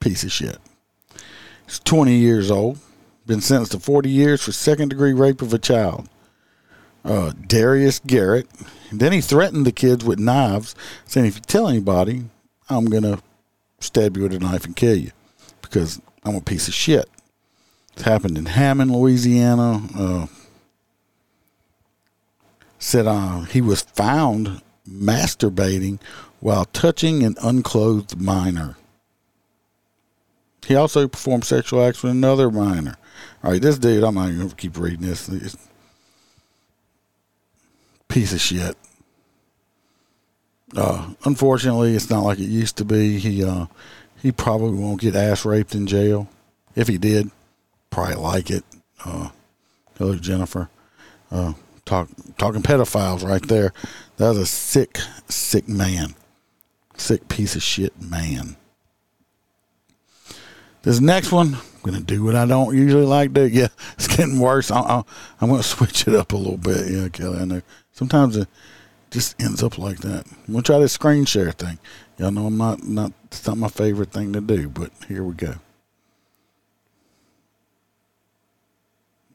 Piece 0.00 0.24
of 0.24 0.32
shit. 0.32 0.56
He's 1.66 1.80
20 1.80 2.14
years 2.14 2.50
old. 2.50 2.78
Been 3.26 3.42
sentenced 3.42 3.72
to 3.72 3.78
40 3.78 4.08
years 4.08 4.40
for 4.40 4.52
second 4.52 4.88
degree 4.88 5.12
rape 5.12 5.42
of 5.42 5.52
a 5.52 5.58
child. 5.58 6.08
Uh, 7.04 7.32
Darius 7.46 7.98
Garrett. 7.98 8.48
Then 8.90 9.12
he 9.12 9.20
threatened 9.20 9.66
the 9.66 9.70
kids 9.70 10.02
with 10.02 10.18
knives, 10.18 10.74
saying, 11.04 11.26
if 11.26 11.34
you 11.34 11.42
tell 11.42 11.68
anybody, 11.68 12.24
I'm 12.70 12.86
going 12.86 13.02
to 13.02 13.20
stab 13.80 14.16
you 14.16 14.22
with 14.22 14.32
a 14.32 14.38
knife 14.38 14.64
and 14.64 14.74
kill 14.74 14.96
you 14.96 15.10
because 15.60 16.00
I'm 16.24 16.36
a 16.36 16.40
piece 16.40 16.68
of 16.68 16.74
shit. 16.74 17.06
It 17.98 18.04
happened 18.04 18.38
in 18.38 18.46
Hammond, 18.46 18.90
Louisiana. 18.90 19.82
Uh, 19.94 20.26
said 22.78 23.06
uh, 23.06 23.40
he 23.40 23.60
was 23.60 23.82
found 23.82 24.62
masturbating 24.88 26.00
while 26.40 26.64
touching 26.66 27.22
an 27.22 27.36
unclothed 27.42 28.20
minor. 28.20 28.76
He 30.66 30.74
also 30.74 31.08
performed 31.08 31.44
sexual 31.44 31.84
acts 31.84 32.02
with 32.02 32.12
another 32.12 32.50
minor. 32.50 32.96
All 33.42 33.50
right, 33.50 33.60
this 33.60 33.78
dude, 33.78 34.04
I'm 34.04 34.14
not 34.14 34.28
going 34.28 34.48
to 34.48 34.54
keep 34.54 34.78
reading 34.78 35.06
this. 35.06 35.28
It's 35.28 35.56
piece 38.08 38.32
of 38.32 38.40
shit. 38.40 38.76
Uh, 40.76 41.12
unfortunately, 41.24 41.94
it's 41.94 42.10
not 42.10 42.22
like 42.22 42.38
it 42.38 42.44
used 42.44 42.76
to 42.76 42.84
be. 42.84 43.18
He 43.18 43.44
uh, 43.44 43.66
he 44.20 44.32
probably 44.32 44.78
won't 44.78 45.00
get 45.00 45.16
ass 45.16 45.44
raped 45.44 45.74
in 45.74 45.86
jail. 45.86 46.28
If 46.74 46.88
he 46.88 46.98
did, 46.98 47.30
probably 47.90 48.16
like 48.16 48.50
it. 48.50 48.64
Uh, 49.04 49.30
hello, 49.98 50.16
Jennifer. 50.16 50.70
Uh, 51.30 51.54
talk 51.84 52.08
talking 52.38 52.62
pedophiles 52.62 53.26
right 53.26 53.46
there. 53.48 53.72
That 54.22 54.28
was 54.28 54.38
a 54.38 54.46
sick, 54.46 54.98
sick 55.28 55.66
man, 55.66 56.14
sick 56.96 57.26
piece 57.26 57.56
of 57.56 57.62
shit 57.64 58.00
man. 58.00 58.54
This 60.82 61.00
next 61.00 61.32
one, 61.32 61.56
I'm 61.56 61.82
gonna 61.82 61.98
do 61.98 62.22
what 62.22 62.36
I 62.36 62.46
don't 62.46 62.76
usually 62.76 63.04
like 63.04 63.34
to. 63.34 63.50
Yeah, 63.52 63.66
it's 63.94 64.06
getting 64.06 64.38
worse. 64.38 64.70
I, 64.70 64.78
I, 64.78 65.02
I'm 65.40 65.50
gonna 65.50 65.64
switch 65.64 66.06
it 66.06 66.14
up 66.14 66.30
a 66.30 66.36
little 66.36 66.56
bit. 66.56 66.88
Yeah, 66.88 67.08
Kelly. 67.08 67.40
I 67.40 67.44
know 67.46 67.62
sometimes 67.90 68.36
it 68.36 68.46
just 69.10 69.42
ends 69.42 69.60
up 69.60 69.76
like 69.76 69.98
that. 70.02 70.24
I'm 70.46 70.52
gonna 70.52 70.62
try 70.62 70.78
this 70.78 70.92
screen 70.92 71.24
share 71.24 71.50
thing. 71.50 71.80
Y'all 72.16 72.30
know 72.30 72.46
I'm 72.46 72.56
not 72.56 72.84
not 72.84 73.12
it's 73.24 73.44
not 73.44 73.58
my 73.58 73.66
favorite 73.66 74.12
thing 74.12 74.32
to 74.34 74.40
do, 74.40 74.68
but 74.68 74.92
here 75.08 75.24
we 75.24 75.34
go. 75.34 75.54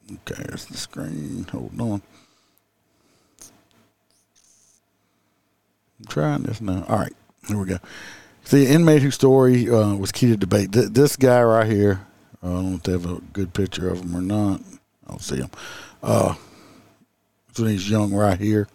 Okay, 0.09 0.43
there's 0.43 0.63
the 0.67 0.77
screen. 0.77 1.45
Hold 1.51 1.81
on. 1.81 2.01
I'm 5.99 6.05
trying 6.05 6.43
this 6.43 6.61
now. 6.61 6.85
All 6.87 6.99
right, 6.99 7.13
here 7.47 7.57
we 7.57 7.65
go. 7.65 7.77
The 8.49 8.67
inmate 8.67 9.01
whose 9.01 9.15
story 9.15 9.69
uh, 9.69 9.95
was 9.95 10.11
key 10.11 10.27
to 10.27 10.37
debate. 10.37 10.71
Th- 10.71 10.89
this 10.89 11.15
guy 11.15 11.41
right 11.43 11.67
here. 11.67 12.05
Uh, 12.41 12.47
I 12.47 12.53
don't 12.53 12.69
know 12.69 12.75
if 12.75 12.83
they 12.83 12.91
have 12.93 13.05
a 13.05 13.21
good 13.33 13.53
picture 13.53 13.89
of 13.89 14.01
him 14.01 14.15
or 14.15 14.21
not. 14.21 14.61
I 15.05 15.09
don't 15.09 15.21
see 15.21 15.37
him. 15.37 15.49
Uh, 16.01 16.35
so 17.53 17.65
he's 17.65 17.89
young 17.89 18.13
right 18.13 18.39
here. 18.39 18.67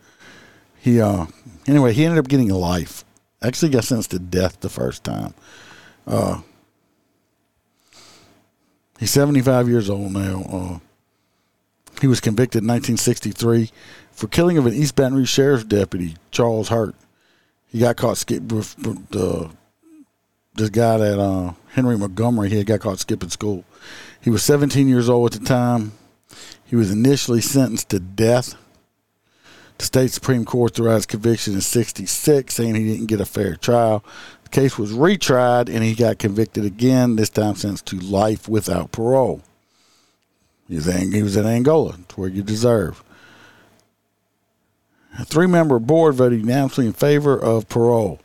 He 0.78 1.00
uh, 1.00 1.26
anyway, 1.66 1.92
he 1.92 2.04
ended 2.04 2.18
up 2.18 2.28
getting 2.28 2.50
a 2.50 2.58
life. 2.58 3.04
Actually, 3.40 3.70
got 3.70 3.84
sentenced 3.84 4.10
to 4.10 4.18
death 4.18 4.60
the 4.60 4.68
first 4.68 5.04
time. 5.04 5.32
Uh, 6.06 6.40
he's 8.98 9.10
75 9.10 9.68
years 9.68 9.88
old 9.88 10.12
now. 10.12 10.42
Uh, 10.50 10.78
he 12.00 12.08
was 12.08 12.20
convicted 12.20 12.62
in 12.62 12.68
1963 12.68 13.70
for 14.10 14.26
killing 14.26 14.58
of 14.58 14.66
an 14.66 14.74
East 14.74 14.96
Baton 14.96 15.14
Rouge 15.14 15.30
sheriff's 15.30 15.64
deputy, 15.64 16.16
Charles 16.30 16.68
Hurt. 16.68 16.94
He 17.72 17.78
got 17.78 17.96
caught 17.96 18.18
skip 18.18 18.42
uh, 18.52 19.48
this 20.54 20.68
guy 20.68 20.98
that 20.98 21.18
uh, 21.18 21.54
Henry 21.68 21.96
Montgomery. 21.96 22.50
He 22.50 22.58
had 22.58 22.66
got 22.66 22.80
caught 22.80 22.98
skipping 22.98 23.30
school. 23.30 23.64
He 24.20 24.28
was 24.28 24.42
17 24.42 24.88
years 24.88 25.08
old 25.08 25.34
at 25.34 25.40
the 25.40 25.46
time. 25.46 25.92
He 26.66 26.76
was 26.76 26.90
initially 26.90 27.40
sentenced 27.40 27.88
to 27.88 27.98
death. 27.98 28.56
The 29.78 29.86
state 29.86 30.10
Supreme 30.10 30.44
Court 30.44 30.74
threw 30.74 30.90
out 30.90 30.96
his 30.96 31.06
conviction 31.06 31.54
in 31.54 31.62
66, 31.62 32.52
saying 32.52 32.74
he 32.74 32.84
didn't 32.84 33.06
get 33.06 33.22
a 33.22 33.24
fair 33.24 33.56
trial. 33.56 34.04
The 34.44 34.50
case 34.50 34.76
was 34.76 34.92
retried, 34.92 35.70
and 35.70 35.82
he 35.82 35.94
got 35.94 36.18
convicted 36.18 36.66
again, 36.66 37.16
this 37.16 37.30
time 37.30 37.54
sentenced 37.54 37.86
to 37.86 37.96
life 37.98 38.50
without 38.50 38.92
parole. 38.92 39.40
He 40.68 40.74
was, 40.74 40.86
in, 40.86 41.12
he 41.12 41.22
was 41.22 41.36
in 41.36 41.46
Angola. 41.46 41.96
It's 42.02 42.18
where 42.18 42.28
you 42.28 42.42
deserve. 42.42 43.02
A 45.18 45.24
three 45.24 45.46
member 45.46 45.78
board 45.78 46.14
voted 46.14 46.40
unanimously 46.40 46.86
in 46.86 46.92
favor 46.92 47.38
of 47.38 47.68
parole 47.68 48.20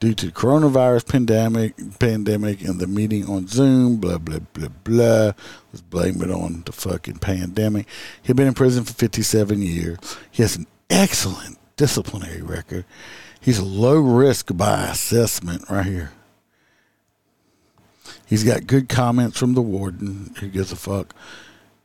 due 0.00 0.14
to 0.14 0.26
the 0.26 0.32
coronavirus 0.32 1.08
pandemic, 1.08 1.74
pandemic 1.98 2.62
and 2.62 2.80
the 2.80 2.86
meeting 2.86 3.26
on 3.28 3.46
Zoom, 3.46 3.96
blah, 3.96 4.18
blah, 4.18 4.40
blah, 4.52 4.68
blah. 4.82 5.32
Let's 5.72 5.80
blame 5.88 6.20
it 6.22 6.30
on 6.30 6.62
the 6.66 6.72
fucking 6.72 7.18
pandemic. 7.18 7.86
He'd 8.22 8.36
been 8.36 8.48
in 8.48 8.54
prison 8.54 8.84
for 8.84 8.92
57 8.92 9.62
years. 9.62 9.98
He 10.30 10.42
has 10.42 10.56
an 10.56 10.66
excellent 10.90 11.58
disciplinary 11.76 12.42
record. 12.42 12.84
He's 13.40 13.60
low 13.60 13.98
risk 13.98 14.56
by 14.56 14.84
assessment 14.84 15.64
right 15.70 15.86
here. 15.86 16.12
He's 18.26 18.44
got 18.44 18.66
good 18.66 18.88
comments 18.88 19.38
from 19.38 19.54
the 19.54 19.62
warden. 19.62 20.34
Who 20.40 20.48
gives 20.48 20.72
a 20.72 20.76
fuck? 20.76 21.14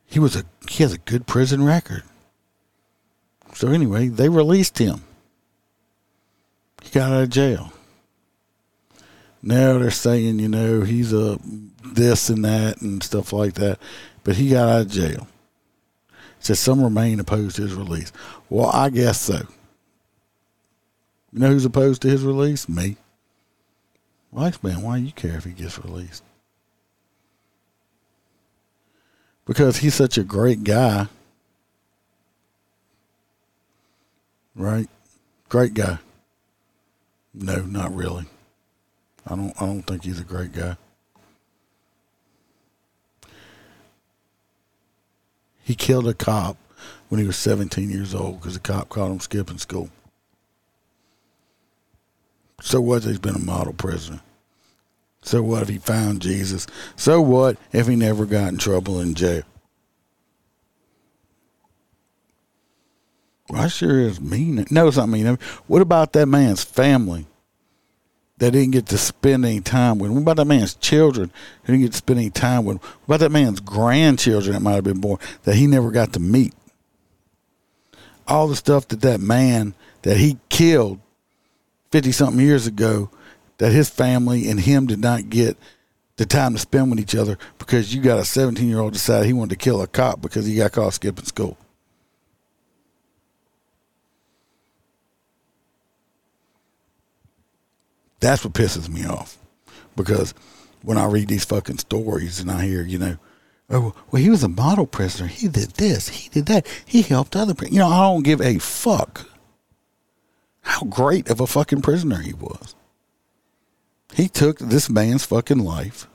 He 0.06 0.20
was 0.20 0.36
a 0.36 0.43
he 0.70 0.84
has 0.84 0.93
a 0.93 0.97
good 0.97 1.28
prison 1.28 1.64
record. 1.64 2.04
So 3.60 3.68
anyway, 3.68 4.07
they 4.07 4.30
released 4.30 4.78
him. 4.78 5.01
He 6.82 6.91
got 6.91 7.12
out 7.12 7.24
of 7.24 7.30
jail. 7.30 7.74
Now 9.43 9.78
they're 9.78 9.91
saying, 9.91 10.39
you 10.39 10.47
know, 10.47 10.84
he's 10.84 11.12
a 11.12 11.38
this 11.84 12.30
and 12.30 12.45
that 12.45 12.82
and 12.82 13.03
stuff 13.03 13.34
like 13.34 13.55
that, 13.55 13.78
but 14.24 14.38
he 14.38 14.51
got 14.51 14.70
out 14.70 14.82
of 14.84 14.88
jail. 14.89 15.28
Says 16.39 16.57
some 16.57 16.82
remain 16.82 17.20
opposed 17.20 17.57
to 17.57 17.64
his 17.64 17.74
release. 17.76 18.14
Well, 18.49 18.70
I 18.74 18.89
guess 18.91 19.20
so. 19.20 19.41
You 21.34 21.39
know 21.39 21.49
who's 21.49 21.66
opposed 21.66 22.01
to 22.03 22.07
his 22.07 22.24
release? 22.24 22.70
Me. 22.70 22.95
Wife's 24.32 24.64
man, 24.64 24.84
why 24.84 24.99
do 24.99 25.05
you 25.05 25.12
care 25.12 25.36
if 25.36 25.43
he 25.43 25.51
gets 25.51 25.78
released? 25.84 26.24
Because 29.45 29.76
he's 29.80 29.95
such 29.95 30.18
a 30.18 30.24
great 30.24 30.64
guy. 30.64 31.10
Right? 34.60 34.89
Great 35.47 35.74
guy. 35.74 35.99
No, 37.34 37.62
not 37.62 37.95
really. 37.95 38.26
I 39.26 39.36
don't 39.36 39.53
I 39.60 39.66
don't 39.66 39.84
think 39.84 40.03
he's 40.03 40.20
a 40.20 40.26
great 40.26 40.51
guy. 40.51 40.76
He 45.64 45.76
killed 45.76 46.10
a 46.10 46.14
cop 46.14 46.57
when 47.07 47.22
he 47.22 47.28
was 47.28 47.38
17 47.38 47.89
years 47.89 48.14
old 48.14 48.39
because 48.39 48.55
the 48.55 48.60
cop 48.60 48.89
caught 48.89 49.12
him 49.12 49.22
skipping 49.22 49.60
school. 49.60 49.89
So 52.62 52.82
what? 52.82 53.05
He's 53.05 53.18
been 53.18 53.36
a 53.36 53.39
model 53.39 53.74
prisoner. 53.74 54.20
So 55.22 55.41
what 55.41 55.62
if 55.62 55.70
he 55.70 55.78
found 55.78 56.22
Jesus? 56.22 56.68
So 56.97 57.22
what 57.22 57.55
if 57.72 57.88
he 57.88 57.95
never 57.95 58.26
got 58.26 58.49
in 58.49 58.57
trouble 58.57 58.99
in 58.99 59.14
jail? 59.14 59.43
I 63.54 63.68
sure 63.68 64.00
is 64.00 64.22
mean. 64.22 64.66
No, 64.70 64.88
it's 64.88 64.97
not 64.97 65.10
mean. 65.10 65.38
What 65.68 65.82
about 65.82 66.14
that 66.14 66.28
man's 66.28 66.64
family 66.64 67.26
that 68.38 68.52
didn't 68.52 68.72
get 68.72 68.88
to 68.88 68.97
spend 68.97 69.45
any 69.45 69.62
time 69.62 70.00
with? 70.00 70.12
What 70.12 70.22
about 70.22 70.38
that 70.38 70.45
man's 70.45 70.76
children 70.76 71.32
who 71.64 71.74
didn't 71.74 71.86
get 71.86 71.91
to 71.91 71.97
spend 71.97 72.20
any 72.20 72.30
time 72.30 72.66
with? 72.66 72.78
What 72.82 73.06
about 73.06 73.20
that 73.22 73.32
man's 73.32 73.60
grandchildren 73.60 74.54
that 74.54 74.62
might 74.62 74.76
have 74.76 74.84
been 74.84 75.02
born 75.02 75.20
that 75.43 75.56
he 75.56 75.68
never 75.68 75.91
got 75.91 76.14
to 76.14 76.20
meet? 76.20 76.54
All 78.28 78.47
the 78.47 78.56
stuff 78.56 78.88
that 78.89 79.02
that 79.02 79.20
man 79.20 79.74
that 80.04 80.18
he 80.18 80.38
killed 80.50 81.00
50 81.91 82.12
something 82.12 82.39
years 82.39 82.68
ago 82.68 83.10
that 83.58 83.72
his 83.72 83.89
family 83.89 84.50
and 84.50 84.60
him 84.60 84.86
did 84.88 85.00
not 85.00 85.30
get 85.30 85.58
the 86.18 86.26
time 86.26 86.54
to 86.54 86.60
spend 86.60 86.89
with 86.89 87.00
each 87.00 87.16
other 87.16 87.38
because 87.58 87.93
you 87.93 88.02
got 88.02 88.20
a 88.20 88.26
17 88.26 88.68
year 88.68 88.80
old 88.80 88.93
decided 88.93 89.26
he 89.26 89.34
wanted 89.34 89.52
to 89.52 89.56
kill 89.56 89.82
a 89.82 89.88
cop 89.88 90.22
because 90.22 90.45
he 90.45 90.56
got 90.56 90.72
caught 90.72 90.93
skipping 90.93 91.26
school. 91.26 91.58
That's 98.20 98.44
what 98.44 98.54
pisses 98.54 98.90
me 98.90 99.06
off 99.06 99.38
because 99.96 100.34
when 100.82 100.98
I 100.98 101.06
read 101.06 101.28
these 101.28 101.46
fucking 101.46 101.78
stories 101.78 102.40
and 102.40 102.52
I 102.52 102.66
hear, 102.66 102.82
you 102.84 102.98
know, 102.98 103.18
oh, 103.70 103.96
well, 104.12 104.22
he 104.22 104.30
was 104.30 104.44
a 104.44 104.50
model 104.50 104.88
prisoner. 104.88 105.28
He 105.28 105.48
did 105.48 105.72
this. 105.72 106.10
He 106.10 106.30
did 106.30 106.46
that. 106.48 106.68
He 106.86 107.02
helped 107.02 107.36
other 107.36 107.54
people. 107.54 107.74
You 107.74 107.80
know, 107.80 107.88
I 107.88 108.02
don't 108.02 108.24
give 108.24 108.42
a 108.42 108.60
fuck 108.60 109.30
how 110.62 110.82
great 110.86 111.30
of 111.30 111.40
a 111.40 111.48
fucking 111.48 111.82
prisoner 111.82 112.20
he 112.20 112.34
was. 112.34 112.76
He 114.14 114.28
took 114.28 114.60
this 114.60 114.90
man's 114.90 115.26
fucking 115.26 115.60
life. 115.60 116.08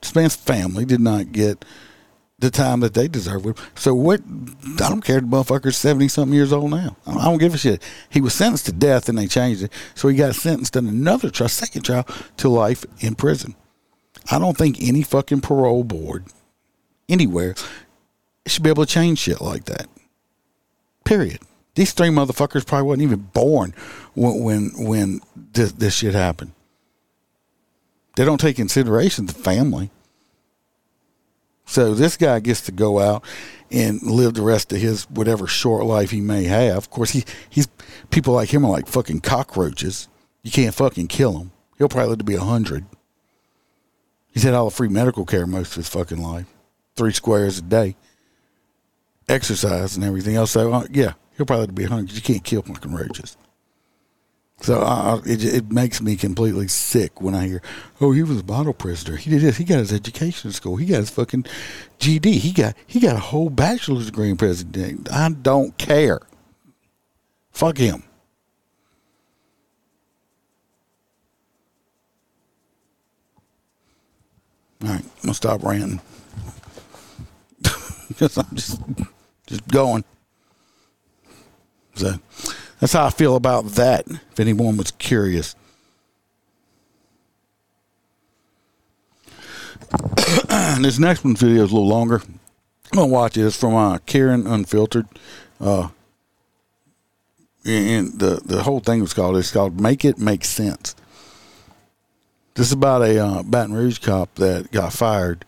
This 0.00 0.14
man's 0.14 0.36
family 0.36 0.84
did 0.84 1.00
not 1.00 1.32
get 1.32 1.64
the 2.38 2.50
time 2.50 2.80
that 2.80 2.94
they 2.94 3.08
deserve. 3.08 3.46
So 3.74 3.94
what? 3.94 4.20
I 4.20 4.88
don't 4.88 5.04
care. 5.04 5.20
The 5.20 5.26
motherfucker's 5.26 5.76
seventy 5.76 6.08
something 6.08 6.34
years 6.34 6.52
old 6.52 6.70
now. 6.70 6.96
I 7.06 7.24
don't 7.24 7.38
give 7.38 7.54
a 7.54 7.58
shit. 7.58 7.82
He 8.10 8.20
was 8.20 8.34
sentenced 8.34 8.66
to 8.66 8.72
death, 8.72 9.08
and 9.08 9.16
they 9.16 9.26
changed 9.26 9.62
it, 9.62 9.72
so 9.94 10.08
he 10.08 10.16
got 10.16 10.34
sentenced 10.34 10.76
in 10.76 10.88
another 10.88 11.30
trial, 11.30 11.48
second 11.48 11.82
trial, 11.82 12.06
to 12.38 12.48
life 12.48 12.84
in 13.00 13.14
prison. 13.14 13.54
I 14.30 14.38
don't 14.38 14.56
think 14.56 14.78
any 14.80 15.02
fucking 15.02 15.42
parole 15.42 15.84
board 15.84 16.24
anywhere 17.08 17.54
should 18.46 18.62
be 18.62 18.70
able 18.70 18.86
to 18.86 18.92
change 18.92 19.18
shit 19.18 19.40
like 19.40 19.64
that. 19.64 19.86
Period. 21.04 21.40
These 21.74 21.92
three 21.92 22.08
motherfuckers 22.08 22.66
probably 22.66 22.86
wasn't 22.86 23.02
even 23.02 23.20
born 23.32 23.74
when 24.14 24.42
when, 24.42 24.70
when 24.76 25.20
this, 25.52 25.72
this 25.72 25.96
shit 25.96 26.14
happened. 26.14 26.52
They 28.16 28.24
don't 28.24 28.40
take 28.40 28.56
consideration 28.56 29.26
the 29.26 29.34
family. 29.34 29.90
So 31.74 31.92
this 31.92 32.16
guy 32.16 32.38
gets 32.38 32.60
to 32.62 32.72
go 32.72 33.00
out 33.00 33.24
and 33.68 34.00
live 34.00 34.34
the 34.34 34.42
rest 34.42 34.72
of 34.72 34.80
his 34.80 35.10
whatever 35.10 35.48
short 35.48 35.84
life 35.84 36.12
he 36.12 36.20
may 36.20 36.44
have. 36.44 36.76
Of 36.76 36.88
course, 36.90 37.10
he 37.10 37.24
he's 37.50 37.66
people 38.10 38.32
like 38.32 38.54
him 38.54 38.64
are 38.64 38.70
like 38.70 38.86
fucking 38.86 39.22
cockroaches. 39.22 40.06
You 40.44 40.52
can't 40.52 40.72
fucking 40.72 41.08
kill 41.08 41.36
him. 41.36 41.50
He'll 41.76 41.88
probably 41.88 42.10
live 42.10 42.18
to 42.18 42.24
be 42.24 42.36
a 42.36 42.40
hundred. 42.40 42.86
He's 44.30 44.44
had 44.44 44.54
all 44.54 44.66
the 44.66 44.70
free 44.70 44.88
medical 44.88 45.26
care 45.26 45.48
most 45.48 45.72
of 45.72 45.78
his 45.78 45.88
fucking 45.88 46.22
life, 46.22 46.46
three 46.94 47.12
squares 47.12 47.58
a 47.58 47.62
day, 47.62 47.96
exercise 49.28 49.96
and 49.96 50.04
everything 50.04 50.36
else. 50.36 50.52
So 50.52 50.72
uh, 50.72 50.86
yeah, 50.92 51.14
he'll 51.36 51.44
probably 51.44 51.62
live 51.62 51.70
to 51.70 51.74
be 51.74 51.84
a 51.86 51.88
hundred. 51.88 52.12
You 52.12 52.22
can't 52.22 52.44
kill 52.44 52.62
fucking 52.62 52.94
roaches. 52.94 53.36
So 54.60 55.20
it, 55.26 55.44
it 55.44 55.72
makes 55.72 56.00
me 56.00 56.16
completely 56.16 56.68
sick 56.68 57.20
when 57.20 57.34
I 57.34 57.46
hear, 57.46 57.62
oh, 58.00 58.12
he 58.12 58.22
was 58.22 58.40
a 58.40 58.44
model 58.44 58.72
prisoner. 58.72 59.16
He 59.16 59.28
did 59.28 59.42
this. 59.42 59.58
He 59.58 59.64
got 59.64 59.78
his 59.78 59.92
education 59.92 60.48
at 60.48 60.54
school. 60.54 60.76
He 60.76 60.86
got 60.86 60.98
his 61.00 61.10
fucking 61.10 61.44
GD. 61.98 62.24
He 62.38 62.52
got 62.52 62.74
he 62.86 63.00
got 63.00 63.16
a 63.16 63.20
whole 63.20 63.50
bachelor's 63.50 64.06
degree 64.06 64.30
in 64.30 64.36
prison. 64.36 65.04
I 65.12 65.28
don't 65.30 65.76
care. 65.76 66.20
Fuck 67.52 67.78
him. 67.78 68.04
All 74.82 74.88
right, 74.90 75.02
I'm 75.02 75.22
gonna 75.22 75.34
stop 75.34 75.62
ranting. 75.62 76.00
Because 78.06 78.36
I'm 78.36 78.46
just 78.54 78.80
just 79.46 79.66
going. 79.68 80.04
So. 81.94 82.18
That's 82.84 82.92
how 82.92 83.06
I 83.06 83.10
feel 83.10 83.34
about 83.34 83.64
that, 83.76 84.06
if 84.06 84.38
anyone 84.38 84.76
was 84.76 84.90
curious. 84.90 85.56
this 90.80 90.98
next 90.98 91.24
one's 91.24 91.40
video 91.40 91.64
is 91.64 91.72
a 91.72 91.74
little 91.74 91.88
longer. 91.88 92.16
I'm 92.16 92.40
going 92.92 93.08
to 93.08 93.12
watch 93.14 93.38
it. 93.38 93.46
It's 93.46 93.58
from 93.58 93.74
uh, 93.74 94.00
Karen 94.04 94.46
Unfiltered. 94.46 95.06
Uh, 95.58 95.88
and 97.64 98.18
the, 98.18 98.42
the 98.44 98.64
whole 98.64 98.80
thing 98.80 99.00
was 99.00 99.14
called, 99.14 99.38
it's 99.38 99.50
called 99.50 99.80
Make 99.80 100.04
It 100.04 100.18
Make 100.18 100.44
Sense. 100.44 100.94
This 102.52 102.66
is 102.66 102.72
about 102.74 103.00
a 103.00 103.18
uh, 103.18 103.42
Baton 103.44 103.72
Rouge 103.72 103.98
cop 104.00 104.34
that 104.34 104.70
got 104.72 104.92
fired, 104.92 105.46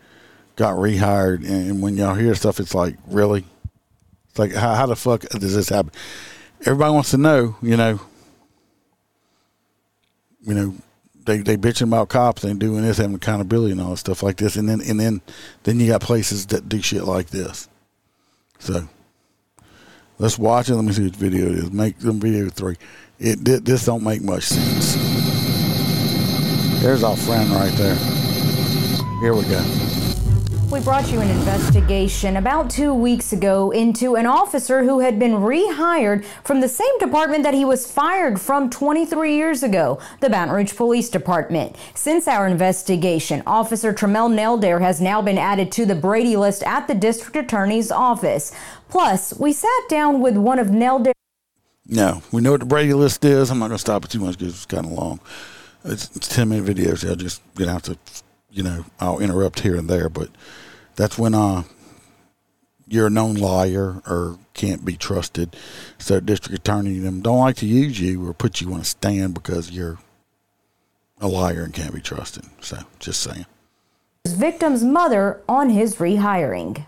got 0.55 0.73
rehired, 0.77 1.47
and 1.47 1.83
when 1.83 1.97
y'all 1.97 2.15
hear 2.15 2.33
stuff, 2.33 2.59
it's 2.59 2.73
like, 2.73 2.95
really? 3.05 3.45
It's 4.31 4.39
like, 4.39 4.53
how, 4.53 4.73
how 4.73 4.87
the 4.87 4.95
fuck 4.95 5.21
does 5.21 5.53
this 5.53 5.69
happen? 5.69 5.91
Everybody 6.61 6.93
wants 6.93 7.11
to 7.11 7.17
know, 7.17 7.55
you 7.61 7.77
know, 7.77 7.99
you 10.41 10.53
know, 10.53 10.75
they 11.25 11.39
they 11.39 11.57
bitching 11.57 11.87
about 11.87 12.09
cops 12.09 12.43
and 12.43 12.59
doing 12.59 12.81
this, 12.81 12.97
having 12.97 13.15
accountability 13.15 13.73
and 13.73 13.81
all 13.81 13.91
that 13.91 13.97
stuff 13.97 14.23
like 14.23 14.37
this, 14.37 14.55
and 14.55 14.67
then 14.67 14.81
and 14.81 14.99
then 14.99 15.21
then 15.63 15.79
you 15.79 15.87
got 15.87 16.01
places 16.01 16.45
that 16.47 16.69
do 16.69 16.81
shit 16.81 17.03
like 17.03 17.27
this. 17.27 17.67
So 18.59 18.87
let's 20.19 20.39
watch 20.39 20.69
it. 20.69 20.75
Let 20.75 20.85
me 20.85 20.93
see 20.93 21.03
which 21.03 21.15
video 21.15 21.47
it 21.47 21.59
is. 21.59 21.71
Make 21.71 21.99
them 21.99 22.19
video 22.19 22.49
three. 22.49 22.77
It 23.19 23.43
this 23.65 23.85
don't 23.85 24.03
make 24.03 24.21
much 24.21 24.43
sense. 24.43 24.95
There's 26.81 27.03
our 27.03 27.17
friend 27.17 27.49
right 27.51 27.73
there. 27.73 27.95
Here 29.21 29.33
we 29.33 29.43
go. 29.43 30.06
We 30.69 30.81
brought 30.81 31.09
you 31.09 31.21
an 31.21 31.29
investigation 31.29 32.35
about 32.35 32.69
two 32.69 32.93
weeks 32.93 33.31
ago 33.31 33.71
into 33.71 34.17
an 34.17 34.25
officer 34.25 34.83
who 34.83 34.99
had 34.99 35.17
been 35.17 35.31
rehired 35.31 36.25
from 36.43 36.59
the 36.59 36.67
same 36.67 36.99
department 36.99 37.43
that 37.43 37.53
he 37.53 37.63
was 37.63 37.89
fired 37.89 38.39
from 38.41 38.69
23 38.69 39.33
years 39.33 39.63
ago, 39.63 39.97
the 40.19 40.29
Baton 40.29 40.53
Rouge 40.53 40.75
Police 40.75 41.09
Department. 41.09 41.77
Since 41.95 42.27
our 42.27 42.47
investigation, 42.47 43.43
Officer 43.47 43.93
Tremel 43.93 44.29
Nelder 44.29 44.81
has 44.81 44.99
now 44.99 45.21
been 45.21 45.37
added 45.37 45.71
to 45.71 45.85
the 45.85 45.95
Brady 45.95 46.35
list 46.35 46.63
at 46.63 46.85
the 46.89 46.95
district 46.95 47.37
attorney's 47.37 47.89
office. 47.89 48.51
Plus, 48.89 49.39
we 49.39 49.53
sat 49.53 49.87
down 49.87 50.19
with 50.19 50.35
one 50.35 50.59
of 50.59 50.67
Nelder. 50.67 51.13
No, 51.85 52.21
we 52.33 52.41
know 52.41 52.51
what 52.51 52.59
the 52.59 52.65
Brady 52.65 52.93
list 52.93 53.23
is. 53.23 53.49
I'm 53.49 53.59
not 53.59 53.69
going 53.69 53.77
to 53.77 53.81
stop 53.81 54.03
it 54.03 54.11
too 54.11 54.19
much 54.19 54.37
because 54.37 54.55
it's 54.55 54.65
kind 54.65 54.85
of 54.85 54.91
long. 54.91 55.21
It's, 55.85 56.13
it's 56.13 56.27
10 56.27 56.49
minute 56.49 56.65
videos. 56.65 57.07
I'll 57.07 57.15
just 57.15 57.41
get 57.55 57.69
out 57.69 57.83
to 57.83 57.97
you 58.57 58.63
know, 58.63 58.85
I'll 58.99 59.19
interrupt 59.19 59.59
here 59.59 59.75
and 59.75 59.87
there, 59.87 60.09
but 60.09 60.29
that's 60.95 61.17
when 61.17 61.35
uh, 61.35 61.63
you're 62.87 63.07
a 63.07 63.11
known 63.11 63.35
liar 63.35 64.01
or 64.07 64.39
can't 64.55 64.83
be 64.83 64.97
trusted. 64.97 65.55
So 65.99 66.19
district 66.19 66.59
attorney 66.59 66.97
them 66.97 67.21
don't 67.21 67.37
like 67.37 67.57
to 67.57 67.67
use 67.67 67.99
you 67.99 68.27
or 68.27 68.33
put 68.33 68.59
you 68.59 68.73
on 68.73 68.81
a 68.81 68.83
stand 68.83 69.35
because 69.35 69.69
you're 69.69 69.99
a 71.21 71.27
liar 71.27 71.63
and 71.63 71.73
can't 71.73 71.93
be 71.93 72.01
trusted. 72.01 72.45
So 72.59 72.79
just 72.99 73.21
saying. 73.21 73.45
His 74.23 74.33
victim's 74.33 74.83
mother 74.83 75.41
on 75.47 75.69
his 75.69 75.97
rehiring. 75.97 76.83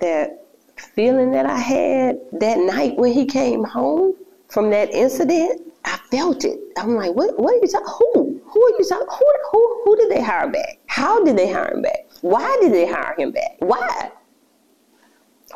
That 0.00 0.44
feeling 0.76 1.30
that 1.32 1.46
I 1.46 1.58
had 1.58 2.18
that 2.32 2.58
night 2.58 2.96
when 2.96 3.12
he 3.12 3.24
came 3.24 3.64
home, 3.64 4.14
from 4.48 4.70
that 4.70 4.90
incident, 4.90 5.72
I 5.84 5.98
felt 6.10 6.44
it. 6.44 6.58
I'm 6.76 6.94
like, 6.94 7.14
what? 7.14 7.38
What 7.38 7.54
are 7.54 7.56
you 7.56 7.68
talking? 7.68 7.94
Who? 8.14 8.27
Who 8.58 8.64
are 8.64 8.78
you 8.80 8.84
talking? 8.88 9.06
Who? 9.08 9.26
Who? 9.52 9.82
Who 9.84 9.96
did 9.96 10.10
they 10.10 10.20
hire 10.20 10.50
back? 10.50 10.80
How 10.86 11.22
did 11.22 11.38
they 11.38 11.48
hire 11.48 11.72
him 11.72 11.80
back? 11.80 12.08
Why 12.22 12.58
did 12.60 12.72
they 12.72 12.88
hire 12.88 13.14
him 13.16 13.30
back? 13.30 13.54
Why? 13.60 14.10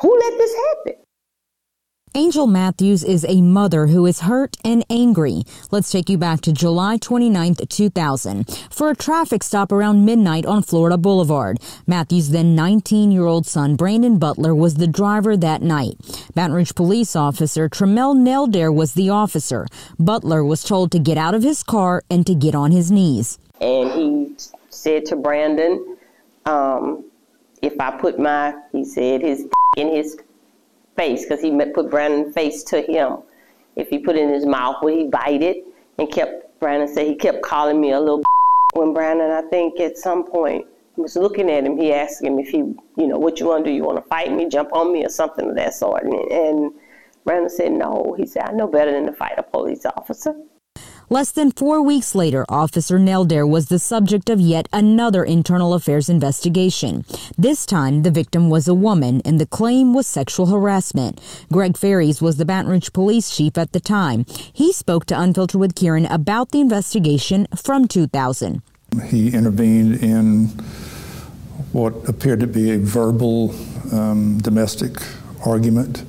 Who 0.01 0.19
let 0.21 0.39
this 0.39 0.55
happen? 0.55 1.02
Angel 2.15 2.47
Matthews 2.47 3.03
is 3.03 3.25
a 3.27 3.41
mother 3.41 3.87
who 3.87 4.05
is 4.05 4.21
hurt 4.21 4.59
and 4.63 4.85
angry. 4.91 5.45
Let's 5.71 5.91
take 5.91 6.11
you 6.11 6.19
back 6.19 6.43
to 6.43 6.53
July 6.53 6.99
29, 6.99 7.55
2000, 7.55 8.69
for 8.71 8.91
a 8.91 8.95
traffic 8.95 9.43
stop 9.43 9.73
around 9.73 10.05
midnight 10.05 10.45
on 10.45 10.63
Florida 10.63 10.99
Boulevard. 10.99 11.59
Matthews' 11.87 12.29
then 12.29 12.55
19 12.55 13.11
year 13.11 13.25
old 13.25 13.47
son, 13.47 13.77
Brandon 13.77 14.19
Butler, 14.19 14.55
was 14.55 14.75
the 14.75 14.87
driver 14.87 15.39
that 15.39 15.63
night. 15.63 15.97
Baton 16.35 16.53
Rouge 16.53 16.75
police 16.75 17.17
officer 17.17 17.71
Tremel 17.71 18.15
Nelder 18.15 18.75
was 18.75 18.93
the 18.93 19.09
officer. 19.09 19.67
Butler 19.99 20.45
was 20.45 20.63
told 20.63 20.93
to 20.93 20.99
get 20.99 21.17
out 21.17 21.35
of 21.35 21.43
his 21.43 21.63
car 21.63 22.03
and 22.11 22.27
to 22.27 22.35
get 22.35 22.55
on 22.55 22.73
his 22.73 22.91
knees. 22.91 23.39
And 23.59 23.91
he 23.91 24.37
said 24.69 25.07
to 25.07 25.17
Brandon, 25.17 25.97
um, 26.45 27.07
if 27.63 27.81
I 27.81 27.91
put 27.93 28.19
my, 28.19 28.55
he 28.71 28.85
said, 28.85 29.23
his 29.23 29.47
in 29.79 29.89
his 29.89 30.19
face, 30.97 31.25
because 31.25 31.41
he 31.41 31.51
put 31.73 31.91
Brandon's 31.91 32.35
face 32.35 32.63
to 32.65 32.83
him. 32.83 33.19
If 33.77 33.89
he 33.89 33.99
put 33.99 34.17
it 34.17 34.23
in 34.23 34.33
his 34.33 34.47
mouth, 34.47 34.77
would 34.83 34.95
he 34.95 35.07
bite 35.07 35.43
it? 35.43 35.65
And 35.99 36.11
kept, 36.11 36.61
Brandon 36.61 36.89
said 36.89 37.07
he 37.07 37.15
kept 37.15 37.43
calling 37.43 37.81
me 37.81 37.93
a 37.93 38.01
little 38.01 38.23
when 38.75 38.93
Brandon, 38.93 39.31
I 39.31 39.43
think 39.43 39.81
at 39.81 39.97
some 39.99 40.25
point, 40.25 40.67
was 40.97 41.17
looking 41.17 41.51
at 41.51 41.65
him, 41.65 41.79
he 41.79 41.93
asked 41.93 42.23
him 42.23 42.39
if 42.39 42.49
he, 42.49 42.59
you 42.59 43.07
know, 43.07 43.19
what 43.19 43.41
you 43.41 43.47
want 43.47 43.65
to 43.65 43.71
do? 43.71 43.75
You 43.75 43.85
want 43.85 44.03
to 44.03 44.09
fight 44.09 44.33
me, 44.33 44.49
jump 44.49 44.73
on 44.73 44.93
me, 44.93 45.05
or 45.05 45.09
something 45.09 45.49
of 45.49 45.57
that 45.57 45.75
sort? 45.75 46.05
And, 46.05 46.15
and 46.15 46.73
Brandon 47.25 47.51
said 47.51 47.73
no. 47.73 48.15
He 48.19 48.27
said, 48.27 48.43
I 48.45 48.53
know 48.53 48.67
better 48.67 48.93
than 48.93 49.07
to 49.07 49.13
fight 49.13 49.39
a 49.39 49.43
police 49.43 49.87
officer. 49.87 50.35
Less 51.13 51.31
than 51.31 51.51
four 51.51 51.83
weeks 51.83 52.15
later, 52.15 52.47
Officer 52.49 52.99
Nelder 52.99 53.47
was 53.47 53.67
the 53.67 53.79
subject 53.79 54.31
of 54.31 54.41
yet 54.41 54.67
another 54.73 55.23
internal 55.23 55.75
affairs 55.75 56.09
investigation. 56.09 57.05
This 57.37 57.67
time, 57.67 58.01
the 58.01 58.11
victim 58.11 58.49
was 58.49 58.67
a 58.67 58.73
woman, 58.73 59.21
and 59.23 59.39
the 59.39 59.45
claim 59.45 59.93
was 59.93 60.07
sexual 60.07 60.47
harassment. 60.47 61.21
Greg 61.53 61.77
Phares 61.77 62.23
was 62.23 62.39
the 62.39 62.47
Baton 62.47 62.71
Rouge 62.71 62.89
police 62.95 63.37
chief 63.37 63.59
at 63.59 63.73
the 63.73 63.79
time. 63.79 64.25
He 64.55 64.73
spoke 64.73 65.05
to 65.05 65.21
Unfiltered 65.21 65.61
with 65.61 65.75
Kiran 65.75 66.11
about 66.11 66.51
the 66.51 66.63
investigation 66.63 67.47
from 67.55 67.89
2000. 67.89 68.63
He 69.09 69.35
intervened 69.35 70.03
in 70.03 70.47
what 71.73 72.09
appeared 72.09 72.41
to 72.41 72.47
be 72.47 72.71
a 72.71 72.79
verbal 72.79 73.55
um, 73.93 74.39
domestic 74.39 74.93
argument 75.45 76.07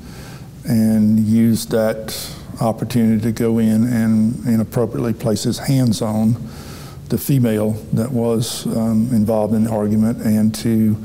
and 0.66 1.20
used 1.20 1.72
that 1.72 2.16
opportunity 2.64 3.22
to 3.22 3.32
go 3.32 3.59
in 3.59 3.84
and 3.84 4.45
inappropriately 4.47 5.14
place 5.14 5.43
his 5.43 5.59
hands 5.59 6.01
on 6.01 6.36
the 7.09 7.18
female 7.18 7.72
that 7.91 8.11
was 8.11 8.66
um, 8.68 9.09
involved 9.11 9.53
in 9.53 9.66
the 9.66 9.70
argument 9.70 10.22
and 10.26 10.55
to 10.55 10.97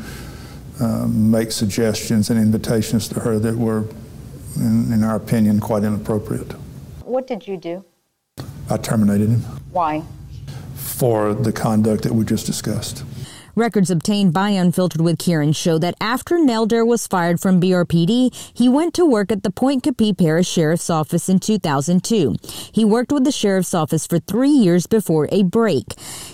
um, 0.80 1.30
make 1.30 1.50
suggestions 1.52 2.30
and 2.30 2.40
invitations 2.40 3.08
to 3.08 3.20
her 3.20 3.38
that 3.38 3.56
were, 3.56 3.84
in, 4.56 4.92
in 4.92 5.04
our 5.04 5.16
opinion, 5.16 5.60
quite 5.60 5.82
inappropriate. 5.82 6.52
What 7.04 7.26
did 7.26 7.46
you 7.46 7.56
do? 7.56 7.84
I 8.70 8.76
terminated 8.76 9.28
him. 9.28 9.40
Why? 9.72 10.04
For 10.76 11.34
the 11.34 11.52
conduct 11.52 12.04
that 12.04 12.12
we 12.12 12.24
just 12.24 12.46
discussed. 12.46 13.04
Records 13.58 13.90
obtained 13.90 14.32
by 14.32 14.50
Unfiltered 14.50 15.00
with 15.00 15.18
Kiran 15.18 15.52
show 15.52 15.78
that 15.78 15.96
after 16.00 16.36
Nelder 16.36 16.86
was 16.86 17.08
fired 17.08 17.40
from 17.40 17.60
BRPD, 17.60 18.32
he 18.54 18.68
went 18.68 18.94
to 18.94 19.04
work 19.04 19.32
at 19.32 19.42
the 19.42 19.50
Pointe-Coupee 19.50 20.12
Parish 20.12 20.46
Sheriff's 20.46 20.88
Office 20.88 21.28
in 21.28 21.40
2002. 21.40 22.36
He 22.70 22.84
worked 22.84 23.10
with 23.10 23.24
the 23.24 23.32
Sheriff's 23.32 23.74
Office 23.74 24.06
for 24.06 24.20
three 24.20 24.52
years 24.52 24.86
before 24.86 25.28
a 25.32 25.42
break. 25.42 25.86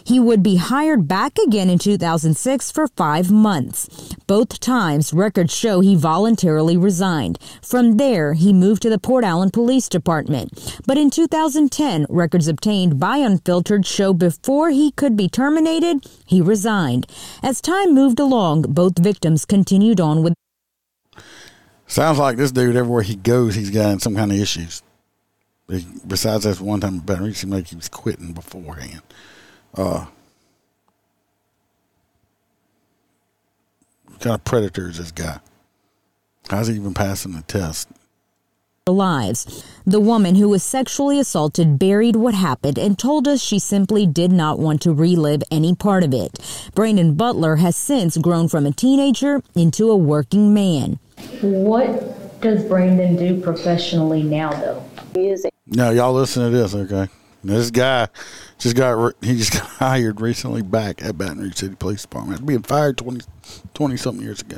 He 0.05 0.21
would 0.21 0.43
be 0.43 0.57
hired 0.57 1.09
back 1.09 1.39
again 1.39 1.71
in 1.71 1.79
2006 1.79 2.71
for 2.71 2.89
five 2.89 3.31
months. 3.31 3.89
Both 4.27 4.61
times, 4.61 5.15
records 5.15 5.57
show 5.57 5.81
he 5.81 5.97
voluntarily 5.97 6.77
resigned. 6.77 7.39
From 7.63 7.97
there, 7.97 8.35
he 8.35 8.53
moved 8.53 8.83
to 8.83 8.91
the 8.91 8.99
Port 8.99 9.25
Allen 9.25 9.51
Police 9.51 9.89
Department. 9.89 10.79
But 10.87 10.99
in 10.99 11.09
2010, 11.09 12.05
records 12.11 12.49
obtained 12.49 13.01
by 13.01 13.17
Unfiltered 13.17 13.87
show 13.87 14.13
before 14.13 14.69
he 14.69 14.91
could 14.93 15.17
be 15.17 15.31
terminated, 15.31 16.07
he 16.27 16.43
resigned. 16.43 17.07
As 17.43 17.61
time 17.61 17.95
moved 17.95 18.21
along, 18.21 18.63
both 18.63 18.99
victims 18.99 19.45
continued 19.45 20.01
on 20.01 20.23
with. 20.23 20.35
Sounds 21.87 22.19
like 22.19 22.37
this 22.37 22.53
dude, 22.53 22.77
everywhere 22.77 23.03
he 23.03 23.17
goes, 23.17 23.55
he's 23.55 23.71
got 23.71 24.01
some 24.01 24.15
kind 24.15 24.33
of 24.33 24.39
issues. 24.39 24.83
Besides 26.07 26.45
that 26.45 26.61
one 26.61 26.81
time, 26.81 26.99
Baton 26.99 27.25
Rouge 27.25 27.39
seemed 27.39 27.53
like 27.53 27.69
he 27.69 27.77
was 27.77 27.89
quitting 27.89 28.33
beforehand. 28.33 29.03
Uh, 29.75 30.07
what 34.07 34.21
kind 34.21 34.35
of 34.35 34.45
predator 34.45 34.89
is 34.89 34.99
this 34.99 35.13
guy? 35.13 35.41
How's 36.49 36.69
he 36.69 36.75
even 36.75 36.95
passing 36.95 37.33
the 37.33 37.43
test? 37.43 37.89
lives. 38.93 39.65
The 39.87 40.01
woman 40.01 40.37
who 40.37 40.49
was 40.49 40.63
sexually 40.63 41.19
assaulted 41.19 41.79
buried 41.79 42.17
what 42.17 42.33
happened 42.33 42.79
and 42.79 42.99
told 42.99 43.29
us 43.29 43.43
she 43.43 43.59
simply 43.59 44.07
did 44.07 44.33
not 44.33 44.59
want 44.59 44.81
to 44.83 44.95
relive 44.95 45.43
any 45.51 45.75
part 45.75 46.03
of 46.03 46.15
it. 46.15 46.39
Brandon 46.75 47.13
Butler 47.13 47.57
has 47.57 47.77
since 47.77 48.17
grown 48.17 48.49
from 48.49 48.65
a 48.65 48.73
teenager 48.73 49.43
into 49.55 49.91
a 49.91 49.97
working 49.97 50.55
man. 50.55 50.99
What 51.43 52.41
does 52.41 52.65
Brandon 52.65 53.15
do 53.17 53.43
professionally 53.43 54.23
now, 54.23 54.53
though? 54.53 54.83
He 55.13 55.29
is. 55.29 55.47
No, 55.67 55.91
y'all 55.91 56.15
listen 56.15 56.45
to 56.45 56.51
this, 56.51 56.75
okay? 56.75 57.13
This 57.43 57.71
guy 57.71 58.09
just 58.57 58.77
got 58.77 59.13
he 59.21 59.37
just 59.37 59.53
got 59.59 59.65
hired 59.65 60.23
recently 60.23 60.63
back 60.63 61.05
at 61.05 61.19
Baton 61.19 61.41
Rouge 61.41 61.57
City 61.57 61.75
Police 61.75 62.03
Department. 62.03 62.37
After 62.37 62.47
being 62.47 62.63
fired 62.63 62.97
20, 62.97 63.21
20 63.75 63.97
something 63.99 64.25
years 64.25 64.41
ago. 64.41 64.57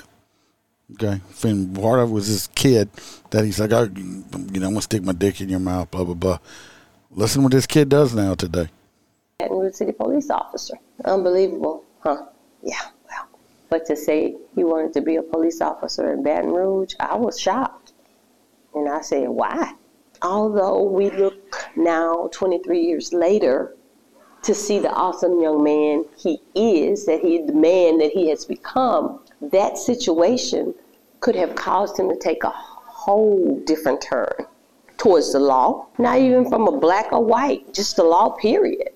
Okay, 0.94 1.20
and 1.42 1.74
part 1.74 1.98
of 1.98 2.10
it 2.10 2.12
was 2.12 2.28
this 2.28 2.46
kid 2.54 2.88
that 3.30 3.44
he's 3.44 3.58
like, 3.58 3.72
oh, 3.72 3.90
you 3.92 4.60
know, 4.60 4.68
I'm 4.68 4.72
gonna 4.72 4.82
stick 4.82 5.02
my 5.02 5.12
dick 5.12 5.40
in 5.40 5.48
your 5.48 5.58
mouth, 5.58 5.90
blah 5.90 6.04
blah 6.04 6.14
blah. 6.14 6.38
Listen, 7.10 7.42
what 7.42 7.50
this 7.50 7.66
kid 7.66 7.88
does 7.88 8.14
now 8.14 8.36
today. 8.36 8.68
Rouge 9.50 9.74
City 9.74 9.90
police 9.90 10.30
officer, 10.30 10.74
unbelievable, 11.04 11.82
huh? 12.00 12.26
Yeah, 12.62 12.80
well, 13.08 13.28
but 13.68 13.84
to 13.86 13.96
say 13.96 14.36
he 14.54 14.62
wanted 14.62 14.92
to 14.92 15.00
be 15.00 15.16
a 15.16 15.22
police 15.22 15.60
officer 15.60 16.12
in 16.12 16.22
Baton 16.22 16.52
Rouge, 16.52 16.94
I 17.00 17.16
was 17.16 17.40
shocked, 17.40 17.92
and 18.72 18.88
I 18.88 19.00
said, 19.00 19.28
why? 19.28 19.72
Although 20.22 20.84
we 20.84 21.10
look 21.10 21.68
now, 21.74 22.30
23 22.32 22.80
years 22.80 23.12
later, 23.12 23.74
to 24.42 24.54
see 24.54 24.78
the 24.78 24.92
awesome 24.92 25.40
young 25.40 25.64
man 25.64 26.04
he 26.16 26.40
is, 26.54 27.06
that 27.06 27.20
he 27.20 27.42
the 27.42 27.52
man 27.52 27.98
that 27.98 28.12
he 28.12 28.28
has 28.30 28.44
become 28.44 29.20
that 29.40 29.78
situation 29.78 30.74
could 31.20 31.36
have 31.36 31.54
caused 31.54 31.98
him 31.98 32.08
to 32.08 32.16
take 32.16 32.44
a 32.44 32.50
whole 32.50 33.60
different 33.66 34.00
turn 34.00 34.46
towards 34.96 35.32
the 35.32 35.38
law, 35.38 35.86
not 35.98 36.18
even 36.18 36.48
from 36.48 36.66
a 36.66 36.78
black 36.78 37.12
or 37.12 37.24
white, 37.24 37.72
just 37.74 37.96
the 37.96 38.04
law, 38.04 38.30
period. 38.30 38.90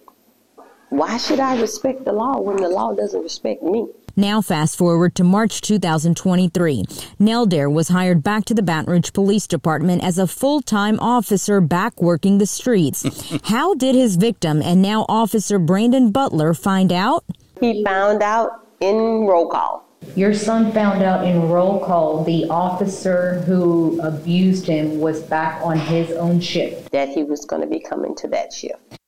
Why 0.88 1.18
should 1.18 1.38
I 1.38 1.61
respect 1.61 2.05
the 2.05 2.12
law 2.12 2.41
when 2.41 2.57
the 2.57 2.68
law 2.68 2.93
doesn't 2.93 3.22
respect 3.22 3.62
me? 3.62 3.86
Now, 4.16 4.41
fast 4.41 4.76
forward 4.76 5.14
to 5.14 5.24
March 5.24 5.61
2023. 5.61 6.82
Nelder 7.20 7.72
was 7.72 7.88
hired 7.88 8.22
back 8.22 8.45
to 8.47 8.55
the 8.55 8.62
Baton 8.62 8.93
Rouge 8.93 9.12
Police 9.12 9.47
Department 9.47 10.03
as 10.03 10.18
a 10.18 10.26
full 10.26 10.61
time 10.61 10.99
officer 10.99 11.61
back 11.61 12.03
working 12.03 12.38
the 12.38 12.47
streets. 12.47 13.05
How 13.45 13.74
did 13.74 13.95
his 13.95 14.16
victim 14.16 14.61
and 14.62 14.82
now 14.82 15.07
Officer 15.09 15.59
Brandon 15.59 16.11
Butler 16.11 16.55
find 16.55 16.93
out? 16.93 17.24
He 17.61 17.84
found 17.84 18.22
out 18.22 18.66
in 18.80 18.97
roll 19.26 19.49
call. 19.49 19.86
Your 20.16 20.34
son 20.34 20.72
found 20.72 21.03
out 21.03 21.26
in 21.26 21.48
roll 21.48 21.84
call 21.84 22.24
the 22.24 22.46
officer 22.46 23.40
who 23.40 24.01
abused 24.03 24.66
him 24.66 24.98
was 24.98 25.22
back 25.22 25.61
on 25.62 25.78
his 25.78 26.11
own 26.12 26.40
shift. 26.40 26.90
That 26.90 27.09
he 27.09 27.22
was 27.22 27.44
going 27.44 27.62
to 27.62 27.68
be 27.68 27.80
coming 27.80 28.14
to 28.16 28.28
that 28.28 28.53
shift. 28.53 28.98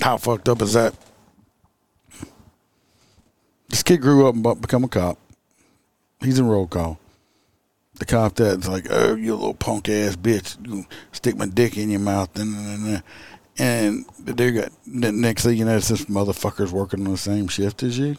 How 0.00 0.16
fucked 0.16 0.48
up 0.48 0.62
is 0.62 0.72
that? 0.72 0.94
This 3.68 3.82
kid 3.82 4.00
grew 4.00 4.26
up 4.26 4.34
and 4.34 4.60
become 4.60 4.84
a 4.84 4.88
cop. 4.88 5.18
He's 6.20 6.38
in 6.38 6.46
roll 6.46 6.66
call. 6.66 6.98
The 7.98 8.04
cop 8.04 8.34
that's 8.34 8.68
like, 8.68 8.86
oh, 8.90 9.14
you 9.14 9.34
little 9.34 9.54
punk 9.54 9.88
ass 9.88 10.16
bitch, 10.16 10.56
you 10.66 10.84
stick 11.12 11.36
my 11.36 11.46
dick 11.46 11.78
in 11.78 11.88
your 11.90 12.00
mouth, 12.00 12.38
and 12.38 13.02
and 13.58 14.04
the 14.18 14.34
dude 14.34 14.54
got 14.56 14.72
the 14.86 15.12
next 15.12 15.44
thing 15.44 15.56
you 15.56 15.64
know, 15.64 15.76
it's 15.76 15.88
this 15.88 16.04
motherfucker's 16.04 16.72
working 16.72 17.06
on 17.06 17.12
the 17.12 17.18
same 17.18 17.48
shift 17.48 17.82
as 17.82 17.98
you. 17.98 18.16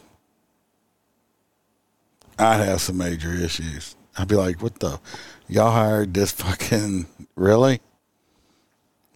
I'd 2.38 2.64
have 2.64 2.80
some 2.80 2.98
major 2.98 3.32
issues. 3.32 3.96
I'd 4.16 4.28
be 4.28 4.36
like, 4.36 4.62
what 4.62 4.78
the? 4.78 5.00
Y'all 5.48 5.72
hired 5.72 6.14
this 6.14 6.32
fucking 6.32 7.06
really? 7.34 7.80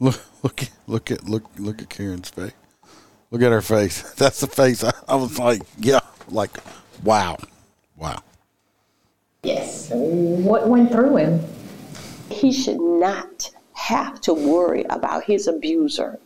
Look, 0.01 0.21
look, 0.43 0.61
look 0.87 1.11
at 1.11 1.25
look 1.29 1.45
look 1.59 1.81
at 1.81 1.89
Karen's 1.89 2.31
face. 2.31 2.53
Look 3.31 3.43
at 3.43 3.53
her 3.53 3.63
face. 3.63 4.13
That's 4.17 4.41
the 4.41 4.47
face. 4.47 4.83
I, 4.83 4.93
I 5.09 5.15
was 5.15 5.39
like, 5.39 5.63
yeah, 5.79 6.01
like, 6.29 6.51
wow, 7.05 7.39
wow. 7.97 8.23
Yes. 9.45 9.91
What 9.93 10.69
went 10.69 10.91
through 10.91 11.17
him? 11.17 11.41
He 12.31 12.53
should 12.53 12.81
not 12.81 13.51
have 13.75 14.21
to 14.23 14.35
worry 14.35 14.85
about 14.91 15.25
his 15.25 15.49
abuser 15.49 16.19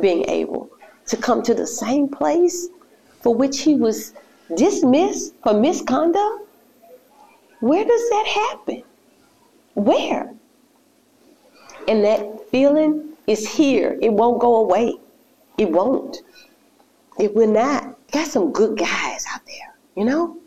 being 0.00 0.28
able 0.28 0.70
to 1.06 1.16
come 1.16 1.42
to 1.42 1.54
the 1.54 1.66
same 1.66 2.08
place 2.08 2.68
for 3.20 3.34
which 3.34 3.60
he 3.60 3.74
was 3.74 4.14
dismissed 4.56 5.34
for 5.42 5.54
misconduct? 5.54 6.48
Where 7.60 7.84
does 7.84 8.08
that 8.10 8.26
happen? 8.26 8.82
Where? 9.74 10.34
And 11.88 12.04
that 12.04 12.48
feeling 12.50 13.14
is 13.26 13.48
here. 13.48 13.98
It 14.00 14.12
won't 14.12 14.40
go 14.40 14.56
away. 14.56 14.94
It 15.58 15.70
won't. 15.70 16.18
It 17.18 17.34
will 17.34 17.50
not. 17.50 17.96
Got 18.10 18.28
some 18.28 18.52
good 18.52 18.78
guys 18.78 19.24
out 19.32 19.40
there, 19.46 19.74
you 19.96 20.04
know? 20.04 20.38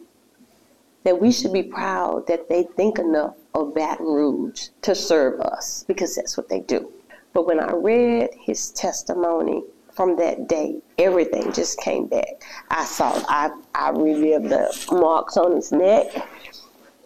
That 1.04 1.20
we 1.20 1.32
should 1.32 1.54
be 1.54 1.64
proud 1.64 2.28
that 2.28 2.50
they 2.50 2.64
think 2.64 3.00
enough 3.00 3.36
of 3.54 3.74
Baton 3.74 4.06
Rouge 4.06 4.68
to 4.82 4.93
serve 4.93 5.39
us 5.39 5.86
because 5.88 6.16
that's 6.16 6.38
what 6.38 6.50
they 6.50 6.60
do. 6.60 6.91
But 7.34 7.48
when 7.48 7.60
I 7.60 7.72
read 7.74 8.30
his 8.39 8.72
testimony 8.72 9.64
from 9.98 10.16
that 10.18 10.48
day, 10.48 10.80
everything 11.00 11.52
just 11.52 11.80
came 11.80 12.06
back. 12.06 12.43
I 12.70 12.86
saw, 12.86 13.20
I, 13.28 13.50
I 13.74 13.89
relived 13.89 14.48
the 14.48 14.88
marks 14.91 15.36
on 15.36 15.56
his 15.56 15.72
neck. 15.72 16.06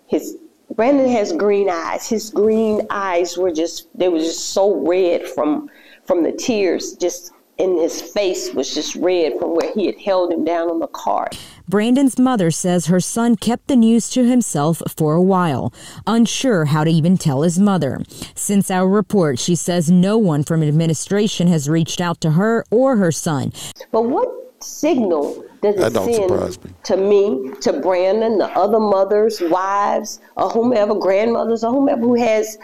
His 0.07 0.37
Brandon 0.75 1.09
has 1.09 1.31
green 1.31 1.69
eyes. 1.69 2.07
His 2.07 2.29
green 2.29 2.85
eyes 2.89 3.37
were 3.37 3.51
just 3.51 3.87
they 3.97 4.09
were 4.09 4.19
just 4.19 4.49
so 4.49 4.85
red 4.85 5.27
from 5.27 5.69
from 6.05 6.23
the 6.23 6.31
tears 6.31 6.93
just 6.93 7.31
in 7.57 7.77
his 7.77 8.01
face 8.01 8.53
was 8.53 8.73
just 8.73 8.95
red 8.95 9.33
from 9.39 9.55
where 9.55 9.71
he 9.73 9.85
had 9.85 9.99
held 9.99 10.31
him 10.31 10.43
down 10.43 10.69
on 10.69 10.79
the 10.79 10.87
cart. 10.87 11.37
Brandon's 11.71 12.19
mother 12.19 12.51
says 12.51 12.87
her 12.87 12.99
son 12.99 13.37
kept 13.37 13.69
the 13.69 13.77
news 13.77 14.09
to 14.09 14.25
himself 14.25 14.81
for 14.93 15.13
a 15.13 15.21
while, 15.21 15.73
unsure 16.05 16.65
how 16.65 16.83
to 16.83 16.91
even 16.91 17.17
tell 17.17 17.43
his 17.43 17.57
mother. 17.57 18.01
Since 18.35 18.69
our 18.69 18.89
report, 18.89 19.39
she 19.39 19.55
says 19.55 19.89
no 19.89 20.17
one 20.17 20.43
from 20.43 20.63
administration 20.63 21.47
has 21.47 21.69
reached 21.69 22.01
out 22.01 22.19
to 22.21 22.31
her 22.31 22.65
or 22.71 22.97
her 22.97 23.11
son. 23.13 23.53
But 23.89 24.01
what 24.01 24.27
signal 24.61 25.45
does 25.61 25.77
That 25.77 25.91
it 25.91 25.93
don't 25.93 26.13
surprise 26.13 26.59
send 26.61 26.83
to 26.83 26.97
me, 26.97 27.53
to 27.61 27.71
Brandon, 27.71 28.37
the 28.37 28.49
other 28.49 28.79
mothers, 28.79 29.39
wives, 29.39 30.19
or 30.35 30.49
whomever, 30.49 30.93
grandmothers, 30.93 31.63
or 31.63 31.71
whomever 31.71 32.01
who 32.01 32.15
has 32.15 32.57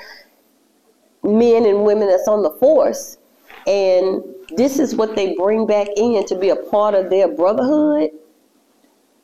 men 1.23 1.65
and 1.65 1.85
women 1.85 2.09
that's 2.09 2.27
on 2.27 2.43
the 2.43 2.51
force, 2.59 3.17
and 3.65 4.21
this 4.57 4.79
is 4.79 4.95
what 4.97 5.15
they 5.15 5.33
bring 5.35 5.65
back 5.65 5.87
in 5.95 6.25
to 6.25 6.35
be 6.37 6.49
a 6.49 6.57
part 6.57 6.93
of 6.93 7.09
their 7.09 7.29
brotherhood, 7.29 8.09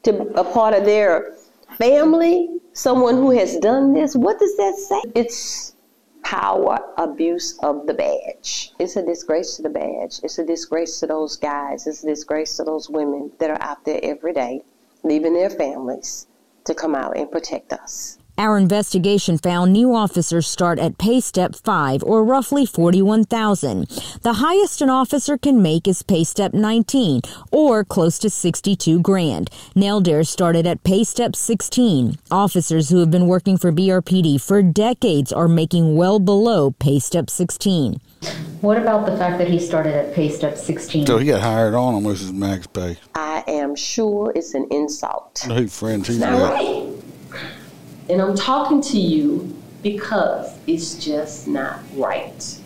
to 0.03 0.21
a 0.39 0.43
part 0.43 0.73
of 0.73 0.85
their 0.85 1.35
family, 1.77 2.49
someone 2.73 3.15
who 3.15 3.31
has 3.31 3.57
done 3.57 3.93
this. 3.93 4.15
What 4.15 4.39
does 4.39 4.55
that 4.57 4.75
say? 4.75 5.11
It's 5.15 5.75
power 6.23 6.77
abuse 6.97 7.57
of 7.63 7.85
the 7.85 7.93
badge. 7.93 8.71
It's 8.79 8.95
a 8.95 9.05
disgrace 9.05 9.57
to 9.57 9.61
the 9.61 9.69
badge. 9.69 10.19
It's 10.23 10.37
a 10.37 10.45
disgrace 10.45 10.99
to 10.99 11.07
those 11.07 11.37
guys. 11.37 11.85
It's 11.87 12.03
a 12.03 12.07
disgrace 12.07 12.57
to 12.57 12.63
those 12.63 12.89
women 12.89 13.31
that 13.39 13.49
are 13.49 13.61
out 13.61 13.83
there 13.85 13.99
every 14.03 14.33
day, 14.33 14.61
leaving 15.03 15.33
their 15.33 15.49
families 15.49 16.27
to 16.65 16.73
come 16.73 16.95
out 16.95 17.17
and 17.17 17.29
protect 17.29 17.73
us. 17.73 18.19
Our 18.35 18.57
investigation 18.57 19.37
found 19.37 19.71
new 19.71 19.93
officers 19.93 20.47
start 20.47 20.79
at 20.79 20.97
pay 20.97 21.19
step 21.19 21.55
5 21.55 22.01
or 22.03 22.23
roughly 22.23 22.65
41,000. 22.65 23.85
The 24.23 24.33
highest 24.33 24.81
an 24.81 24.89
officer 24.89 25.37
can 25.37 25.61
make 25.61 25.87
is 25.87 26.01
pay 26.01 26.23
step 26.23 26.51
19 26.51 27.21
or 27.51 27.83
close 27.83 28.17
to 28.19 28.31
62 28.31 29.01
grand. 29.01 29.51
Nelder 29.75 30.25
started 30.25 30.65
at 30.65 30.83
pay 30.83 31.03
step 31.03 31.35
16. 31.35 32.17
Officers 32.31 32.89
who 32.89 32.99
have 32.99 33.11
been 33.11 33.27
working 33.27 33.55
for 33.55 33.71
BRPD 33.71 34.41
for 34.41 34.63
decades 34.63 35.31
are 35.31 35.47
making 35.47 35.95
well 35.95 36.17
below 36.17 36.71
pay 36.71 36.97
step 36.97 37.29
16. 37.29 38.01
What 38.61 38.77
about 38.77 39.05
the 39.05 39.15
fact 39.15 39.37
that 39.37 39.47
he 39.49 39.59
started 39.59 39.93
at 39.93 40.15
pay 40.15 40.29
step 40.29 40.57
16? 40.57 41.05
So 41.05 41.19
he 41.19 41.27
got 41.27 41.41
hired 41.41 41.75
on 41.75 41.93
almost 41.93 42.23
as 42.23 42.33
max 42.33 42.65
pay. 42.65 42.97
I 43.13 43.43
am 43.47 43.75
sure 43.75 44.31
it's 44.35 44.55
an 44.55 44.67
insult. 44.71 45.45
Who 45.45 45.67
friends 45.67 46.07
he's 46.07 46.19
Not 46.19 46.53
right. 46.53 46.92
And 48.09 48.21
I'm 48.21 48.35
talking 48.35 48.81
to 48.81 48.99
you 48.99 49.55
because 49.81 50.57
it's 50.67 50.95
just 50.95 51.47
not 51.47 51.79
right. 51.95 52.59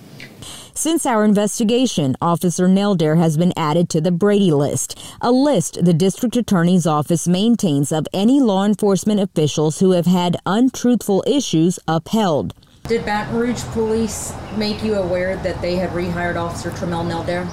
Since 0.73 1.07
our 1.07 1.25
investigation, 1.25 2.15
Officer 2.21 2.67
Nelder 2.67 3.17
has 3.17 3.35
been 3.35 3.51
added 3.57 3.89
to 3.89 4.01
the 4.01 4.11
Brady 4.11 4.51
List, 4.51 4.99
a 5.21 5.31
list 5.31 5.83
the 5.83 5.93
district 5.93 6.35
attorney's 6.35 6.85
office 6.85 7.27
maintains 7.27 7.91
of 7.91 8.07
any 8.13 8.39
law 8.39 8.63
enforcement 8.63 9.19
officials 9.19 9.79
who 9.79 9.91
have 9.91 10.05
had 10.05 10.37
untruthful 10.45 11.23
issues 11.25 11.79
upheld. 11.87 12.53
Did 12.83 13.05
Baton 13.05 13.35
Rouge 13.35 13.63
Police 13.73 14.33
make 14.55 14.83
you 14.83 14.95
aware 14.95 15.35
that 15.37 15.59
they 15.61 15.75
had 15.75 15.89
rehired 15.89 16.35
Officer 16.35 16.69
Tremel 16.69 17.05
Nelder? 17.09 17.49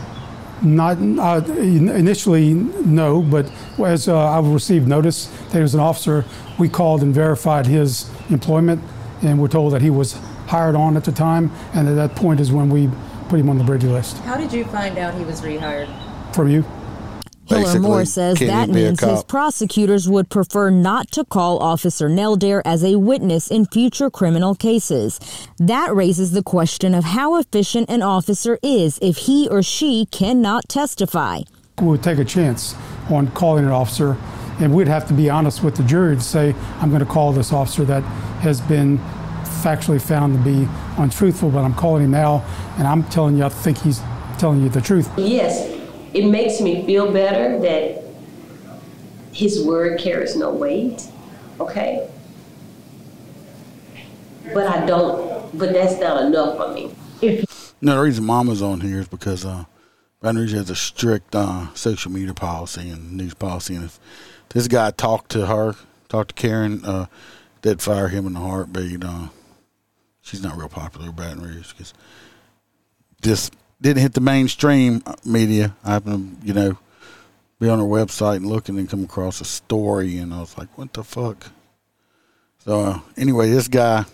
Not 0.64 0.96
uh, 0.96 1.44
initially, 1.52 2.54
no, 2.54 3.20
but 3.20 3.52
as 3.78 4.08
uh, 4.08 4.16
I 4.16 4.40
received 4.40 4.88
notice 4.88 5.26
that 5.26 5.52
he 5.52 5.60
was 5.60 5.74
an 5.74 5.80
officer, 5.80 6.24
we 6.58 6.70
called 6.70 7.02
and 7.02 7.14
verified 7.14 7.66
his 7.66 8.10
employment, 8.30 8.82
and 9.22 9.38
we're 9.38 9.48
told 9.48 9.74
that 9.74 9.82
he 9.82 9.90
was 9.90 10.14
hired 10.46 10.74
on 10.74 10.96
at 10.96 11.04
the 11.04 11.12
time, 11.12 11.52
and 11.74 11.86
at 11.86 11.94
that 11.96 12.16
point 12.16 12.40
is 12.40 12.50
when 12.50 12.70
we 12.70 12.88
put 13.28 13.38
him 13.38 13.50
on 13.50 13.58
the 13.58 13.64
Brady 13.64 13.88
list. 13.88 14.16
How 14.18 14.36
did 14.36 14.52
you 14.52 14.64
find 14.64 14.96
out 14.96 15.14
he 15.14 15.24
was 15.24 15.42
rehired? 15.42 15.88
From 16.34 16.48
you? 16.48 16.64
Hillar 17.46 17.78
Moore 17.78 18.04
says 18.04 18.38
that 18.38 18.64
even 18.64 18.74
be 18.74 18.80
a 18.82 18.84
means 18.86 19.00
his 19.00 19.22
prosecutors 19.24 20.08
would 20.08 20.30
prefer 20.30 20.70
not 20.70 21.10
to 21.12 21.24
call 21.24 21.58
Officer 21.58 22.08
Nelder 22.08 22.62
as 22.64 22.82
a 22.82 22.98
witness 22.98 23.48
in 23.48 23.66
future 23.66 24.10
criminal 24.10 24.54
cases. 24.54 25.20
That 25.58 25.94
raises 25.94 26.32
the 26.32 26.42
question 26.42 26.94
of 26.94 27.04
how 27.04 27.36
efficient 27.36 27.90
an 27.90 28.02
officer 28.02 28.58
is 28.62 28.98
if 29.02 29.18
he 29.18 29.48
or 29.48 29.62
she 29.62 30.06
cannot 30.06 30.68
testify. 30.68 31.40
We 31.80 31.88
would 31.88 32.02
take 32.02 32.18
a 32.18 32.24
chance 32.24 32.74
on 33.10 33.30
calling 33.32 33.64
an 33.64 33.70
officer, 33.70 34.16
and 34.60 34.74
we'd 34.74 34.88
have 34.88 35.06
to 35.08 35.14
be 35.14 35.28
honest 35.28 35.62
with 35.62 35.76
the 35.76 35.82
jury 35.82 36.16
to 36.16 36.22
say, 36.22 36.54
I'm 36.80 36.88
going 36.88 37.00
to 37.00 37.06
call 37.06 37.32
this 37.32 37.52
officer 37.52 37.84
that 37.84 38.02
has 38.40 38.60
been 38.62 38.98
factually 39.62 40.00
found 40.00 40.36
to 40.36 40.44
be 40.44 40.68
untruthful, 40.98 41.50
but 41.50 41.64
I'm 41.64 41.74
calling 41.74 42.04
him 42.04 42.10
now, 42.10 42.44
and 42.78 42.86
I'm 42.86 43.02
telling 43.04 43.36
you, 43.36 43.44
I 43.44 43.48
think 43.48 43.78
he's 43.78 44.00
telling 44.38 44.62
you 44.62 44.68
the 44.68 44.80
truth. 44.80 45.10
Yes, 45.16 45.73
it 46.14 46.26
makes 46.26 46.60
me 46.60 46.86
feel 46.86 47.12
better 47.12 47.58
that 47.58 48.04
his 49.32 49.64
word 49.64 50.00
carries 50.00 50.36
no 50.36 50.52
weight, 50.52 51.06
okay? 51.58 52.08
But 54.54 54.68
I 54.68 54.86
don't, 54.86 55.58
but 55.58 55.72
that's 55.72 55.98
not 56.00 56.22
enough 56.22 56.56
for 56.56 56.72
me. 56.72 56.94
No, 57.80 57.96
the 57.96 58.00
reason 58.00 58.24
Mama's 58.24 58.62
on 58.62 58.80
here 58.80 59.00
is 59.00 59.08
because 59.08 59.44
uh, 59.44 59.64
Baton 60.22 60.38
Rouge 60.38 60.54
has 60.54 60.70
a 60.70 60.74
strict 60.74 61.34
uh, 61.34 61.74
social 61.74 62.10
media 62.10 62.32
policy 62.32 62.88
and 62.88 63.12
news 63.12 63.34
policy, 63.34 63.74
and 63.74 63.84
if 63.84 64.00
this 64.50 64.68
guy 64.68 64.90
talked 64.90 65.30
to 65.32 65.46
her, 65.46 65.74
talked 66.08 66.28
to 66.28 66.34
Karen, 66.34 66.82
uh, 66.84 67.06
they'd 67.60 67.82
fire 67.82 68.08
him 68.08 68.26
in 68.26 68.36
a 68.36 68.40
heartbeat. 68.40 69.04
Uh, 69.04 69.28
she's 70.22 70.42
not 70.42 70.56
real 70.56 70.70
popular 70.70 71.08
in 71.08 71.12
Baton 71.14 71.42
Rouge 71.42 71.72
because 71.72 71.92
this 73.20 73.50
didn't 73.84 74.02
hit 74.02 74.14
the 74.14 74.20
mainstream 74.20 75.02
media. 75.24 75.76
I 75.84 75.92
happened 75.92 76.40
to, 76.40 76.46
you 76.46 76.54
know, 76.54 76.78
be 77.60 77.68
on 77.68 77.78
her 77.78 77.84
website 77.84 78.36
and 78.36 78.46
looking 78.46 78.78
and 78.78 78.88
come 78.88 79.04
across 79.04 79.40
a 79.40 79.44
story, 79.44 80.18
and 80.18 80.34
I 80.34 80.40
was 80.40 80.58
like, 80.58 80.76
what 80.76 80.92
the 80.92 81.04
fuck? 81.04 81.50
So 82.64 82.80
uh, 82.80 83.00
anyway, 83.16 83.50
this 83.50 83.68
guy 83.68 84.06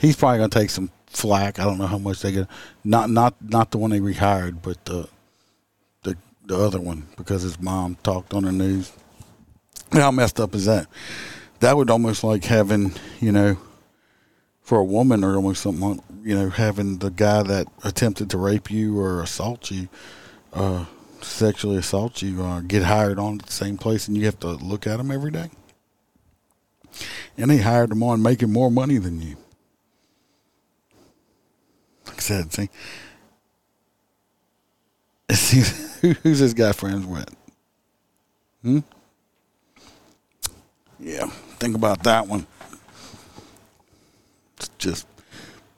he's 0.00 0.16
probably 0.16 0.38
gonna 0.38 0.48
take 0.48 0.70
some 0.70 0.90
flack. 1.06 1.58
I 1.58 1.64
don't 1.64 1.78
know 1.78 1.86
how 1.86 1.98
much 1.98 2.22
they 2.22 2.32
get. 2.32 2.48
Not 2.82 3.10
not 3.10 3.34
not 3.40 3.70
the 3.70 3.78
one 3.78 3.90
they 3.90 4.00
rehired, 4.00 4.62
but 4.62 4.84
the 4.84 5.08
the 6.02 6.16
the 6.46 6.58
other 6.58 6.80
one 6.80 7.06
because 7.16 7.42
his 7.42 7.60
mom 7.60 7.96
talked 8.02 8.34
on 8.34 8.44
the 8.44 8.52
news. 8.52 8.92
How 9.92 10.10
messed 10.10 10.40
up 10.40 10.54
is 10.54 10.66
that? 10.66 10.86
That 11.60 11.76
would 11.76 11.90
almost 11.90 12.24
like 12.24 12.44
having 12.44 12.92
you 13.20 13.32
know, 13.32 13.58
for 14.70 14.78
a 14.78 14.84
woman 14.84 15.24
or 15.24 15.34
almost 15.34 15.62
something 15.64 16.00
you 16.22 16.32
know 16.32 16.48
having 16.48 16.98
the 16.98 17.10
guy 17.10 17.42
that 17.42 17.66
attempted 17.82 18.30
to 18.30 18.38
rape 18.38 18.70
you 18.70 19.00
or 19.00 19.20
assault 19.20 19.68
you, 19.68 19.88
uh, 20.52 20.84
sexually 21.20 21.76
assault 21.76 22.22
you, 22.22 22.40
uh, 22.40 22.60
get 22.60 22.84
hired 22.84 23.18
on 23.18 23.40
at 23.40 23.46
the 23.46 23.52
same 23.52 23.76
place, 23.76 24.06
and 24.06 24.16
you 24.16 24.24
have 24.26 24.38
to 24.38 24.46
look 24.46 24.86
at 24.86 24.98
them 24.98 25.10
every 25.10 25.32
day. 25.32 25.50
And 27.36 27.50
they 27.50 27.58
hired 27.58 27.90
him 27.90 28.04
on 28.04 28.22
making 28.22 28.52
more 28.52 28.70
money 28.70 28.98
than 28.98 29.20
you. 29.20 29.36
Like 32.06 32.18
I 32.18 32.20
said, 32.20 32.52
see, 32.52 32.68
see 35.32 36.14
who's 36.22 36.38
this 36.38 36.54
guy 36.54 36.70
friends 36.70 37.04
with? 37.06 37.34
Hmm. 38.62 38.78
Yeah, 41.00 41.26
think 41.58 41.74
about 41.74 42.04
that 42.04 42.28
one. 42.28 42.46
It's 44.60 44.68
just 44.76 45.06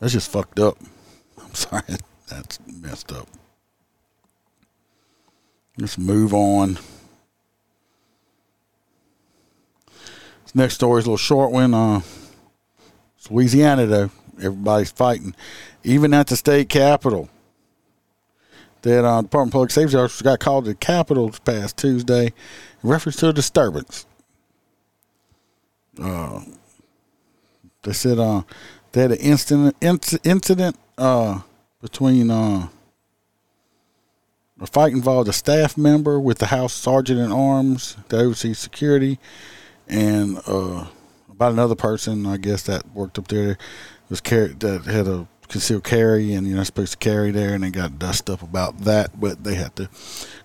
that's 0.00 0.12
just 0.12 0.28
fucked 0.28 0.58
up. 0.58 0.76
I'm 1.40 1.54
sorry, 1.54 1.84
that's 2.28 2.58
messed 2.66 3.12
up. 3.12 3.28
Let's 5.78 5.96
move 5.96 6.34
on. 6.34 6.78
This 10.42 10.54
next 10.54 10.74
story 10.74 10.98
is 10.98 11.06
a 11.06 11.10
little 11.10 11.16
short 11.16 11.52
one. 11.52 11.72
Uh, 11.74 12.00
it's 13.16 13.30
Louisiana 13.30 13.86
though. 13.86 14.10
Everybody's 14.38 14.90
fighting, 14.90 15.36
even 15.84 16.12
at 16.12 16.26
the 16.26 16.36
state 16.36 16.68
capitol. 16.68 17.30
That 18.82 19.04
uh, 19.04 19.22
Department 19.22 19.50
of 19.50 19.52
Public 19.52 19.70
Safety 19.70 19.96
officers 19.96 20.22
got 20.22 20.40
called 20.40 20.64
to 20.64 20.72
the 20.72 20.76
Capitol 20.76 21.28
this 21.28 21.38
past 21.38 21.76
Tuesday 21.76 22.26
in 22.82 22.90
reference 22.90 23.14
to 23.18 23.28
a 23.28 23.32
disturbance. 23.32 24.06
Uh, 26.02 26.40
they 27.82 27.92
said 27.92 28.18
uh, 28.18 28.42
they 28.92 29.02
had 29.02 29.12
an 29.12 29.18
incident 29.18 29.78
inc- 29.80 30.18
incident 30.24 30.76
uh, 30.98 31.40
between 31.80 32.30
uh, 32.30 32.68
a 34.60 34.66
fight 34.66 34.92
involved 34.92 35.28
a 35.28 35.32
staff 35.32 35.76
member 35.76 36.20
with 36.20 36.38
the 36.38 36.46
House 36.46 36.72
Sergeant 36.72 37.18
in 37.18 37.32
Arms 37.32 37.96
that 38.08 38.18
oversees 38.18 38.58
security, 38.58 39.18
and 39.88 40.38
uh, 40.46 40.86
about 41.28 41.52
another 41.52 41.74
person, 41.74 42.26
I 42.26 42.36
guess 42.36 42.62
that 42.64 42.88
worked 42.94 43.18
up 43.18 43.28
there 43.28 43.58
was 44.08 44.20
car- 44.20 44.48
that 44.48 44.84
had 44.84 45.08
a 45.08 45.26
concealed 45.48 45.84
carry, 45.84 46.34
and 46.34 46.46
you're 46.46 46.56
not 46.56 46.66
supposed 46.66 46.92
to 46.92 46.98
carry 46.98 47.30
there, 47.30 47.54
and 47.54 47.64
they 47.64 47.70
got 47.70 47.98
dust 47.98 48.30
up 48.30 48.42
about 48.42 48.78
that, 48.80 49.18
but 49.18 49.42
they 49.42 49.54
had 49.54 49.74
to 49.76 49.88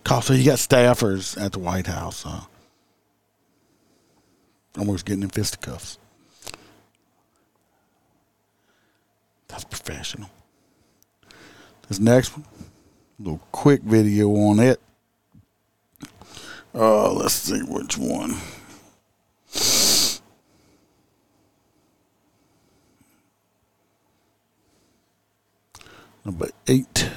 call. 0.03 0.21
So 0.21 0.33
you 0.33 0.45
got 0.45 0.57
staffers 0.57 1.39
at 1.39 1.51
the 1.51 1.59
White 1.59 1.87
House, 1.87 2.25
uh, 2.25 2.41
almost 4.77 5.05
getting 5.05 5.23
in 5.23 5.29
fisticuffs. 5.29 5.99
That's 9.57 9.65
professional. 9.65 10.29
This 11.87 11.97
next 11.97 12.37
one, 12.37 12.45
a 12.45 13.23
little 13.23 13.41
quick 13.51 13.81
video 13.81 14.29
on 14.29 14.59
it. 14.59 14.79
Uh, 16.75 17.11
let's 17.11 17.33
see 17.33 17.63
which 17.63 17.97
one. 17.97 18.35
Number 26.23 26.49
eight. 26.67 27.09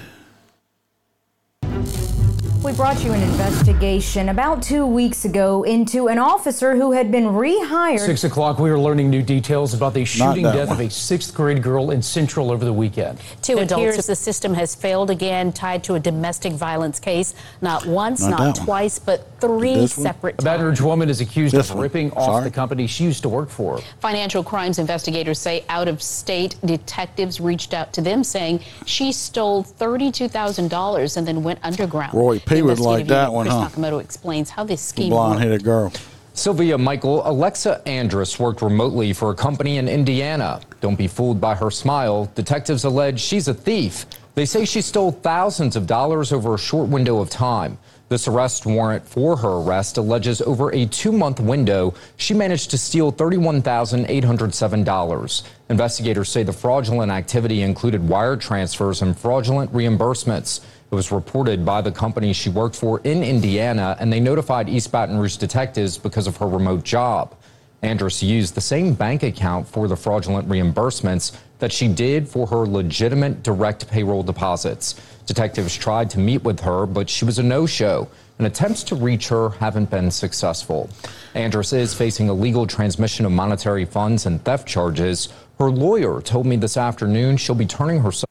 We 2.62 2.72
brought 2.72 3.02
you 3.02 3.12
an 3.12 3.22
investigation 3.22 4.28
about 4.28 4.62
two 4.62 4.84
weeks 4.84 5.24
ago 5.24 5.62
into 5.62 6.08
an 6.08 6.18
officer 6.18 6.76
who 6.76 6.92
had 6.92 7.10
been 7.10 7.24
rehired. 7.24 8.00
Six 8.00 8.24
o'clock, 8.24 8.58
we 8.58 8.68
are 8.68 8.78
learning 8.78 9.08
new 9.08 9.22
details 9.22 9.72
about 9.72 9.94
the 9.94 10.04
shooting 10.04 10.42
death 10.44 10.68
one. 10.68 10.78
of 10.78 10.86
a 10.86 10.90
sixth 10.90 11.32
grade 11.34 11.62
girl 11.62 11.90
in 11.90 12.02
Central 12.02 12.50
over 12.50 12.64
the 12.66 12.72
weekend. 12.72 13.18
Two 13.40 13.58
It 13.58 13.62
adults. 13.62 13.72
appears 13.72 14.06
the 14.06 14.14
system 14.14 14.52
has 14.54 14.74
failed 14.74 15.08
again, 15.08 15.52
tied 15.52 15.82
to 15.84 15.94
a 15.94 16.00
domestic 16.00 16.52
violence 16.52 17.00
case. 17.00 17.34
Not 17.62 17.86
once, 17.86 18.20
Not 18.20 18.30
not, 18.30 18.38
that 18.38 18.58
one. 18.58 18.66
twice, 18.66 18.98
but 18.98 19.29
three 19.40 19.74
This 19.74 19.96
one? 19.96 20.04
separate 20.06 20.34
A 20.38 20.42
Baton 20.42 20.66
Rouge 20.66 20.80
woman 20.80 21.08
is 21.08 21.20
accused 21.20 21.54
This 21.54 21.70
of 21.70 21.76
one. 21.76 21.82
ripping 21.82 22.12
off 22.12 22.24
Sorry. 22.26 22.44
the 22.44 22.50
company 22.50 22.86
she 22.86 23.04
used 23.04 23.22
to 23.22 23.28
work 23.28 23.48
for. 23.48 23.78
Financial 24.00 24.42
crimes 24.44 24.78
investigators 24.78 25.38
say 25.38 25.64
out 25.68 25.88
of 25.88 26.02
state 26.02 26.56
detectives 26.64 27.40
reached 27.40 27.74
out 27.74 27.92
to 27.94 28.00
them 28.00 28.22
saying 28.24 28.60
she 28.86 29.12
stole 29.12 29.64
$32,000 29.64 31.16
and 31.16 31.26
then 31.26 31.42
went 31.42 31.58
underground. 31.62 32.14
Roy 32.14 32.38
P. 32.38 32.62
would 32.62 32.78
like 32.78 33.06
that 33.06 33.28
unit 33.28 33.32
one, 33.32 33.46
Chris 33.46 33.54
huh? 33.56 33.68
Nakamoto 33.68 34.00
explains 34.00 34.50
how 34.50 34.64
this 34.64 34.80
The 34.82 34.88
scheme 34.88 35.10
blonde 35.10 35.34
worked. 35.36 35.42
headed 35.42 35.64
girl. 35.64 35.92
Sylvia 36.32 36.78
Michael, 36.78 37.28
Alexa 37.28 37.82
Andrus 37.86 38.38
worked 38.38 38.62
remotely 38.62 39.12
for 39.12 39.30
a 39.30 39.34
company 39.34 39.78
in 39.78 39.88
Indiana. 39.88 40.60
Don't 40.80 40.96
be 40.96 41.06
fooled 41.08 41.40
by 41.40 41.54
her 41.54 41.70
smile. 41.70 42.30
Detectives 42.34 42.84
allege 42.84 43.20
she's 43.20 43.48
a 43.48 43.54
thief. 43.54 44.06
They 44.36 44.46
say 44.46 44.64
she 44.64 44.80
stole 44.80 45.10
thousands 45.12 45.74
of 45.76 45.86
dollars 45.86 46.32
over 46.32 46.54
a 46.54 46.58
short 46.58 46.88
window 46.88 47.18
of 47.18 47.28
time. 47.30 47.76
This 48.10 48.26
arrest 48.26 48.66
warrant 48.66 49.06
for 49.06 49.36
her 49.36 49.58
arrest 49.58 49.96
alleges 49.96 50.42
over 50.42 50.74
a 50.74 50.84
two 50.84 51.12
month 51.12 51.38
window, 51.38 51.94
she 52.16 52.34
managed 52.34 52.72
to 52.72 52.78
steal 52.78 53.12
$31,807. 53.12 55.42
Investigators 55.68 56.28
say 56.28 56.42
the 56.42 56.52
fraudulent 56.52 57.12
activity 57.12 57.62
included 57.62 58.08
wire 58.08 58.36
transfers 58.36 59.02
and 59.02 59.16
fraudulent 59.16 59.72
reimbursements. 59.72 60.62
It 60.90 60.94
was 60.96 61.12
reported 61.12 61.64
by 61.64 61.82
the 61.82 61.92
company 61.92 62.32
she 62.32 62.50
worked 62.50 62.74
for 62.74 62.98
in 63.04 63.22
Indiana, 63.22 63.96
and 64.00 64.12
they 64.12 64.18
notified 64.18 64.68
East 64.68 64.90
Baton 64.90 65.16
Rouge 65.16 65.36
detectives 65.36 65.96
because 65.96 66.26
of 66.26 66.36
her 66.38 66.48
remote 66.48 66.82
job. 66.82 67.36
Andrus 67.82 68.24
used 68.24 68.56
the 68.56 68.60
same 68.60 68.92
bank 68.92 69.22
account 69.22 69.68
for 69.68 69.86
the 69.86 69.96
fraudulent 69.96 70.48
reimbursements 70.48 71.36
that 71.60 71.72
she 71.72 71.86
did 71.86 72.28
for 72.28 72.48
her 72.48 72.66
legitimate 72.66 73.44
direct 73.44 73.88
payroll 73.88 74.24
deposits. 74.24 75.00
Detectives 75.30 75.76
tried 75.76 76.10
to 76.10 76.18
meet 76.18 76.42
with 76.42 76.58
her, 76.58 76.86
but 76.86 77.08
she 77.08 77.24
was 77.24 77.38
a 77.38 77.42
no 77.44 77.64
show, 77.64 78.08
and 78.38 78.48
attempts 78.48 78.82
to 78.82 78.96
reach 78.96 79.28
her 79.28 79.50
haven't 79.50 79.88
been 79.88 80.10
successful. 80.10 80.90
Andrus 81.34 81.72
is 81.72 81.94
facing 81.94 82.26
illegal 82.26 82.66
transmission 82.66 83.24
of 83.24 83.30
monetary 83.30 83.84
funds 83.84 84.26
and 84.26 84.44
theft 84.44 84.66
charges. 84.66 85.28
Her 85.60 85.70
lawyer 85.70 86.20
told 86.20 86.46
me 86.46 86.56
this 86.56 86.76
afternoon 86.76 87.36
she'll 87.36 87.54
be 87.54 87.64
turning 87.64 88.00
herself. 88.00 88.28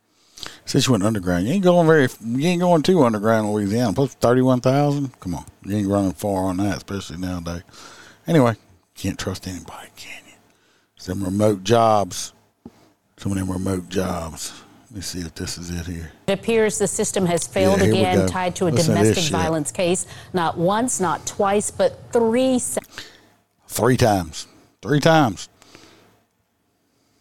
Since 0.66 0.88
you 0.88 0.92
went 0.92 1.06
underground, 1.06 1.48
you 1.48 1.54
ain't 1.54 1.64
going 1.64 1.88
very, 1.88 2.10
you 2.22 2.50
ain't 2.50 2.60
going 2.60 2.82
too 2.82 3.02
underground 3.02 3.48
in 3.48 3.54
Louisiana. 3.54 3.94
Plus 3.94 4.14
thirty 4.16 4.42
one 4.42 4.60
thousand. 4.60 5.18
Come 5.22 5.36
on, 5.36 5.46
you 5.64 5.78
ain't 5.78 5.88
running 5.88 6.12
far 6.12 6.48
on 6.48 6.58
that, 6.58 6.76
especially 6.76 7.16
nowadays. 7.16 7.64
Anyway, 8.28 8.56
can't 8.94 9.18
trust 9.18 9.48
anybody, 9.48 9.88
can 9.96 10.22
you? 10.28 10.34
Some 10.98 11.24
remote 11.24 11.64
jobs, 11.64 12.34
some 13.16 13.32
of 13.32 13.38
them 13.38 13.50
remote 13.50 13.88
jobs. 13.88 14.52
Let 14.92 14.96
me 14.96 15.02
see 15.02 15.20
if 15.20 15.36
this 15.36 15.60
is 15.60 15.70
it 15.70 15.86
here. 15.86 16.12
It 16.26 16.32
appears 16.34 16.80
the 16.80 16.88
system 16.88 17.24
has 17.28 17.46
failed 17.46 17.80
Yeah, 17.80 17.86
again, 17.88 18.28
tied 18.28 18.56
to 18.56 18.66
a 18.66 18.70
Listen 18.70 18.96
to 18.96 19.02
this 19.04 19.08
domestic 19.08 19.24
shit. 19.26 19.32
violence 19.32 19.72
case. 19.72 20.08
Not 20.34 20.58
once, 20.58 21.00
not 21.00 21.28
twice, 21.28 21.70
but 21.70 22.00
three 22.12 22.60
Three 23.68 23.98
times, 23.98 24.48
three 24.82 25.00
times. 25.00 25.48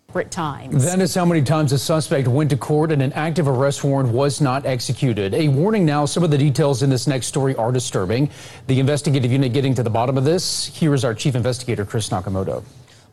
separate 0.06 0.30
times. 0.30 0.82
That 0.82 1.02
is 1.02 1.14
how 1.14 1.26
many 1.26 1.42
times 1.42 1.72
a 1.72 1.78
suspect 1.78 2.26
went 2.26 2.48
to 2.50 2.56
court 2.56 2.90
and 2.90 3.02
an 3.02 3.12
active 3.12 3.46
arrest 3.46 3.84
warrant 3.84 4.08
was 4.14 4.40
not 4.40 4.64
executed. 4.64 5.34
A 5.34 5.48
warning 5.48 5.84
now, 5.84 6.06
some 6.06 6.24
of 6.24 6.30
the 6.30 6.38
details 6.38 6.82
in 6.82 6.88
this 6.88 7.06
next 7.06 7.26
story 7.26 7.54
are 7.56 7.70
disturbing. 7.70 8.30
The 8.66 8.80
investigative 8.80 9.30
unit 9.30 9.52
getting 9.52 9.74
to 9.74 9.82
the 9.82 9.90
bottom 9.90 10.16
of 10.16 10.24
this. 10.24 10.68
Here 10.68 10.94
is 10.94 11.04
our 11.04 11.12
chief 11.12 11.34
investigator, 11.34 11.84
Chris 11.84 12.08
Nakamoto. 12.08 12.64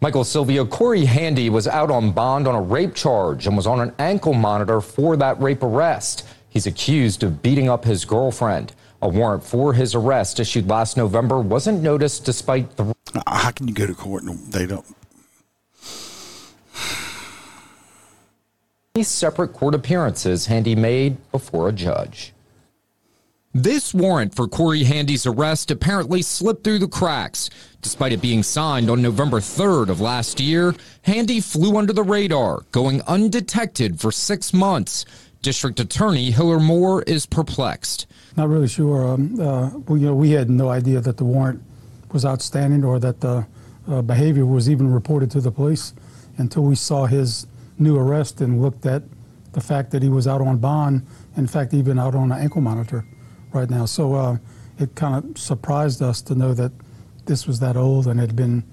Michael 0.05 0.23
Silvio, 0.23 0.67
Corey 0.67 1.03
Handy 1.05 1.49
was 1.49 1.67
out 1.67 1.89
on 1.89 2.11
bond 2.11 2.47
on 2.47 2.53
a 2.53 2.61
rape 2.61 2.93
charge 2.93 3.47
and 3.47 3.57
was 3.57 3.65
on 3.65 3.79
an 3.79 3.91
ankle 3.97 4.35
monitor 4.35 4.79
for 4.79 5.17
that 5.17 5.41
rape 5.41 5.63
arrest. 5.63 6.27
He's 6.47 6.67
accused 6.67 7.23
of 7.23 7.41
beating 7.41 7.69
up 7.69 7.83
his 7.85 8.05
girlfriend. 8.05 8.73
A 9.01 9.09
warrant 9.09 9.43
for 9.43 9.73
his 9.73 9.95
arrest 9.95 10.39
issued 10.39 10.69
last 10.69 10.95
November 10.95 11.39
wasn't 11.39 11.81
noticed 11.81 12.23
despite 12.23 12.77
the. 12.77 12.93
Uh, 13.15 13.21
how 13.25 13.49
can 13.49 13.67
you 13.67 13.73
go 13.73 13.87
to 13.87 13.95
court 13.95 14.21
and 14.21 14.37
they 14.53 14.67
don't? 14.67 14.85
Three 18.93 19.01
separate 19.01 19.53
court 19.53 19.73
appearances 19.73 20.45
Handy 20.45 20.75
made 20.75 21.17
before 21.31 21.67
a 21.67 21.71
judge. 21.71 22.34
This 23.57 23.93
warrant 23.93 24.35
for 24.35 24.49
Corey 24.49 24.83
Handy's 24.83 25.25
arrest 25.25 25.71
apparently 25.71 26.21
slipped 26.21 26.65
through 26.65 26.79
the 26.79 26.89
cracks. 26.89 27.49
Despite 27.81 28.11
it 28.11 28.21
being 28.21 28.43
signed 28.43 28.89
on 28.89 29.01
November 29.01 29.39
3rd 29.39 29.87
of 29.87 30.01
last 30.01 30.41
year, 30.41 30.75
Handy 31.03 31.39
flew 31.39 31.77
under 31.77 31.93
the 31.93 32.03
radar, 32.03 32.65
going 32.73 33.01
undetected 33.03 34.01
for 34.01 34.11
six 34.11 34.53
months. 34.53 35.05
District 35.41 35.79
Attorney 35.79 36.31
Hillar 36.31 36.59
Moore 36.59 37.03
is 37.03 37.25
perplexed. 37.25 38.07
Not 38.35 38.49
really 38.49 38.67
sure. 38.67 39.07
Um, 39.07 39.39
uh, 39.39 39.69
we, 39.87 40.01
you 40.01 40.07
know, 40.07 40.15
we 40.15 40.31
had 40.31 40.49
no 40.49 40.67
idea 40.67 40.99
that 40.99 41.15
the 41.15 41.23
warrant 41.23 41.63
was 42.11 42.25
outstanding 42.25 42.83
or 42.83 42.99
that 42.99 43.21
the 43.21 43.47
uh, 43.87 44.01
behavior 44.01 44.45
was 44.45 44.69
even 44.69 44.91
reported 44.93 45.31
to 45.31 45.39
the 45.39 45.49
police 45.49 45.93
until 46.37 46.63
we 46.63 46.75
saw 46.75 47.05
his 47.05 47.47
new 47.79 47.97
arrest 47.97 48.41
and 48.41 48.61
looked 48.61 48.85
at 48.85 49.03
the 49.53 49.61
fact 49.61 49.91
that 49.91 50.03
he 50.03 50.09
was 50.09 50.27
out 50.27 50.41
on 50.41 50.57
bond, 50.57 51.07
in 51.37 51.47
fact, 51.47 51.73
even 51.73 51.97
out 51.97 52.15
on 52.15 52.33
an 52.33 52.37
ankle 52.41 52.59
monitor 52.59 53.05
right 53.55 53.69
now. 53.69 53.85
So 53.85 54.13
uh, 54.13 54.37
it 54.77 54.93
kind 54.95 55.15
of 55.15 55.37
surprised 55.37 56.01
us 56.01 56.21
to 56.23 56.35
know 56.35 56.53
that 56.53 56.71
this 57.25 57.47
was 57.47 57.59
that 57.61 57.75
old 57.75 58.07
and 58.07 58.19
it 58.19 58.27
had 58.27 58.35
been 58.35 58.63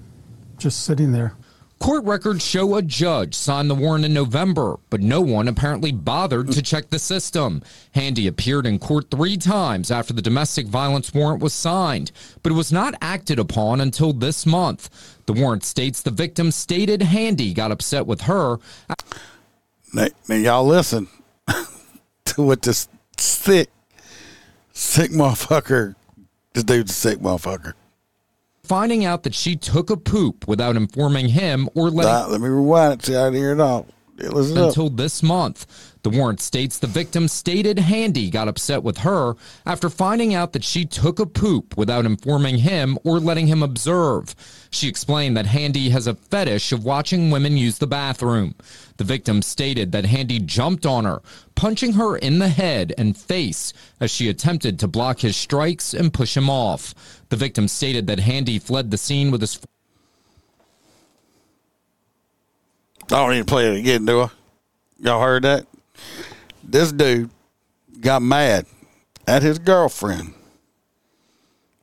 just 0.57 0.85
sitting 0.85 1.11
there. 1.11 1.35
Court 1.83 2.05
records 2.05 2.45
show 2.45 2.75
a 2.75 2.81
judge 2.81 3.35
signed 3.35 3.69
the 3.69 3.75
warrant 3.75 4.05
in 4.05 4.13
November, 4.13 4.77
but 4.89 5.01
no 5.01 5.19
one 5.19 5.49
apparently 5.49 5.91
bothered 5.91 6.49
to 6.51 6.61
check 6.61 6.89
the 6.89 6.97
system. 6.97 7.61
Handy 7.91 8.25
appeared 8.25 8.65
in 8.65 8.79
court 8.79 9.11
three 9.11 9.35
times 9.35 9.91
after 9.91 10.13
the 10.13 10.21
domestic 10.21 10.65
violence 10.67 11.13
warrant 11.13 11.41
was 11.41 11.53
signed, 11.53 12.13
but 12.41 12.53
it 12.53 12.55
was 12.55 12.71
not 12.71 12.95
acted 13.01 13.37
upon 13.37 13.81
until 13.81 14.13
this 14.13 14.45
month. 14.45 14.89
The 15.25 15.33
warrant 15.33 15.65
states 15.65 16.01
the 16.01 16.09
victim 16.09 16.51
stated 16.51 17.01
Handy 17.01 17.53
got 17.53 17.71
upset 17.71 18.07
with 18.07 18.21
her. 18.21 18.59
Now, 19.93 20.07
now 20.29 20.35
y'all 20.35 20.65
listen 20.65 21.09
to 22.25 22.41
what 22.41 22.61
this 22.61 22.87
sick, 23.17 23.69
sick 24.73 25.11
motherfucker. 25.11 25.95
This 26.53 26.63
dude's 26.63 26.91
a 26.91 26.93
sick 26.93 27.19
motherfucker. 27.19 27.73
Finding 28.63 29.03
out 29.05 29.23
that 29.23 29.33
she 29.33 29.55
took 29.55 29.89
a 29.89 29.97
poop 29.97 30.47
without 30.47 30.75
informing 30.75 31.29
him 31.29 31.69
or 31.75 31.89
letting 31.89 32.11
Nah, 32.11 32.27
let 32.27 32.41
me 32.41 32.47
rewind 32.47 32.93
it 32.93 33.05
so 33.05 33.21
I 33.21 33.27
can 33.27 33.33
hear 33.35 33.51
it 33.53 33.59
all. 33.59 33.87
Yeah, 34.17 34.29
listen 34.29 34.57
up. 34.57 34.69
until 34.69 34.89
this 34.89 35.23
month. 35.23 35.65
The 36.03 36.09
warrant 36.09 36.41
states 36.41 36.79
the 36.79 36.87
victim 36.87 37.29
stated 37.29 37.79
Handy 37.79 38.29
got 38.29 38.49
upset 38.49 38.83
with 38.83 38.99
her 38.99 39.35
after 39.65 39.89
finding 39.89 40.33
out 40.33 40.51
that 40.51 40.63
she 40.63 40.83
took 40.83 41.17
a 41.17 41.25
poop 41.25 41.77
without 41.77 42.05
informing 42.05 42.57
him 42.57 42.97
or 43.05 43.21
letting 43.21 43.47
him 43.47 43.63
observe. 43.63 44.35
She 44.69 44.89
explained 44.89 45.37
that 45.37 45.45
Handy 45.45 45.89
has 45.91 46.05
a 46.05 46.15
fetish 46.15 46.73
of 46.73 46.83
watching 46.83 47.31
women 47.31 47.55
use 47.55 47.77
the 47.77 47.87
bathroom. 47.87 48.53
The 48.97 49.05
victim 49.05 49.41
stated 49.41 49.93
that 49.93 50.05
Handy 50.05 50.39
jumped 50.39 50.85
on 50.85 51.05
her, 51.05 51.21
punching 51.55 51.93
her 51.93 52.17
in 52.17 52.39
the 52.39 52.49
head 52.49 52.93
and 52.97 53.15
face 53.15 53.71
as 54.01 54.11
she 54.11 54.27
attempted 54.27 54.79
to 54.79 54.89
block 54.89 55.21
his 55.21 55.37
strikes 55.37 55.93
and 55.93 56.13
push 56.13 56.35
him 56.35 56.49
off. 56.49 56.93
The 57.29 57.37
victim 57.37 57.69
stated 57.69 58.07
that 58.07 58.19
Handy 58.19 58.59
fled 58.59 58.91
the 58.91 58.97
scene 58.97 59.31
with 59.31 59.39
his 59.39 59.57
I 63.03 63.15
don't 63.17 63.31
need 63.31 63.39
to 63.39 63.45
play 63.45 63.67
it 63.67 63.79
again, 63.79 64.05
do 64.05 64.21
I? 64.21 64.29
Y'all 64.99 65.21
heard 65.21 65.43
that? 65.43 65.65
This 66.63 66.91
dude 66.91 67.29
got 67.99 68.21
mad 68.21 68.65
at 69.27 69.43
his 69.43 69.59
girlfriend 69.59 70.33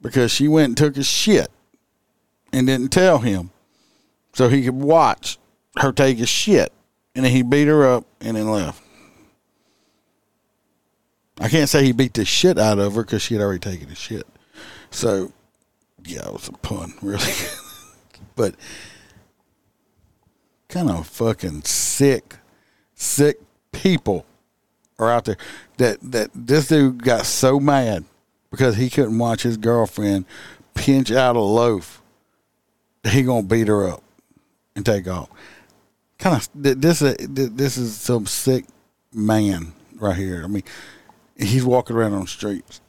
because 0.03 0.31
she 0.31 0.49
went 0.49 0.69
and 0.69 0.77
took 0.77 0.97
his 0.97 1.07
shit 1.07 1.51
and 2.53 2.67
didn't 2.67 2.89
tell 2.89 3.19
him 3.19 3.51
so 4.33 4.49
he 4.49 4.65
could 4.65 4.75
watch 4.75 5.39
her 5.79 5.93
take 5.93 6.19
his 6.19 6.29
shit. 6.29 6.73
And 7.15 7.25
then 7.25 7.33
he 7.33 7.43
beat 7.43 7.67
her 7.67 7.87
up 7.87 8.07
and 8.21 8.37
then 8.37 8.49
left. 8.49 8.83
I 11.41 11.49
can't 11.49 11.69
say 11.69 11.85
he 11.85 11.93
beat 11.93 12.15
the 12.15 12.25
shit 12.25 12.59
out 12.59 12.79
of 12.79 12.95
her 12.95 13.03
because 13.03 13.23
she 13.23 13.35
had 13.35 13.43
already 13.43 13.59
taken 13.59 13.89
his 13.89 13.99
shit. 13.99 14.27
So, 14.91 15.33
yeah, 16.05 16.27
it 16.29 16.33
was 16.33 16.49
a 16.49 16.53
pun, 16.53 16.93
really. 17.03 17.33
but 18.37 18.55
kind 20.69 20.91
of 20.91 21.07
fucking 21.07 21.63
sick, 21.63 22.37
sick 22.95 23.41
people 23.73 24.27
are 24.99 25.11
out 25.11 25.25
there 25.25 25.37
that 25.79 25.99
that 26.03 26.31
this 26.35 26.69
dude 26.69 27.03
got 27.03 27.27
so 27.27 27.59
mad 27.59 28.05
because 28.51 28.77
he 28.77 28.91
couldn't 28.91 29.19
watch 29.19 29.43
his 29.43 29.57
girlfriend 29.57 30.25
pinch 30.75 31.11
out 31.11 31.37
a 31.37 31.41
loaf 31.41 32.03
that 33.03 33.13
he 33.13 33.23
gonna 33.23 33.43
beat 33.43 33.69
her 33.69 33.89
up 33.89 34.03
and 34.77 34.85
take 34.85 35.09
off. 35.09 35.29
Kind 36.19 36.37
of 36.37 36.49
this 36.55 37.01
is 37.01 37.17
this 37.29 37.77
is 37.79 37.97
some 37.97 38.27
sick 38.27 38.67
man 39.13 39.73
right 39.97 40.17
here. 40.17 40.43
I 40.45 40.47
mean, 40.47 40.65
he's 41.37 41.65
walking 41.65 41.97
around 41.97 42.13
on 42.13 42.23
the 42.23 42.27
streets. 42.27 42.81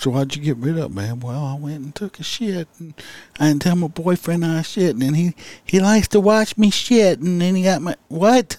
So 0.00 0.10
why'd 0.12 0.36
you 0.36 0.42
get 0.42 0.56
rid 0.58 0.78
of 0.78 0.94
man? 0.94 1.18
Well, 1.18 1.44
I 1.44 1.54
went 1.54 1.80
and 1.80 1.92
took 1.94 2.20
a 2.20 2.22
shit, 2.22 2.68
and 2.78 2.94
I 3.40 3.48
didn't 3.48 3.62
tell 3.62 3.74
my 3.74 3.88
boyfriend 3.88 4.44
I 4.44 4.62
shit, 4.62 4.94
and 4.94 5.16
he 5.16 5.34
he 5.64 5.80
likes 5.80 6.06
to 6.08 6.20
watch 6.20 6.56
me 6.56 6.70
shit, 6.70 7.18
and 7.18 7.40
then 7.40 7.56
he 7.56 7.64
got 7.64 7.82
my 7.82 7.96
what? 8.06 8.58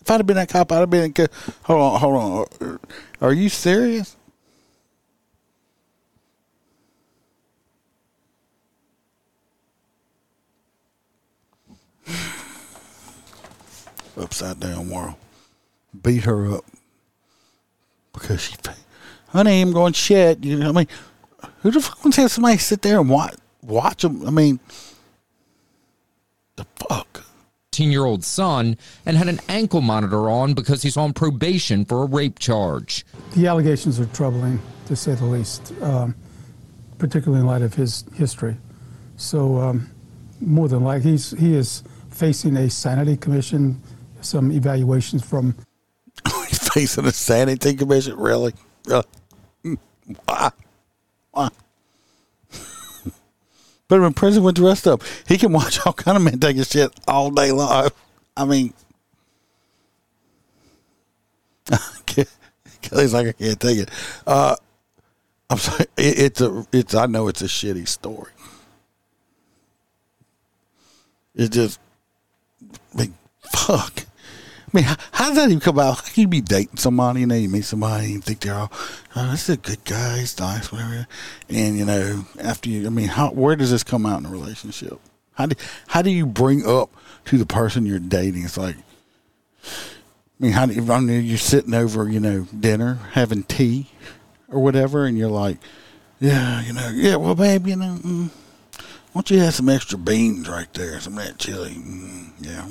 If 0.00 0.10
I'd 0.10 0.20
have 0.20 0.26
been 0.26 0.36
that 0.36 0.48
cop, 0.48 0.72
I'd 0.72 0.78
have 0.78 0.88
been. 0.88 1.12
Hold 1.64 1.80
on, 1.80 2.00
hold 2.00 2.16
on. 2.16 2.78
Are 3.20 3.34
you 3.34 3.50
serious? 3.50 4.16
Upside 14.16 14.58
down 14.58 14.88
world. 14.88 15.16
Beat 16.02 16.24
her 16.24 16.50
up 16.54 16.64
because 18.14 18.40
she 18.40 18.56
honey, 19.28 19.60
I'm 19.60 19.72
going 19.72 19.92
shit. 19.92 20.44
You 20.44 20.58
know, 20.58 20.70
I 20.70 20.72
mean, 20.72 20.88
who 21.60 21.70
the 21.70 21.80
fuck 21.80 22.04
wants 22.04 22.16
to 22.16 22.22
have 22.22 22.30
somebody 22.30 22.58
sit 22.58 22.82
there 22.82 23.00
and 23.00 23.08
watch 23.08 23.34
watch 23.62 24.02
them? 24.02 24.26
I 24.26 24.30
mean, 24.30 24.60
the 26.56 26.66
fuck. 26.76 27.24
18 27.78 27.92
year 27.92 28.04
old 28.04 28.24
son 28.24 28.76
and 29.06 29.16
had 29.16 29.28
an 29.28 29.38
ankle 29.48 29.80
monitor 29.80 30.28
on 30.28 30.52
because 30.52 30.82
he's 30.82 30.96
on 30.96 31.12
probation 31.12 31.84
for 31.84 32.02
a 32.02 32.06
rape 32.06 32.40
charge. 32.40 33.06
The 33.36 33.46
allegations 33.46 34.00
are 34.00 34.06
troubling, 34.06 34.58
to 34.86 34.96
say 34.96 35.14
the 35.14 35.24
least, 35.24 35.72
um, 35.80 36.16
particularly 36.98 37.40
in 37.40 37.46
light 37.46 37.62
of 37.62 37.74
his 37.74 38.04
history. 38.14 38.56
So, 39.16 39.58
um, 39.58 39.88
more 40.40 40.66
than 40.68 40.82
likely, 40.82 41.12
he's, 41.12 41.30
he 41.38 41.54
is 41.54 41.84
facing 42.10 42.56
a 42.56 42.68
sanity 42.68 43.16
commission, 43.16 43.80
some 44.22 44.50
evaluations 44.50 45.24
from. 45.24 45.54
he's 46.48 46.68
facing 46.72 47.04
a 47.04 47.12
sanity 47.12 47.74
commission, 47.74 48.16
really? 48.16 48.54
Really? 48.88 49.04
Why? 50.24 50.50
Why? 51.32 51.48
Put 53.88 53.96
him 53.98 54.04
in 54.04 54.14
prison 54.14 54.42
with 54.42 54.56
the 54.56 54.62
rest 54.62 54.86
of 54.86 55.00
them. 55.00 55.08
He 55.26 55.38
can 55.38 55.52
watch 55.52 55.84
all 55.86 55.94
kind 55.94 56.16
of 56.16 56.22
men 56.22 56.38
taking 56.38 56.62
shit 56.62 56.92
all 57.08 57.30
day 57.30 57.52
long. 57.52 57.88
I 58.36 58.44
mean, 58.44 58.74
Kelly's 62.82 63.14
like 63.14 63.28
I 63.28 63.32
can't 63.32 63.60
take 63.60 63.78
it. 63.78 63.90
Uh, 64.26 64.56
I'm 65.50 65.58
sorry. 65.58 65.86
It, 65.96 66.18
it's 66.18 66.40
a. 66.40 66.66
It's. 66.72 66.94
I 66.94 67.06
know 67.06 67.28
it's 67.28 67.42
a 67.42 67.46
shitty 67.46 67.88
story. 67.88 68.32
It 71.34 71.50
just. 71.52 71.80
I 72.94 72.98
mean, 72.98 73.14
fuck. 73.40 74.07
I 74.68 74.76
mean, 74.76 74.84
how, 74.84 74.96
how, 75.12 75.28
does 75.28 75.36
that 75.36 75.46
even 75.46 75.60
come 75.60 75.78
out? 75.78 75.96
How 75.96 76.02
can 76.02 76.20
you 76.20 76.28
be 76.28 76.42
dating 76.42 76.76
somebody 76.76 77.22
and 77.22 77.30
then 77.30 77.40
you 77.40 77.48
meet 77.48 77.64
somebody 77.64 78.12
and 78.12 78.22
think 78.22 78.40
they're 78.40 78.54
all, 78.54 78.70
oh, 79.16 79.30
this 79.30 79.48
is 79.48 79.54
a 79.54 79.58
good 79.58 79.82
guy, 79.84 80.18
he's 80.18 80.38
nice, 80.38 80.70
whatever. 80.70 81.06
And, 81.48 81.78
you 81.78 81.86
know, 81.86 82.26
after 82.38 82.68
you, 82.68 82.86
I 82.86 82.90
mean, 82.90 83.08
how, 83.08 83.30
where 83.30 83.56
does 83.56 83.70
this 83.70 83.82
come 83.82 84.04
out 84.04 84.20
in 84.20 84.26
a 84.26 84.30
relationship? 84.30 85.00
How 85.32 85.46
do, 85.46 85.56
how 85.86 86.02
do 86.02 86.10
you 86.10 86.26
bring 86.26 86.66
up 86.66 86.90
to 87.26 87.38
the 87.38 87.46
person 87.46 87.86
you're 87.86 87.98
dating? 87.98 88.44
It's 88.44 88.58
like, 88.58 88.76
I 89.64 89.70
mean, 90.38 90.52
how 90.52 90.66
do 90.66 90.74
you, 90.74 90.92
I 90.92 91.00
mean, 91.00 91.24
you're 91.24 91.38
sitting 91.38 91.72
over, 91.72 92.06
you 92.06 92.20
know, 92.20 92.46
dinner, 92.58 92.98
having 93.12 93.44
tea 93.44 93.90
or 94.48 94.60
whatever, 94.60 95.06
and 95.06 95.16
you're 95.16 95.30
like, 95.30 95.56
yeah, 96.20 96.62
you 96.62 96.74
know, 96.74 96.90
yeah, 96.94 97.16
well, 97.16 97.34
babe, 97.34 97.66
you 97.66 97.76
know, 97.76 97.98
mm, 98.02 98.28
why 99.12 99.22
don't 99.22 99.30
you 99.30 99.38
have 99.38 99.54
some 99.54 99.70
extra 99.70 99.96
beans 99.96 100.46
right 100.46 100.72
there, 100.74 101.00
some 101.00 101.16
of 101.16 101.24
that 101.24 101.38
chili? 101.38 101.70
Mm, 101.70 102.32
yeah. 102.40 102.68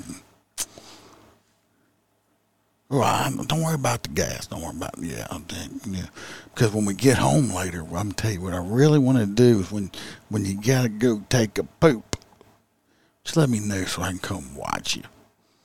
Well, 2.90 3.30
don't 3.46 3.62
worry 3.62 3.74
about 3.74 4.02
the 4.02 4.08
gas. 4.08 4.46
Don't 4.46 4.62
worry 4.62 4.76
about 4.76 4.94
yeah, 4.98 5.26
I'm 5.30 5.44
yeah. 5.90 6.06
Because 6.54 6.72
when 6.72 6.86
we 6.86 6.94
get 6.94 7.18
home 7.18 7.50
later, 7.50 7.82
I'm 7.82 7.90
gonna 7.90 8.12
tell 8.14 8.30
you 8.30 8.40
what 8.40 8.54
I 8.54 8.64
really 8.64 8.98
want 8.98 9.18
to 9.18 9.26
do 9.26 9.60
is 9.60 9.70
when 9.70 9.90
when 10.30 10.46
you 10.46 10.58
gotta 10.60 10.88
go 10.88 11.22
take 11.28 11.58
a 11.58 11.64
poop, 11.64 12.16
just 13.24 13.36
let 13.36 13.50
me 13.50 13.60
know 13.60 13.84
so 13.84 14.02
I 14.02 14.08
can 14.08 14.18
come 14.18 14.56
watch 14.56 14.96
you. 14.96 15.02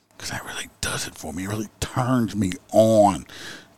Because 0.09 0.31
that 0.31 0.43
really 0.45 0.69
does 0.81 1.07
it 1.07 1.15
for 1.15 1.31
me. 1.31 1.45
It 1.45 1.49
really 1.49 1.69
turns 1.79 2.35
me 2.35 2.51
on 2.73 3.25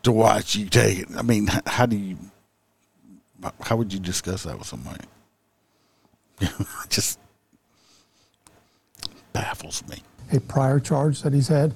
to 0.02 0.12
watch 0.12 0.56
you 0.56 0.68
take 0.68 1.00
it. 1.00 1.10
I 1.16 1.22
mean, 1.22 1.48
how 1.68 1.86
do 1.86 1.96
you? 1.96 2.18
How 3.62 3.76
would 3.76 3.94
you 3.94 4.00
discuss 4.00 4.42
that 4.44 4.58
with 4.58 4.66
somebody? 4.66 5.06
just 6.90 7.20
baffles 9.34 9.84
me. 9.88 10.02
A 10.32 10.40
prior 10.40 10.80
charge 10.80 11.22
that 11.22 11.34
he's 11.34 11.50
had 11.50 11.76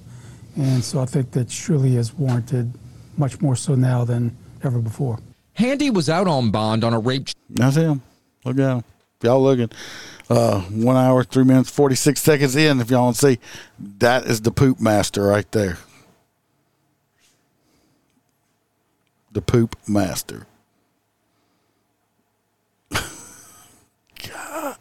and 0.55 0.83
so 0.83 0.99
I 0.99 1.05
think 1.05 1.31
that 1.31 1.51
surely 1.51 1.95
is 1.95 2.13
warranted 2.13 2.73
much 3.17 3.41
more 3.41 3.55
so 3.55 3.75
now 3.75 4.03
than 4.03 4.35
ever 4.63 4.79
before. 4.79 5.19
Handy 5.53 5.89
was 5.89 6.09
out 6.09 6.27
on 6.27 6.51
bond 6.51 6.83
on 6.83 6.93
a 6.93 6.99
rape. 6.99 7.27
That's 7.49 7.75
him. 7.75 8.01
Look 8.45 8.57
at 8.59 8.77
him. 8.77 8.83
Y'all 9.21 9.43
looking, 9.43 9.69
uh, 10.29 10.61
one 10.61 10.95
hour, 10.95 11.25
three 11.25 11.43
minutes, 11.43 11.69
46 11.69 12.21
seconds 12.21 12.55
in, 12.55 12.79
if 12.79 12.89
y'all 12.89 13.03
want 13.03 13.17
to 13.17 13.27
see, 13.33 13.39
that 13.97 14.25
is 14.25 14.41
the 14.41 14.51
poop 14.51 14.79
master 14.79 15.23
right 15.23 15.51
there. 15.51 15.77
The 19.33 19.41
poop 19.41 19.75
master. 19.87 20.47
God. 22.91 24.77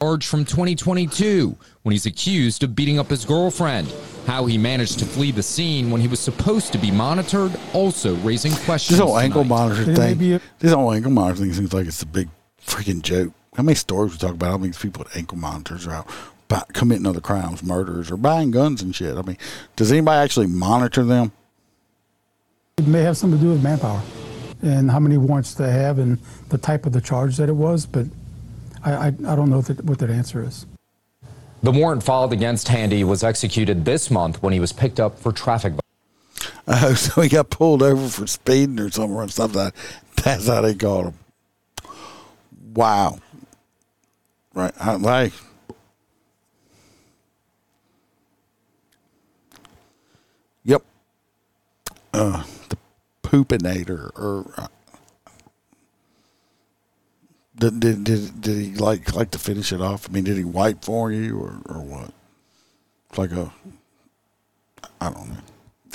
charge 0.00 0.26
from 0.26 0.44
2022 0.44 1.56
when 1.88 1.94
he's 1.94 2.04
accused 2.04 2.62
of 2.62 2.76
beating 2.76 2.98
up 2.98 3.08
his 3.08 3.24
girlfriend. 3.24 3.90
How 4.26 4.44
he 4.44 4.58
managed 4.58 4.98
to 4.98 5.06
flee 5.06 5.32
the 5.32 5.42
scene 5.42 5.90
when 5.90 6.02
he 6.02 6.06
was 6.06 6.20
supposed 6.20 6.70
to 6.72 6.78
be 6.78 6.90
monitored, 6.90 7.58
also 7.72 8.14
raising 8.16 8.52
questions. 8.52 8.98
This 8.98 9.06
whole 9.06 9.16
ankle 9.16 9.42
monitor 9.42 9.94
thing. 9.94 10.38
This 10.58 10.74
whole 10.74 10.92
ankle 10.92 11.10
monitor 11.10 11.40
thing 11.40 11.52
seems 11.54 11.72
like 11.72 11.86
it's 11.86 12.02
a 12.02 12.06
big 12.06 12.28
freaking 12.60 13.00
joke. 13.00 13.32
How 13.54 13.62
many 13.62 13.74
stories 13.74 14.12
we 14.12 14.18
talk 14.18 14.32
about? 14.32 14.50
How 14.50 14.58
many 14.58 14.74
people 14.74 15.04
with 15.04 15.16
ankle 15.16 15.38
monitors 15.38 15.86
are 15.86 16.04
out 16.50 16.74
committing 16.74 17.06
other 17.06 17.22
crimes, 17.22 17.62
murders, 17.62 18.10
or 18.10 18.18
buying 18.18 18.50
guns 18.50 18.82
and 18.82 18.94
shit? 18.94 19.16
I 19.16 19.22
mean, 19.22 19.38
does 19.74 19.90
anybody 19.90 20.22
actually 20.22 20.48
monitor 20.48 21.04
them? 21.04 21.32
It 22.76 22.86
may 22.86 23.00
have 23.00 23.16
something 23.16 23.38
to 23.38 23.42
do 23.46 23.52
with 23.52 23.62
manpower 23.62 24.02
and 24.60 24.90
how 24.90 25.00
many 25.00 25.16
warrants 25.16 25.54
they 25.54 25.72
have 25.72 25.98
and 25.98 26.18
the 26.50 26.58
type 26.58 26.84
of 26.84 26.92
the 26.92 27.00
charge 27.00 27.38
that 27.38 27.48
it 27.48 27.56
was, 27.56 27.86
but 27.86 28.04
I, 28.84 28.92
I, 28.92 29.06
I 29.06 29.10
don't 29.36 29.48
know 29.48 29.62
that, 29.62 29.82
what 29.86 30.00
that 30.00 30.10
answer 30.10 30.44
is. 30.44 30.66
The 31.62 31.72
warrant 31.72 32.02
filed 32.02 32.32
against 32.32 32.68
Handy 32.68 33.02
was 33.02 33.24
executed 33.24 33.84
this 33.84 34.10
month 34.10 34.42
when 34.42 34.52
he 34.52 34.60
was 34.60 34.72
picked 34.72 35.00
up 35.00 35.18
for 35.18 35.32
traffic. 35.32 35.74
Uh, 36.66 36.94
so 36.94 37.20
he 37.20 37.28
got 37.28 37.50
pulled 37.50 37.82
over 37.82 38.08
for 38.08 38.26
speeding 38.26 38.78
or 38.78 38.90
something 38.90 39.16
or 39.16 39.28
something. 39.28 39.60
Like 39.60 39.74
that. 39.74 40.24
That's 40.24 40.46
how 40.46 40.60
they 40.60 40.74
caught 40.74 41.06
him. 41.06 41.14
Wow. 42.74 43.18
Right. 44.54 44.72
I, 44.78 44.94
like. 44.94 45.32
Yep. 50.64 50.82
Uh, 52.12 52.44
the 52.68 52.76
poopinator 53.22 54.10
or 54.16 54.52
uh, 54.56 54.68
did, 57.58 57.80
did, 57.80 58.04
did, 58.04 58.40
did 58.40 58.56
he 58.56 58.74
like 58.74 59.14
like 59.14 59.32
to 59.32 59.38
finish 59.38 59.72
it 59.72 59.80
off? 59.80 60.08
I 60.08 60.12
mean, 60.12 60.24
did 60.24 60.36
he 60.36 60.44
wipe 60.44 60.84
for 60.84 61.10
you 61.10 61.38
or, 61.38 61.60
or 61.66 61.82
what? 61.82 62.12
It's 63.10 63.18
like 63.18 63.32
a, 63.32 63.52
I 65.00 65.10
don't 65.10 65.28
know. 65.28 65.40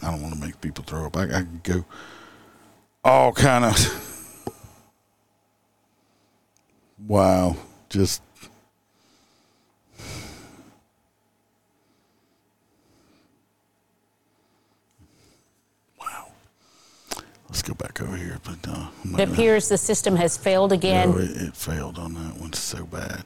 I 0.02 0.12
don't 0.12 0.22
want 0.22 0.34
to 0.34 0.40
make 0.40 0.60
people 0.60 0.84
throw 0.84 1.06
up. 1.06 1.16
I, 1.16 1.24
I 1.24 1.28
could 1.40 1.64
go 1.64 1.86
all 3.04 3.32
kind 3.32 3.66
of, 3.66 4.50
wow, 7.08 7.56
just 7.90 8.22
Let's 17.54 17.62
go 17.62 17.76
back 17.76 18.02
over 18.02 18.18
here. 18.18 18.40
But 18.44 18.68
uh, 18.68 18.88
It 19.20 19.30
appears 19.30 19.70
the 19.70 19.78
system 19.78 20.16
has 20.16 20.36
failed 20.36 20.72
again. 20.72 21.12
No, 21.12 21.20
it, 21.20 21.30
it 21.30 21.56
failed 21.56 22.00
on 22.00 22.16
that 22.16 22.42
one 22.42 22.52
so 22.54 22.84
bad. 22.84 23.24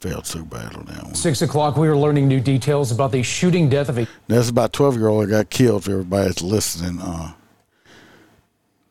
Failed 0.00 0.24
so 0.24 0.42
bad 0.44 0.74
on 0.74 0.86
that 0.86 1.04
one. 1.04 1.14
Six 1.14 1.42
o'clock, 1.42 1.76
we 1.76 1.86
are 1.86 1.96
learning 1.96 2.26
new 2.26 2.40
details 2.40 2.90
about 2.90 3.12
the 3.12 3.22
shooting 3.22 3.68
death 3.68 3.90
of 3.90 3.98
a. 3.98 4.08
That's 4.28 4.48
about 4.48 4.72
twelve 4.72 4.96
year 4.96 5.08
old 5.08 5.24
that 5.24 5.30
got 5.30 5.50
killed. 5.50 5.84
For 5.84 5.90
everybody 5.90 6.28
that's 6.28 6.40
listening, 6.40 7.02
uh, 7.02 7.34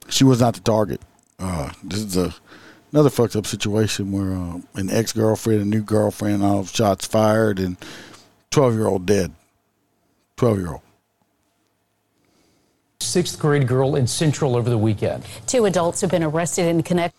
she 0.08 0.24
was 0.24 0.40
not 0.40 0.54
the 0.54 0.62
target. 0.62 1.02
Uh, 1.40 1.72
this 1.84 2.02
is 2.02 2.16
a 2.16 2.36
another 2.92 3.10
fucked 3.10 3.36
up 3.36 3.48
situation 3.48 4.12
where 4.12 4.34
uh, 4.34 4.60
an 4.76 4.92
ex 4.92 5.14
girlfriend, 5.14 5.62
a 5.62 5.66
new 5.66 5.82
girlfriend, 5.82 6.44
all 6.44 6.64
shots 6.64 7.08
fired, 7.08 7.58
and 7.58 7.76
twelve 8.52 8.76
year 8.76 8.86
old 8.86 9.08
dead. 9.08 9.34
Twelve 10.38 10.60
year 10.60 10.74
old. 10.74 10.82
Sixth 13.04 13.40
grade 13.40 13.68
girl 13.68 13.96
in 13.96 14.08
Central 14.08 14.56
over 14.56 14.70
the 14.70 14.78
weekend. 14.78 15.24
Two 15.48 15.66
adults 15.66 16.02
have 16.02 16.12
been 16.12 16.24
arrested 16.24 16.68
in 16.68 16.84
connection. 16.84 17.18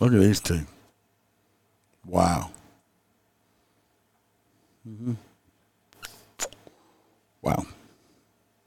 Look 0.00 0.12
at 0.12 0.20
these 0.20 0.40
two. 0.40 0.60
Wow. 2.04 2.50
Mm-hmm. 4.88 5.14
Wow. 7.42 7.66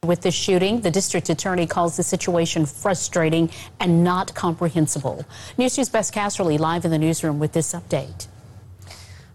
With 0.03 0.21
the 0.21 0.31
shooting, 0.31 0.81
the 0.81 0.89
district 0.89 1.29
attorney 1.29 1.67
calls 1.67 1.97
the 1.97 2.03
situation 2.03 2.65
frustrating 2.65 3.49
and 3.79 4.03
not 4.03 4.33
comprehensible. 4.33 5.25
News 5.57 5.75
2's 5.75 5.89
Bess 5.89 6.09
Casserly 6.09 6.57
live 6.57 6.85
in 6.85 6.91
the 6.91 6.97
newsroom 6.97 7.37
with 7.39 7.51
this 7.51 7.73
update. 7.73 8.27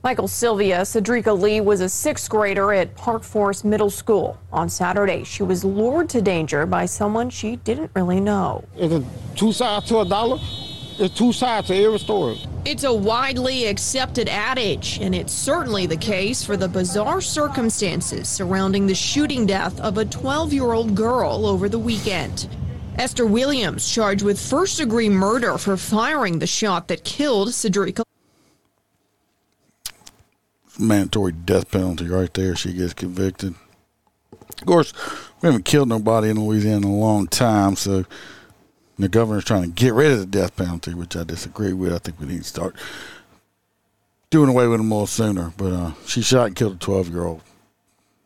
Michael 0.04 0.28
Sylvia, 0.28 0.82
Cedrica 0.82 1.32
Lee 1.32 1.62
was 1.62 1.80
a 1.80 1.88
sixth 1.88 2.28
grader 2.28 2.74
at 2.74 2.94
Park 2.94 3.22
Forest 3.22 3.64
Middle 3.64 3.88
School. 3.88 4.38
On 4.52 4.68
Saturday, 4.68 5.24
she 5.24 5.42
was 5.42 5.64
lured 5.64 6.10
to 6.10 6.20
danger 6.20 6.66
by 6.66 6.84
someone 6.84 7.30
she 7.30 7.56
didn't 7.56 7.90
really 7.96 8.20
know. 8.20 8.62
It's 8.76 8.92
a 8.92 9.02
two 9.34 9.50
sides 9.50 9.88
to 9.88 10.00
a 10.00 10.04
dollar. 10.04 10.36
It's 10.98 11.16
two 11.16 11.32
sides 11.32 11.68
to 11.68 11.74
every 11.74 11.98
story. 11.98 12.38
It's 12.66 12.84
a 12.84 12.92
widely 12.92 13.64
accepted 13.64 14.28
adage, 14.28 14.98
and 15.00 15.14
it's 15.14 15.32
certainly 15.32 15.86
the 15.86 15.96
case 15.96 16.44
for 16.44 16.58
the 16.58 16.68
bizarre 16.68 17.22
circumstances 17.22 18.28
surrounding 18.28 18.86
the 18.86 18.94
shooting 18.94 19.46
death 19.46 19.80
of 19.80 19.96
a 19.96 20.04
12 20.04 20.52
year 20.52 20.72
old 20.72 20.94
girl 20.94 21.46
over 21.46 21.66
the 21.66 21.78
weekend. 21.78 22.46
Esther 22.98 23.24
Williams 23.24 23.90
charged 23.90 24.22
with 24.22 24.38
first 24.38 24.76
degree 24.76 25.08
murder 25.08 25.56
for 25.56 25.78
firing 25.78 26.38
the 26.38 26.46
shot 26.46 26.88
that 26.88 27.04
killed 27.04 27.48
Cedrica 27.48 28.03
mandatory 30.78 31.32
death 31.32 31.70
penalty 31.70 32.08
right 32.08 32.32
there. 32.34 32.56
She 32.56 32.72
gets 32.72 32.94
convicted. 32.94 33.54
Of 34.32 34.66
course, 34.66 34.92
we 35.40 35.46
haven't 35.46 35.64
killed 35.64 35.88
nobody 35.88 36.30
in 36.30 36.40
Louisiana 36.40 36.86
in 36.86 36.92
a 36.92 36.96
long 36.96 37.26
time, 37.26 37.76
so 37.76 38.04
the 38.98 39.08
governor's 39.08 39.44
trying 39.44 39.62
to 39.62 39.68
get 39.68 39.94
rid 39.94 40.12
of 40.12 40.18
the 40.18 40.26
death 40.26 40.56
penalty, 40.56 40.94
which 40.94 41.16
I 41.16 41.24
disagree 41.24 41.72
with. 41.72 41.92
I 41.92 41.98
think 41.98 42.20
we 42.20 42.26
need 42.26 42.38
to 42.38 42.44
start 42.44 42.76
doing 44.30 44.48
away 44.48 44.66
with 44.66 44.78
them 44.78 44.90
a 44.90 44.94
little 44.94 45.06
sooner. 45.06 45.52
But 45.56 45.72
uh, 45.72 45.92
she 46.06 46.22
shot 46.22 46.48
and 46.48 46.56
killed 46.56 46.74
a 46.74 46.78
12 46.78 47.08
year 47.08 47.24
old. 47.24 47.42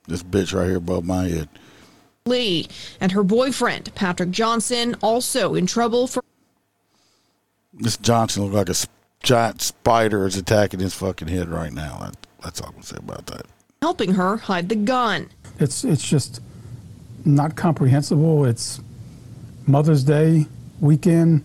This 0.07 0.23
bitch 0.23 0.55
right 0.55 0.67
here 0.67 0.77
above 0.77 1.05
my 1.05 1.29
head. 1.29 1.49
Lee 2.27 2.69
and 3.01 3.13
her 3.13 3.23
boyfriend, 3.23 3.95
Patrick 3.95 4.31
Johnson, 4.31 4.97
also 5.03 5.55
in 5.55 5.67
trouble 5.67 6.07
for. 6.07 6.23
This 7.73 7.97
Johnson 7.97 8.45
looked 8.45 8.55
like 8.55 8.69
a 8.69 8.89
giant 9.23 9.61
spider 9.63 10.27
is 10.27 10.37
attacking 10.37 10.81
his 10.81 10.95
fucking 10.95 11.29
head 11.29 11.49
right 11.49 11.73
now. 11.73 11.99
That, 12.01 12.17
that's 12.43 12.61
all 12.61 12.69
I'm 12.69 12.75
gonna 12.75 12.85
say 12.85 12.97
about 12.99 13.27
that. 13.27 13.47
Helping 13.83 14.15
her 14.15 14.37
hide 14.37 14.69
the 14.69 14.77
gun. 14.77 15.29
It's 15.59 15.85
it's 15.85 16.07
just 16.07 16.41
not 17.25 17.57
comprehensible. 17.57 18.45
It's 18.45 18.81
Mother's 19.67 20.05
Day 20.05 20.47
weekend. 20.81 21.45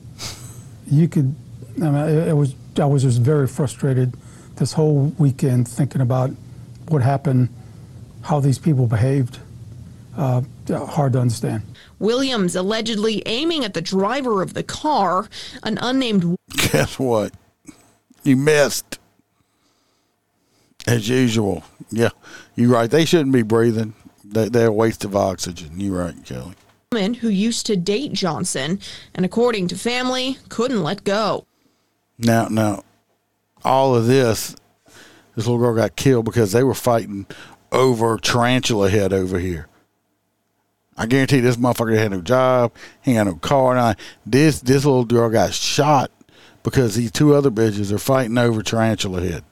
You 0.87 1.07
could, 1.07 1.35
I 1.77 1.89
mean, 1.89 1.95
it, 1.95 2.27
it 2.29 2.33
was. 2.33 2.55
I 2.79 2.85
was 2.85 3.03
just 3.03 3.21
very 3.21 3.47
frustrated 3.47 4.13
this 4.55 4.73
whole 4.73 5.13
weekend 5.17 5.67
thinking 5.67 6.01
about 6.01 6.31
what 6.89 7.01
happened, 7.01 7.49
how 8.21 8.39
these 8.39 8.59
people 8.59 8.87
behaved. 8.87 9.39
Uh, 10.15 10.41
hard 10.69 11.13
to 11.13 11.19
understand. 11.19 11.63
Williams 11.97 12.55
allegedly 12.55 13.23
aiming 13.25 13.65
at 13.65 13.73
the 13.73 13.81
driver 13.81 14.41
of 14.43 14.53
the 14.53 14.61
car, 14.63 15.27
an 15.63 15.79
unnamed. 15.79 16.35
Guess 16.71 16.99
what? 16.99 17.33
You 18.23 18.37
missed. 18.37 18.99
As 20.85 21.07
usual. 21.07 21.63
Yeah, 21.89 22.09
you're 22.55 22.69
right. 22.69 22.89
They 22.89 23.05
shouldn't 23.05 23.31
be 23.31 23.41
breathing. 23.41 23.93
They, 24.23 24.49
they're 24.49 24.67
a 24.67 24.71
waste 24.71 25.05
of 25.05 25.15
oxygen. 25.15 25.79
You're 25.79 26.03
right, 26.03 26.25
Kelly. 26.25 26.53
Woman 26.91 27.15
who 27.15 27.29
used 27.29 27.65
to 27.67 27.75
date 27.75 28.13
Johnson, 28.13 28.79
and 29.15 29.25
according 29.25 29.67
to 29.69 29.77
family, 29.77 30.37
couldn't 30.49 30.83
let 30.83 31.03
go. 31.03 31.45
Now, 32.17 32.47
now, 32.49 32.83
all 33.63 33.95
of 33.95 34.07
this, 34.07 34.55
this 35.35 35.47
little 35.47 35.57
girl 35.57 35.75
got 35.75 35.95
killed 35.95 36.25
because 36.25 36.51
they 36.51 36.63
were 36.63 36.73
fighting 36.73 37.25
over 37.71 38.17
tarantula 38.17 38.89
head 38.89 39.13
over 39.13 39.39
here. 39.39 39.67
I 40.95 41.07
guarantee 41.07 41.39
this 41.39 41.57
motherfucker 41.57 41.97
had 41.97 42.11
no 42.11 42.21
job, 42.21 42.73
he 43.01 43.15
got 43.15 43.25
no 43.25 43.35
car. 43.35 43.73
Now, 43.75 43.95
this 44.25 44.59
this 44.61 44.85
little 44.85 45.05
girl 45.05 45.29
got 45.29 45.53
shot 45.53 46.11
because 46.61 46.95
these 46.95 47.11
two 47.11 47.33
other 47.33 47.49
bitches 47.49 47.91
are 47.91 47.97
fighting 47.97 48.37
over 48.37 48.61
tarantula 48.61 49.21
head. 49.21 49.43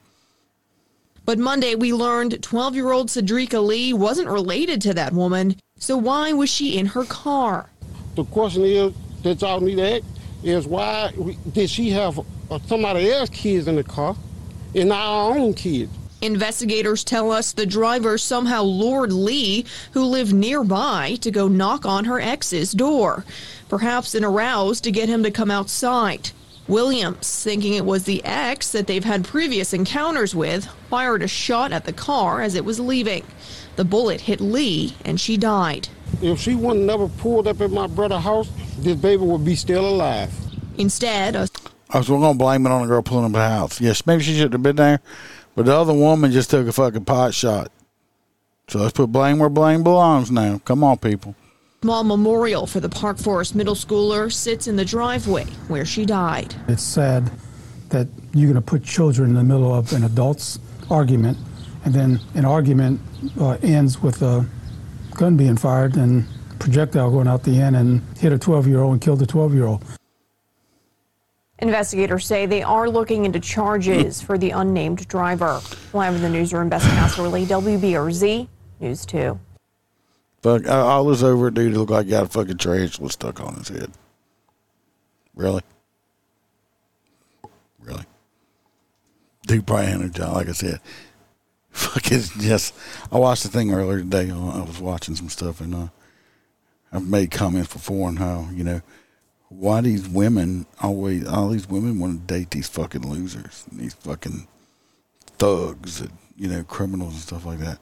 But 1.25 1.37
Monday 1.37 1.75
we 1.75 1.93
learned 1.93 2.41
12 2.41 2.75
year 2.75 2.91
old 2.91 3.09
Cedrica 3.09 3.65
Lee 3.65 3.93
wasn't 3.93 4.27
related 4.27 4.81
to 4.81 4.93
that 4.95 5.13
woman, 5.13 5.55
so 5.77 5.95
why 5.97 6.33
was 6.33 6.49
she 6.49 6.77
in 6.77 6.87
her 6.87 7.05
car? 7.05 7.69
The 8.15 8.25
question 8.25 8.63
is 8.63 8.93
that 9.23 9.41
y'all 9.41 9.61
need 9.61 9.75
to 9.75 9.95
ask 9.97 10.03
is 10.43 10.65
why 10.65 11.13
did 11.53 11.69
she 11.69 11.91
have 11.91 12.19
uh, 12.49 12.59
somebody 12.65 13.11
else's 13.11 13.35
kids 13.35 13.67
in 13.67 13.75
the 13.75 13.83
car 13.83 14.15
and 14.73 14.89
not 14.89 15.05
our 15.05 15.37
own 15.37 15.53
kids? 15.53 15.91
Investigators 16.21 17.03
tell 17.03 17.31
us 17.31 17.51
the 17.51 17.65
driver 17.65 18.17
somehow 18.17 18.61
lured 18.61 19.11
Lee, 19.11 19.65
who 19.91 20.03
lived 20.03 20.33
nearby, 20.33 21.17
to 21.21 21.31
go 21.31 21.47
knock 21.47 21.85
on 21.85 22.05
her 22.05 22.19
ex's 22.19 22.71
door, 22.71 23.25
perhaps 23.69 24.13
in 24.13 24.23
a 24.23 24.29
rouse 24.29 24.81
to 24.81 24.91
get 24.91 25.09
him 25.09 25.23
to 25.23 25.31
come 25.31 25.49
outside. 25.49 26.31
Williams, 26.67 27.43
thinking 27.43 27.73
it 27.73 27.85
was 27.85 28.03
the 28.03 28.23
ex 28.23 28.71
that 28.71 28.87
they've 28.87 29.03
had 29.03 29.25
previous 29.25 29.73
encounters 29.73 30.35
with, 30.35 30.65
fired 30.89 31.23
a 31.23 31.27
shot 31.27 31.71
at 31.71 31.85
the 31.85 31.93
car 31.93 32.41
as 32.41 32.55
it 32.55 32.63
was 32.63 32.79
leaving. 32.79 33.25
The 33.75 33.85
bullet 33.85 34.21
hit 34.21 34.39
Lee 34.39 34.95
and 35.03 35.19
she 35.19 35.37
died. 35.37 35.89
If 36.21 36.39
she 36.39 36.55
wouldn't 36.55 36.85
never 36.85 37.07
pulled 37.07 37.47
up 37.47 37.61
at 37.61 37.71
my 37.71 37.87
brother's 37.87 38.23
house, 38.23 38.49
this 38.77 38.97
baby 38.97 39.23
would 39.23 39.45
be 39.45 39.55
still 39.55 39.87
alive. 39.87 40.31
Instead, 40.77 41.35
a 41.35 41.47
I 41.89 41.97
was 41.97 42.07
going 42.07 42.21
to 42.21 42.37
blame 42.37 42.65
it 42.65 42.71
on 42.71 42.83
the 42.83 42.87
girl 42.87 43.01
pulling 43.01 43.25
up 43.25 43.31
the 43.33 43.39
house. 43.39 43.81
Yes, 43.81 44.05
maybe 44.05 44.23
she 44.23 44.37
should 44.37 44.53
have 44.53 44.63
been 44.63 44.77
there, 44.77 45.01
but 45.55 45.65
the 45.65 45.75
other 45.75 45.93
woman 45.93 46.31
just 46.31 46.49
took 46.49 46.67
a 46.67 46.71
fucking 46.71 47.05
pot 47.05 47.33
shot. 47.33 47.71
So 48.69 48.79
let's 48.79 48.93
put 48.93 49.11
blame 49.11 49.39
where 49.39 49.49
blame 49.49 49.83
belongs 49.83 50.31
now. 50.31 50.61
Come 50.63 50.83
on, 50.83 50.97
people. 50.97 51.35
Small 51.83 52.03
memorial 52.03 52.67
for 52.67 52.79
the 52.79 52.87
Park 52.87 53.17
Forest 53.17 53.55
middle 53.55 53.73
schooler 53.73 54.31
sits 54.31 54.67
in 54.67 54.75
the 54.75 54.85
driveway 54.85 55.45
where 55.67 55.83
she 55.83 56.05
died. 56.05 56.53
It's 56.67 56.83
sad 56.83 57.31
that 57.89 58.07
you're 58.35 58.45
going 58.51 58.53
to 58.53 58.61
put 58.61 58.83
children 58.83 59.29
in 59.29 59.35
the 59.35 59.43
middle 59.43 59.73
of 59.73 59.91
an 59.91 60.03
adult's 60.03 60.59
argument, 60.91 61.39
and 61.83 61.91
then 61.91 62.19
an 62.35 62.45
argument 62.45 63.01
uh, 63.39 63.57
ends 63.63 63.99
with 63.99 64.21
a 64.21 64.45
gun 65.15 65.35
being 65.35 65.57
fired 65.57 65.95
and 65.97 66.27
projectile 66.59 67.09
going 67.09 67.27
out 67.27 67.41
the 67.41 67.59
end 67.59 67.75
and 67.75 68.03
hit 68.19 68.31
a 68.31 68.37
12 68.37 68.67
year 68.67 68.81
old 68.81 68.93
and 68.93 69.01
killed 69.01 69.23
a 69.23 69.25
12 69.25 69.55
year 69.55 69.65
old. 69.65 69.83
Investigators 71.57 72.27
say 72.27 72.45
they 72.45 72.61
are 72.61 72.91
looking 72.91 73.25
into 73.25 73.39
charges 73.39 74.21
for 74.21 74.37
the 74.37 74.51
unnamed 74.51 75.07
driver. 75.07 75.59
Live 75.93 76.13
in 76.13 76.21
the 76.21 76.29
newsroom, 76.29 76.69
Bess 76.69 76.85
Casserly, 76.85 77.47
WBRZ 77.47 78.47
News 78.79 79.03
2. 79.07 79.39
Fuck, 80.41 80.67
I 80.67 80.99
was 80.99 81.23
over 81.23 81.51
dude 81.51 81.73
looked 81.73 81.91
like 81.91 82.05
he 82.05 82.11
got 82.11 82.23
a 82.25 82.29
fucking 82.29 82.57
tarantula 82.57 83.11
stuck 83.11 83.39
on 83.39 83.55
his 83.55 83.67
head. 83.67 83.91
Really? 85.35 85.61
Really? 87.79 88.05
Dude 89.45 89.67
probably 89.67 89.85
had 89.87 90.01
a 90.01 90.09
job, 90.09 90.35
like 90.35 90.49
I 90.49 90.53
said. 90.53 90.79
Fuck 91.71 92.03
Fucking 92.03 92.19
just, 92.39 92.73
I 93.11 93.17
watched 93.17 93.43
the 93.43 93.49
thing 93.49 93.73
earlier 93.73 93.99
today. 93.99 94.29
uh, 94.29 94.61
I 94.61 94.63
was 94.63 94.79
watching 94.79 95.15
some 95.15 95.29
stuff 95.29 95.61
and 95.61 95.73
uh, 95.73 95.87
I've 96.91 97.07
made 97.07 97.31
comments 97.31 97.71
before 97.71 98.07
on 98.07 98.17
how 98.17 98.49
you 98.53 98.63
know 98.63 98.81
why 99.47 99.81
these 99.81 100.07
women 100.07 100.65
always 100.81 101.25
all 101.27 101.49
these 101.49 101.69
women 101.69 101.99
want 101.99 102.27
to 102.27 102.33
date 102.33 102.51
these 102.51 102.67
fucking 102.67 103.07
losers, 103.07 103.65
these 103.71 103.93
fucking 103.93 104.47
thugs, 105.37 106.01
and, 106.01 106.11
you 106.35 106.47
know, 106.47 106.63
criminals 106.63 107.13
and 107.13 107.21
stuff 107.21 107.45
like 107.45 107.59
that. 107.59 107.79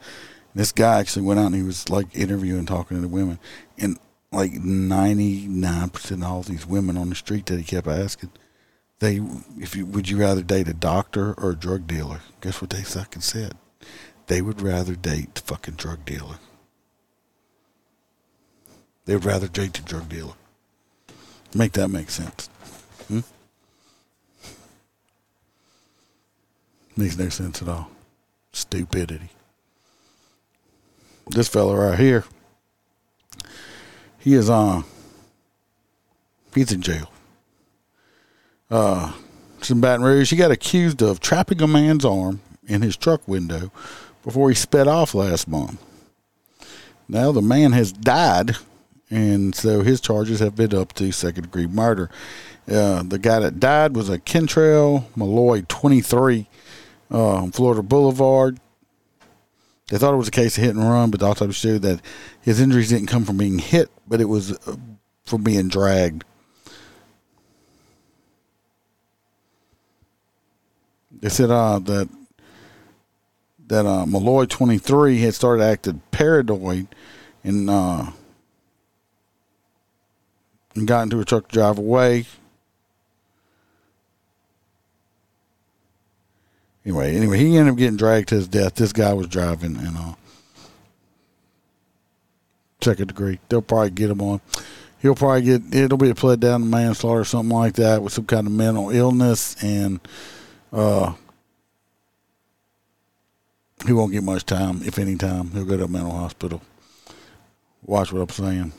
This 0.56 0.72
guy 0.72 1.00
actually 1.00 1.26
went 1.26 1.40
out 1.40 1.48
and 1.48 1.56
he 1.56 1.64
was 1.64 1.90
like 1.90 2.16
interviewing, 2.16 2.66
talking 2.66 2.98
to 2.98 3.02
the 3.02 3.08
women, 3.08 3.40
and 3.78 3.98
like 4.32 4.54
ninety 4.54 5.48
nine 5.48 5.90
percent 5.90 6.24
of 6.24 6.30
all 6.30 6.42
these 6.42 6.66
women 6.66 6.98
on 6.98 7.10
the 7.10 7.16
street 7.16 7.46
that 7.48 7.60
he 7.60 7.64
kept 7.64 7.88
asking, 7.88 8.32
they 9.00 9.22
if 9.60 9.76
you 9.76 9.86
would 9.86 10.10
you 10.10 10.18
rather 10.18 10.42
date 10.42 10.68
a 10.68 10.74
doctor 10.74 11.34
or 11.34 11.52
a 11.52 11.56
drug 11.56 11.88
dealer? 11.88 12.22
Guess 12.42 12.62
what 12.62 12.72
they 12.72 12.82
fucking 12.82 13.22
said? 13.22 13.54
They 14.28 14.42
would 14.42 14.62
rather 14.62 14.96
date 14.96 15.36
the 15.36 15.42
fucking 15.42 15.76
drug 15.76 16.06
dealer. 16.06 16.36
They 19.06 19.16
would 19.16 19.26
rather 19.26 19.48
date 19.48 19.74
the 19.74 19.82
drug 19.82 20.10
dealer. 20.10 20.34
Make 21.56 21.72
that 21.74 21.88
make 21.88 22.12
sense. 22.12 22.48
Hmm? 23.08 23.22
Makes 26.96 27.18
no 27.18 27.30
sense 27.30 27.62
at 27.62 27.70
all. 27.70 27.90
Stupidity. 28.52 29.30
This 31.30 31.48
fella 31.48 31.76
right 31.76 32.00
here, 32.00 32.26
he 34.18 34.34
is. 34.34 34.50
Uh, 34.50 34.82
he's 36.56 36.72
in 36.72 36.82
jail. 36.82 37.12
Uh, 38.72 39.14
it's 39.60 39.70
in 39.70 39.82
Baton 39.82 40.06
Rouge. 40.06 40.30
He 40.32 40.36
got 40.36 40.52
accused 40.52 41.02
of 41.02 41.20
trapping 41.20 41.62
a 41.62 41.68
man's 41.68 42.06
arm 42.06 42.42
in 42.68 42.82
his 42.82 42.96
truck 42.96 43.28
window 43.28 43.72
before 44.24 44.50
he 44.50 44.56
sped 44.56 44.88
off 44.88 45.14
last 45.14 45.48
month. 45.48 45.84
Now 47.08 47.32
the 47.32 47.42
man 47.42 47.72
has 47.72 47.92
died, 47.92 48.56
and 49.10 49.54
so 49.54 49.82
his 49.82 50.00
charges 50.00 50.40
have 50.40 50.56
been 50.56 50.74
up 50.76 50.94
to 50.94 51.12
second 51.12 51.44
degree 51.44 51.68
murder. 51.68 52.10
Uh, 52.68 53.04
the 53.04 53.18
guy 53.18 53.40
that 53.40 53.60
died 53.60 53.96
was 53.96 54.10
a 54.10 54.20
Kentrell 54.20 55.06
Malloy, 55.16 55.64
23, 55.68 56.48
uh, 57.10 57.48
Florida 57.48 57.82
Boulevard. 57.82 58.60
They 59.90 59.98
thought 59.98 60.14
it 60.14 60.18
was 60.18 60.28
a 60.28 60.32
case 60.32 60.58
of 60.58 60.64
hit 60.64 60.76
and 60.76 60.88
run, 60.88 61.10
but 61.10 61.20
the 61.20 61.28
autopsy 61.28 61.54
showed 61.54 61.82
that 61.82 62.02
his 62.42 62.62
injuries 62.62 62.90
didn't 62.90 63.08
come 63.08 63.26
from 63.26 63.38
being 63.38 63.58
hit, 63.58 63.90
but 64.08 64.22
it 64.22 64.26
was 64.26 64.52
uh, 64.68 64.76
from 65.26 65.44
being 65.44 65.68
dragged. 65.68 66.24
They 71.12 71.30
said 71.30 71.50
uh, 71.50 71.80
that 71.80 72.08
that 73.68 73.86
uh, 73.86 74.06
Malloy 74.06 74.46
23 74.46 75.20
had 75.20 75.34
started 75.34 75.64
acting 75.64 76.02
paranoid 76.12 76.88
and 77.44 77.70
uh, 77.70 78.12
and 80.76 80.88
got 80.88 81.04
into 81.04 81.20
a 81.20 81.26
truck 81.26 81.48
to 81.50 81.54
drive 81.54 81.78
away. 81.78 82.26
Anyway, 86.86 87.16
anyway, 87.16 87.38
he 87.38 87.58
ended 87.58 87.74
up 87.74 87.78
getting 87.78 87.98
dragged 87.98 88.30
to 88.30 88.36
his 88.36 88.48
death. 88.48 88.76
This 88.76 88.94
guy 88.94 89.14
was 89.14 89.28
driving 89.28 89.76
and 89.76 89.98
uh, 89.98 90.14
second 92.82 93.08
degree. 93.08 93.40
They'll 93.50 93.62
probably 93.62 93.92
get 93.92 94.10
him 94.10 94.22
on. 94.22 94.42
He'll 95.02 95.16
probably 95.16 95.44
get 95.44 95.74
it'll 95.74 95.98
be 95.98 96.10
a 96.10 96.16
pled 96.16 96.40
down 96.40 96.62
to 96.62 96.66
manslaughter 96.66 97.22
or 97.22 97.26
something 97.26 97.56
like 97.56 97.74
that 97.76 98.02
with 98.04 98.14
some 98.14 98.26
kind 98.26 98.48
of 98.48 98.54
mental 98.54 98.90
illness 98.90 99.62
and 99.64 100.00
uh 100.74 101.14
he 103.86 103.94
won't 103.94 104.12
get 104.12 104.24
much 104.24 104.46
time, 104.46 104.82
if 104.84 105.00
any 105.00 105.16
time. 105.16 105.52
He'll 105.52 105.64
go 105.64 105.78
to 105.78 105.86
a 105.86 105.88
mental 105.88 106.12
hospital. 106.12 106.62
Watch 107.82 108.12
what 108.12 108.22
I'm 108.22 108.30
saying. 108.30 108.74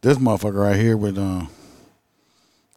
This 0.00 0.18
motherfucker 0.18 0.62
right 0.62 0.76
here 0.76 0.96
with 0.96 1.18
uh 1.18 1.46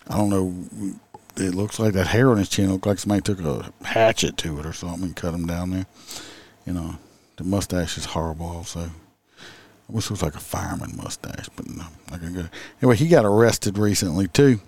I 0.08 0.18
don't 0.18 0.30
know 0.30 0.96
it 1.40 1.56
looks 1.56 1.80
like 1.80 1.94
that 1.94 2.08
hair 2.08 2.30
on 2.30 2.38
his 2.38 2.50
chin 2.50 2.72
looked 2.72 2.86
like 2.86 3.00
somebody 3.00 3.22
took 3.22 3.40
a 3.40 3.72
hatchet 3.86 4.38
to 4.38 4.60
it 4.60 4.66
or 4.66 4.74
something 4.74 5.04
and 5.04 5.16
cut 5.16 5.34
him 5.34 5.46
down 5.46 5.72
there. 5.72 5.86
You 6.66 6.74
know, 6.74 6.96
the 7.38 7.44
mustache 7.44 7.98
is 7.98 8.06
horrible 8.06 8.48
also. 8.48 8.82
I 8.82 9.94
wish 9.94 10.06
it 10.06 10.12
was 10.12 10.24
like 10.24 10.36
a 10.36 10.40
fireman 10.40 10.98
mustache, 10.98 11.50
but 11.56 11.68
no, 11.68 11.86
not 12.12 12.22
gonna 12.22 12.44
go. 12.44 12.50
Anyway, 12.82 12.98
he 12.98 13.08
got 13.08 13.26
arrested 13.26 13.78
recently 13.78 14.28
too. 14.28 14.60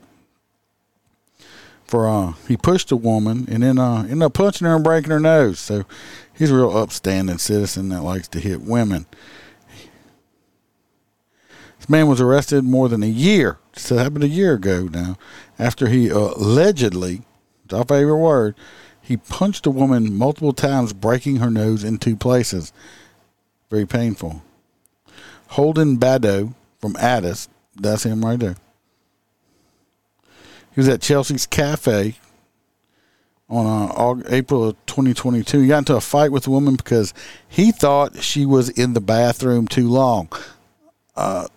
For 1.85 2.07
uh, 2.07 2.33
he 2.47 2.55
pushed 2.55 2.91
a 2.91 2.95
woman 2.95 3.47
and 3.49 3.63
then 3.63 3.79
uh, 3.79 4.03
ended 4.03 4.21
up 4.21 4.33
punching 4.33 4.67
her 4.67 4.75
and 4.75 4.83
breaking 4.83 5.09
her 5.09 5.19
nose. 5.19 5.59
So 5.59 5.85
he's 6.33 6.51
a 6.51 6.55
real 6.55 6.77
upstanding 6.77 7.39
citizen 7.39 7.89
that 7.89 8.03
likes 8.03 8.27
to 8.29 8.39
hit 8.39 8.61
women. 8.61 9.07
This 11.79 11.89
man 11.89 12.07
was 12.07 12.21
arrested 12.21 12.63
more 12.63 12.87
than 12.89 13.01
a 13.01 13.07
year. 13.07 13.57
This 13.87 13.97
happened 13.97 14.23
a 14.23 14.29
year 14.29 14.53
ago 14.53 14.83
now, 14.91 15.17
after 15.57 15.87
he 15.87 16.09
allegedly, 16.09 17.23
it's 17.65 17.73
our 17.73 17.85
favorite 17.85 18.17
word, 18.17 18.55
he 19.01 19.17
punched 19.17 19.65
a 19.65 19.71
woman 19.71 20.13
multiple 20.13 20.53
times, 20.53 20.93
breaking 20.93 21.37
her 21.37 21.49
nose 21.49 21.83
in 21.83 21.97
two 21.97 22.15
places. 22.15 22.71
Very 23.69 23.85
painful. 23.85 24.43
Holden 25.47 25.97
Bado 25.97 26.53
from 26.79 26.95
Addis, 26.97 27.49
that's 27.75 28.03
him 28.03 28.23
right 28.23 28.39
there. 28.39 28.57
He 30.75 30.81
was 30.81 30.87
at 30.87 31.01
Chelsea's 31.01 31.47
Cafe 31.47 32.15
on 33.49 33.65
uh, 33.65 34.23
April 34.29 34.69
of 34.69 34.85
2022. 34.85 35.61
He 35.61 35.67
got 35.67 35.79
into 35.79 35.95
a 35.95 36.01
fight 36.01 36.31
with 36.31 36.45
a 36.45 36.51
woman 36.51 36.75
because 36.75 37.13
he 37.47 37.71
thought 37.71 38.21
she 38.21 38.45
was 38.45 38.69
in 38.69 38.93
the 38.93 39.01
bathroom 39.01 39.67
too 39.67 39.89
long. 39.89 40.29
Uh, 41.15 41.47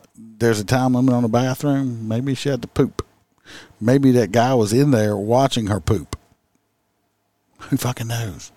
there's 0.42 0.60
a 0.60 0.64
time 0.64 0.94
limit 0.94 1.14
on 1.14 1.22
the 1.22 1.28
bathroom. 1.28 2.08
Maybe 2.08 2.34
she 2.34 2.48
had 2.48 2.62
to 2.62 2.68
poop. 2.68 3.06
Maybe 3.80 4.10
that 4.12 4.32
guy 4.32 4.54
was 4.54 4.72
in 4.72 4.90
there 4.90 5.16
watching 5.16 5.68
her 5.68 5.80
poop. 5.80 6.16
Who 7.60 7.76
fucking 7.76 8.08
knows? 8.08 8.50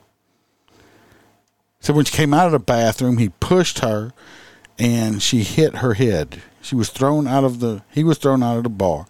So 1.79 1.93
when 1.93 2.05
she 2.05 2.15
came 2.15 2.33
out 2.33 2.47
of 2.47 2.51
the 2.51 2.59
bathroom, 2.59 3.19
he 3.19 3.29
pushed 3.29 3.79
her 3.79 4.13
and 4.79 5.21
she 5.21 5.43
hit 5.43 5.75
her 5.75 5.93
head. 5.93 6.41
She 6.61 6.75
was 6.75 6.89
thrown 6.89 7.27
out 7.27 7.43
of 7.43 7.59
the 7.59 7.83
he 7.91 8.03
was 8.03 8.17
thrown 8.17 8.41
out 8.41 8.57
of 8.57 8.63
the 8.63 8.69
bar. 8.69 9.05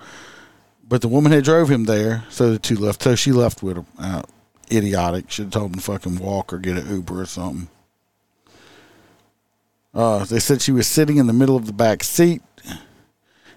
But 0.88 1.02
the 1.02 1.08
woman 1.08 1.32
had 1.32 1.46
drove 1.46 1.72
him 1.72 1.86
there, 1.86 2.26
so 2.30 2.52
the 2.52 2.60
two 2.60 2.76
left. 2.76 3.02
So 3.04 3.16
she 3.16 3.32
left 3.32 3.64
with 3.64 3.78
him. 3.78 3.86
Uh, 3.98 4.24
idiotic. 4.70 5.32
Should 5.32 5.46
have 5.46 5.54
told 5.54 5.72
him 5.72 5.76
to 5.76 5.82
fucking 5.82 6.18
walk 6.18 6.52
or 6.52 6.58
get 6.58 6.78
an 6.78 6.90
Uber 6.90 7.22
or 7.22 7.26
something. 7.26 7.70
Uh, 9.94 10.26
they 10.26 10.40
said 10.40 10.62
she 10.62 10.74
was 10.74 10.88
sitting 10.88 11.16
in 11.16 11.28
the 11.28 11.34
middle 11.34 11.56
of 11.56 11.66
the 11.66 11.74
back 11.74 12.04
seat. 12.04 12.42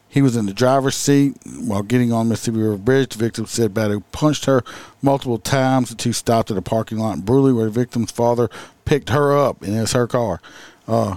He 0.08 0.22
was 0.22 0.36
in 0.36 0.46
the 0.46 0.54
driver's 0.54 0.96
seat 0.96 1.36
while 1.60 1.82
getting 1.82 2.12
on 2.12 2.28
Mississippi 2.28 2.58
River 2.58 2.78
Bridge. 2.78 3.10
The 3.10 3.24
victim 3.24 3.46
said 3.46 3.74
Badu 3.74 4.02
punched 4.10 4.46
her 4.46 4.64
multiple 5.02 5.38
times. 5.38 5.90
The 5.90 5.96
two 5.96 6.12
stopped 6.12 6.50
at 6.50 6.56
a 6.56 6.62
parking 6.62 6.98
lot 6.98 7.16
in 7.16 7.22
Brusly 7.22 7.54
where 7.54 7.66
the 7.66 7.70
victim's 7.70 8.10
father 8.10 8.48
picked 8.84 9.10
her 9.10 9.36
up, 9.36 9.62
and 9.62 9.76
it 9.76 9.80
was 9.80 9.92
her 9.92 10.06
car. 10.06 10.40
Uh, 10.86 11.16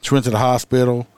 she 0.00 0.14
went 0.14 0.24
to 0.26 0.30
the 0.30 0.38
hospital, 0.38 1.08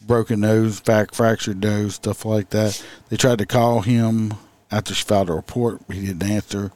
broken 0.00 0.40
nose, 0.40 0.80
fractured 0.80 1.62
nose, 1.62 1.96
stuff 1.96 2.24
like 2.24 2.50
that. 2.50 2.82
They 3.10 3.16
tried 3.16 3.38
to 3.38 3.46
call 3.46 3.82
him 3.82 4.34
after 4.70 4.94
she 4.94 5.04
filed 5.04 5.28
a 5.28 5.34
report. 5.34 5.82
He 5.90 6.06
didn't 6.06 6.30
answer. 6.30 6.72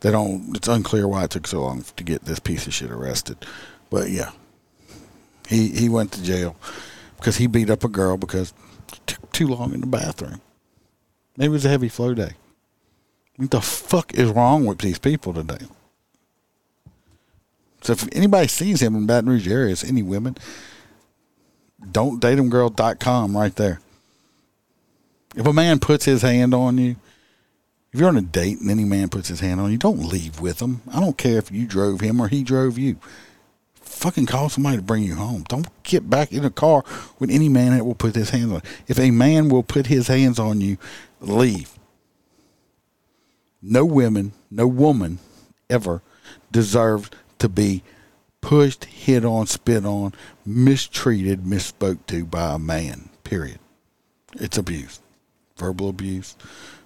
They 0.00 0.10
don't. 0.10 0.56
It's 0.56 0.68
unclear 0.68 1.06
why 1.06 1.24
it 1.24 1.30
took 1.30 1.46
so 1.46 1.62
long 1.62 1.84
to 1.96 2.04
get 2.04 2.24
this 2.24 2.38
piece 2.38 2.66
of 2.66 2.74
shit 2.74 2.90
arrested. 2.90 3.38
But 3.88 4.10
yeah, 4.10 4.32
he 5.48 5.68
he 5.68 5.88
went 5.88 6.12
to 6.12 6.22
jail 6.22 6.56
because 7.16 7.36
he 7.36 7.46
beat 7.46 7.70
up 7.70 7.84
a 7.84 7.88
girl 7.88 8.16
because 8.16 8.52
took 9.06 9.32
too 9.32 9.48
long 9.48 9.72
in 9.72 9.80
the 9.80 9.86
bathroom. 9.86 10.40
Maybe 11.36 11.48
it 11.48 11.52
was 11.52 11.64
a 11.64 11.70
heavy 11.70 11.88
flow 11.88 12.14
day. 12.14 12.32
What 13.36 13.50
the 13.50 13.60
fuck 13.60 14.14
is 14.14 14.30
wrong 14.30 14.64
with 14.64 14.78
these 14.78 14.98
people 14.98 15.34
today? 15.34 15.66
So 17.82 17.92
if 17.92 18.08
anybody 18.12 18.48
sees 18.48 18.82
him 18.82 18.96
in 18.96 19.06
Baton 19.06 19.28
Rouge 19.28 19.46
areas, 19.46 19.84
any 19.84 20.02
women, 20.02 20.36
don't 21.92 22.20
dateemgirl.com 22.20 23.36
right 23.36 23.54
there. 23.54 23.80
If 25.36 25.46
a 25.46 25.52
man 25.52 25.78
puts 25.78 26.06
his 26.06 26.22
hand 26.22 26.54
on 26.54 26.78
you, 26.78 26.96
if 27.92 28.00
you're 28.00 28.08
on 28.08 28.16
a 28.16 28.22
date 28.22 28.60
and 28.60 28.70
any 28.70 28.84
man 28.84 29.08
puts 29.08 29.28
his 29.28 29.40
hand 29.40 29.60
on 29.60 29.70
you, 29.70 29.78
don't 29.78 30.00
leave 30.00 30.40
with 30.40 30.60
him. 30.60 30.80
I 30.92 31.00
don't 31.00 31.18
care 31.18 31.38
if 31.38 31.52
you 31.52 31.66
drove 31.66 32.00
him 32.00 32.20
or 32.20 32.28
he 32.28 32.42
drove 32.42 32.78
you 32.78 32.96
fucking 33.86 34.26
call 34.26 34.48
somebody 34.48 34.76
to 34.76 34.82
bring 34.82 35.02
you 35.02 35.14
home. 35.14 35.44
Don't 35.48 35.68
get 35.82 36.08
back 36.08 36.32
in 36.32 36.44
a 36.44 36.50
car 36.50 36.84
with 37.18 37.30
any 37.30 37.48
man 37.48 37.72
that 37.72 37.84
will 37.84 37.94
put 37.94 38.14
his 38.14 38.30
hands 38.30 38.52
on. 38.52 38.62
If 38.86 38.98
a 38.98 39.10
man 39.10 39.48
will 39.48 39.62
put 39.62 39.86
his 39.86 40.08
hands 40.08 40.38
on 40.38 40.60
you, 40.60 40.76
leave. 41.20 41.72
No 43.62 43.84
women, 43.84 44.32
no 44.50 44.66
woman 44.66 45.18
ever 45.68 46.02
deserved 46.52 47.16
to 47.38 47.48
be 47.48 47.82
pushed, 48.40 48.84
hit 48.84 49.24
on, 49.24 49.46
spit 49.46 49.84
on, 49.84 50.12
mistreated, 50.44 51.42
misspoke 51.42 51.98
to 52.06 52.24
by 52.24 52.54
a 52.54 52.58
man. 52.58 53.08
Period. 53.24 53.58
It's 54.34 54.58
abuse. 54.58 55.00
Verbal 55.56 55.88
abuse, 55.88 56.36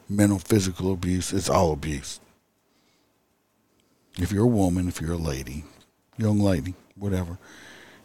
mental, 0.09 0.39
physical 0.39 0.93
abuse. 0.93 1.32
It's 1.32 1.51
all 1.51 1.72
abuse. 1.72 2.20
If 4.18 4.32
you're 4.32 4.44
a 4.44 4.48
woman, 4.48 4.89
if 4.89 5.01
you're 5.01 5.12
a 5.12 5.18
lady, 5.18 5.64
young 6.16 6.39
lady, 6.39 6.74
whatever, 7.01 7.39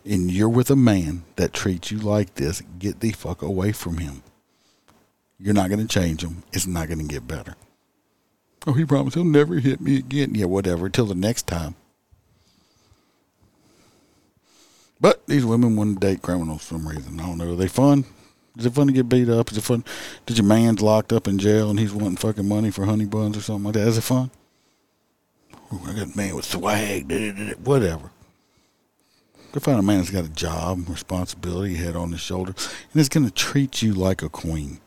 and 0.03 0.31
you're 0.31 0.49
with 0.49 0.71
a 0.71 0.75
man 0.75 1.23
that 1.35 1.53
treats 1.53 1.91
you 1.91 1.99
like 1.99 2.35
this, 2.35 2.63
get 2.79 3.01
the 3.01 3.11
fuck 3.11 3.41
away 3.41 3.71
from 3.71 3.97
him. 3.97 4.23
You're 5.37 5.53
not 5.53 5.69
going 5.69 5.85
to 5.85 5.87
change 5.87 6.23
him. 6.23 6.43
It's 6.53 6.65
not 6.65 6.87
going 6.87 6.99
to 6.99 7.05
get 7.05 7.27
better. 7.27 7.55
Oh, 8.65 8.73
he 8.73 8.85
promised 8.85 9.15
he'll 9.15 9.25
never 9.25 9.55
hit 9.55 9.81
me 9.81 9.97
again. 9.97 10.33
Yeah, 10.33 10.45
whatever. 10.45 10.89
Till 10.89 11.05
the 11.05 11.13
next 11.13 11.45
time. 11.45 11.75
But 14.99 15.27
these 15.27 15.45
women 15.45 15.75
want 15.75 15.99
to 15.99 16.07
date 16.07 16.21
criminals 16.21 16.63
for 16.63 16.75
some 16.75 16.87
reason. 16.87 17.19
I 17.19 17.25
don't 17.27 17.37
know. 17.37 17.53
Are 17.53 17.55
they 17.57 17.67
fun? 17.67 18.05
Is 18.57 18.65
it 18.65 18.73
fun 18.73 18.87
to 18.87 18.93
get 18.93 19.09
beat 19.09 19.27
up? 19.27 19.51
Is 19.51 19.57
it 19.57 19.63
fun? 19.63 19.83
Did 20.25 20.37
your 20.37 20.47
man's 20.47 20.81
locked 20.81 21.11
up 21.11 21.27
in 21.27 21.37
jail 21.37 21.69
and 21.69 21.77
he's 21.77 21.93
wanting 21.93 22.15
fucking 22.15 22.47
money 22.47 22.71
for 22.71 22.85
honey 22.85 23.05
buns 23.05 23.37
or 23.37 23.41
something 23.41 23.65
like 23.65 23.73
that? 23.73 23.87
Is 23.87 23.97
it 23.97 24.01
fun? 24.01 24.31
Ooh, 25.73 25.81
I 25.85 25.93
got 25.93 26.13
a 26.13 26.17
man 26.17 26.35
with 26.35 26.45
swag. 26.45 27.11
Whatever. 27.63 28.11
Go 29.55 29.61
find 29.61 29.79
a 29.79 29.83
man 29.83 29.99
that's 29.99 30.09
got 30.09 30.25
a 30.25 30.29
job, 30.29 30.89
responsibility, 30.89 31.75
head 31.75 31.95
on 31.95 32.11
his 32.11 32.19
shoulder, 32.19 32.53
and 32.91 32.99
is 32.99 33.07
going 33.07 33.25
to 33.25 33.31
treat 33.31 33.81
you 33.81 33.93
like 33.93 34.21
a 34.21 34.27
queen. 34.27 34.81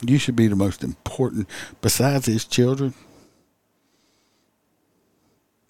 You 0.00 0.16
should 0.16 0.34
be 0.34 0.46
the 0.46 0.56
most 0.56 0.82
important, 0.82 1.46
besides 1.82 2.24
his 2.24 2.46
children. 2.46 2.94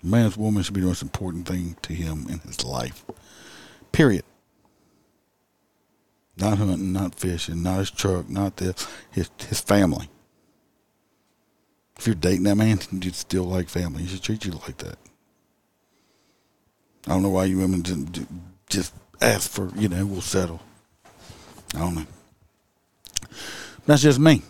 A 0.04 0.06
man's 0.06 0.36
woman 0.36 0.62
should 0.62 0.72
be 0.72 0.82
the 0.82 0.86
most 0.86 1.02
important 1.02 1.48
thing 1.48 1.74
to 1.82 1.94
him 1.94 2.26
in 2.30 2.38
his 2.38 2.64
life. 2.64 3.04
Period. 3.90 4.22
Not 6.36 6.58
hunting, 6.58 6.92
not 6.92 7.16
fishing, 7.16 7.64
not 7.64 7.80
his 7.80 7.90
truck, 7.90 8.28
not 8.28 8.58
this, 8.58 8.86
his 9.10 9.30
his 9.48 9.60
family. 9.60 10.08
If 11.98 12.06
you're 12.06 12.14
dating 12.14 12.44
that 12.44 12.54
man, 12.54 12.78
you'd 12.92 13.16
still 13.16 13.46
like 13.46 13.68
family. 13.68 14.04
He 14.04 14.08
should 14.10 14.22
treat 14.22 14.44
you 14.44 14.52
like 14.52 14.76
that. 14.76 15.09
I 17.06 17.10
don't 17.10 17.22
know 17.22 17.30
why 17.30 17.44
you 17.44 17.58
women 17.58 17.82
just, 17.82 18.26
just 18.68 18.94
ask 19.20 19.50
for, 19.50 19.70
you 19.76 19.88
know, 19.88 20.04
we'll 20.06 20.20
settle. 20.20 20.60
I 21.74 21.78
don't 21.78 21.94
know. 21.94 22.06
That's 23.86 24.02
just 24.02 24.18
me. 24.18 24.42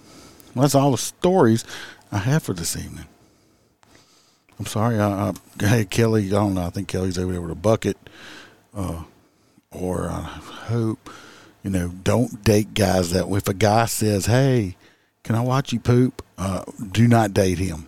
That's 0.55 0.75
all 0.75 0.91
the 0.91 0.99
stories 0.99 1.65
I 2.11 2.19
have 2.19 2.43
for 2.43 2.53
this 2.53 2.77
evening. 2.77 3.07
I'm 4.59 4.67
sorry. 4.67 4.99
I, 4.99 5.31
I, 5.31 5.33
hey, 5.59 5.85
Kelly, 5.85 6.27
I 6.27 6.31
don't 6.31 6.55
know. 6.55 6.63
I 6.63 6.71
think 6.71 6.89
Kelly's 6.89 7.19
over 7.19 7.33
there 7.33 7.41
with 7.41 7.51
a 7.51 7.55
bucket. 7.55 7.97
Uh, 8.75 9.05
or 9.71 10.09
I 10.09 10.23
hope, 10.23 11.09
you 11.63 11.71
know, 11.71 11.89
don't 11.89 12.43
date 12.45 12.75
guys 12.75 13.13
that 13.13 13.29
if 13.29 13.49
a 13.49 13.55
guy 13.55 13.87
says, 13.87 14.27
hey, 14.27 14.77
can 15.23 15.35
I 15.35 15.41
watch 15.41 15.73
you 15.73 15.81
poop? 15.81 16.23
Uh, 16.37 16.65
do 16.91 17.07
not 17.07 17.33
date 17.33 17.59
him. 17.59 17.87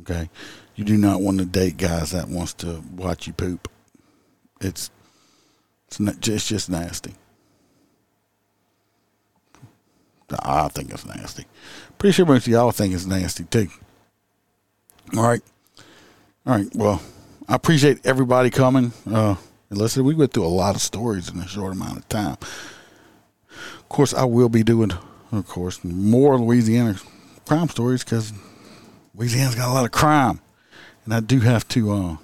Okay. 0.00 0.28
You 0.76 0.84
do 0.84 0.96
not 0.96 1.20
want 1.20 1.38
to 1.38 1.44
date 1.44 1.76
guys 1.76 2.10
that 2.10 2.28
wants 2.28 2.52
to 2.54 2.82
watch 2.96 3.26
you 3.26 3.32
poop. 3.32 3.68
It's, 4.60 4.90
it's, 5.86 6.00
not, 6.00 6.26
it's 6.26 6.48
just 6.48 6.68
nasty. 6.68 7.14
I 10.42 10.68
think 10.68 10.90
it's 10.90 11.06
nasty. 11.06 11.44
Pretty 11.98 12.12
sure 12.12 12.26
most 12.26 12.46
of 12.46 12.52
y'all 12.52 12.72
think 12.72 12.94
it's 12.94 13.06
nasty 13.06 13.44
too. 13.44 13.68
All 15.16 15.22
right. 15.22 15.42
All 16.46 16.56
right. 16.56 16.66
Well, 16.74 17.00
I 17.48 17.54
appreciate 17.54 18.04
everybody 18.04 18.50
coming. 18.50 18.92
Uh, 19.10 19.36
listen, 19.70 20.04
we 20.04 20.14
went 20.14 20.32
through 20.32 20.46
a 20.46 20.48
lot 20.48 20.74
of 20.74 20.82
stories 20.82 21.28
in 21.28 21.38
a 21.38 21.46
short 21.46 21.72
amount 21.72 21.98
of 21.98 22.08
time. 22.08 22.36
Of 23.78 23.88
course, 23.88 24.12
I 24.12 24.24
will 24.24 24.48
be 24.48 24.62
doing, 24.62 24.92
of 25.30 25.46
course, 25.46 25.84
more 25.84 26.38
Louisiana 26.38 26.96
crime 27.46 27.68
stories 27.68 28.02
because 28.02 28.32
Louisiana's 29.14 29.54
got 29.54 29.70
a 29.70 29.72
lot 29.72 29.84
of 29.84 29.92
crime. 29.92 30.40
And 31.04 31.14
I 31.14 31.20
do 31.20 31.40
have 31.40 31.68
to 31.68 31.92
uh, 31.92 32.16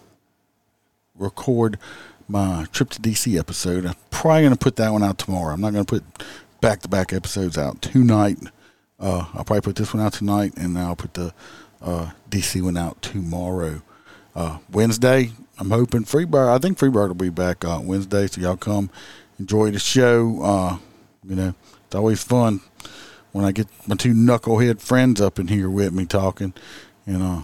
record 1.16 1.78
my 2.28 2.66
trip 2.72 2.90
to 2.90 3.00
DC 3.00 3.38
episode. 3.38 3.84
I'm 3.84 3.94
probably 4.10 4.42
going 4.42 4.52
to 4.52 4.58
put 4.58 4.76
that 4.76 4.92
one 4.92 5.02
out 5.02 5.18
tomorrow. 5.18 5.52
I'm 5.52 5.60
not 5.60 5.72
going 5.72 5.84
to 5.84 6.00
put 6.00 6.04
back 6.60 6.80
to 6.82 6.88
back 6.88 7.12
episodes 7.12 7.58
out 7.58 7.82
tonight. 7.82 8.38
Uh, 8.98 9.26
I'll 9.34 9.44
probably 9.44 9.62
put 9.62 9.76
this 9.76 9.92
one 9.92 10.02
out 10.02 10.12
tonight, 10.12 10.54
and 10.56 10.78
I'll 10.78 10.96
put 10.96 11.14
the 11.14 11.32
uh, 11.82 12.10
DC 12.28 12.62
one 12.62 12.76
out 12.76 13.00
tomorrow. 13.02 13.82
Uh, 14.34 14.58
Wednesday, 14.70 15.32
I'm 15.58 15.70
hoping 15.70 16.04
Freebird. 16.04 16.48
I 16.48 16.58
think 16.58 16.78
Freebird 16.78 17.08
will 17.08 17.14
be 17.14 17.30
back 17.30 17.64
on 17.64 17.86
Wednesday, 17.86 18.26
so 18.26 18.40
y'all 18.40 18.56
come 18.56 18.90
enjoy 19.38 19.70
the 19.70 19.78
show. 19.78 20.42
Uh, 20.42 20.78
you 21.28 21.34
know, 21.34 21.54
it's 21.86 21.94
always 21.94 22.22
fun 22.22 22.60
when 23.32 23.44
I 23.44 23.52
get 23.52 23.66
my 23.88 23.96
two 23.96 24.12
knucklehead 24.12 24.80
friends 24.80 25.20
up 25.20 25.38
in 25.38 25.48
here 25.48 25.68
with 25.68 25.92
me 25.92 26.06
talking. 26.06 26.54
And 27.06 27.22
uh, 27.22 27.42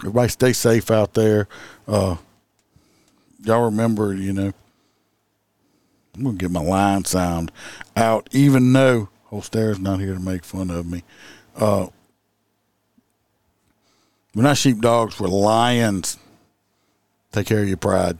everybody 0.00 0.28
stay 0.28 0.52
safe 0.52 0.90
out 0.90 1.14
there. 1.14 1.48
Uh, 1.86 2.16
y'all 3.42 3.64
remember, 3.64 4.14
you 4.14 4.32
know, 4.32 4.52
I'm 6.14 6.24
gonna 6.24 6.36
get 6.36 6.50
my 6.50 6.62
line 6.62 7.04
sound 7.04 7.52
out, 7.96 8.28
even 8.32 8.72
though 8.72 9.08
Holster's 9.30 9.78
not 9.78 10.00
here 10.00 10.14
to 10.14 10.20
make 10.20 10.44
fun 10.44 10.70
of 10.70 10.86
me. 10.86 11.04
Uh, 11.56 11.86
we're 14.34 14.42
not 14.42 14.56
sheepdogs, 14.56 15.18
we're 15.20 15.28
lions. 15.28 16.18
Take 17.32 17.46
care 17.46 17.62
of 17.62 17.68
your 17.68 17.76
pride. 17.76 18.18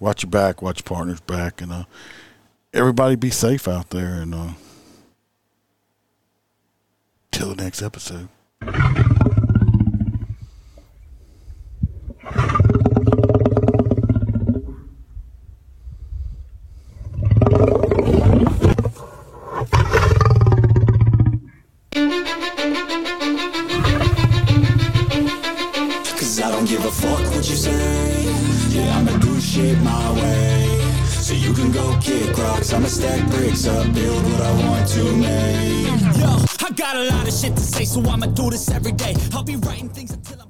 Watch 0.00 0.22
your 0.22 0.30
back, 0.30 0.62
watch 0.62 0.80
your 0.80 0.96
partner's 0.96 1.20
back, 1.20 1.60
and 1.60 1.72
uh, 1.72 1.84
everybody 2.72 3.16
be 3.16 3.30
safe 3.30 3.68
out 3.68 3.90
there. 3.90 4.14
And 4.14 4.34
uh, 4.34 4.50
till 7.30 7.54
the 7.54 7.62
next 7.62 7.82
episode. 7.82 8.28
Fuck 26.90 27.20
what 27.32 27.48
you 27.48 27.56
say. 27.56 28.24
Yeah, 28.68 28.98
I'ma 28.98 29.16
do 29.18 29.40
shit 29.40 29.78
my 29.82 30.12
way. 30.12 30.80
So 31.06 31.34
you 31.34 31.54
can 31.54 31.70
go 31.70 31.96
kick 32.00 32.36
rocks. 32.36 32.72
I'ma 32.72 32.88
stack 32.88 33.30
bricks 33.30 33.66
up, 33.66 33.92
build 33.94 34.22
what 34.24 34.40
I 34.40 34.52
want 34.68 34.88
to 34.88 35.04
make. 35.16 35.86
Yo, 36.18 36.66
I 36.66 36.70
got 36.74 36.96
a 36.96 37.04
lot 37.04 37.28
of 37.28 37.32
shit 37.32 37.54
to 37.54 37.62
say, 37.62 37.84
so 37.84 38.02
I'ma 38.02 38.26
do 38.26 38.50
this 38.50 38.70
every 38.70 38.92
day. 38.92 39.14
I'll 39.32 39.44
be 39.44 39.56
writing 39.56 39.88
things 39.88 40.12
until 40.12 40.40
I'm. 40.42 40.49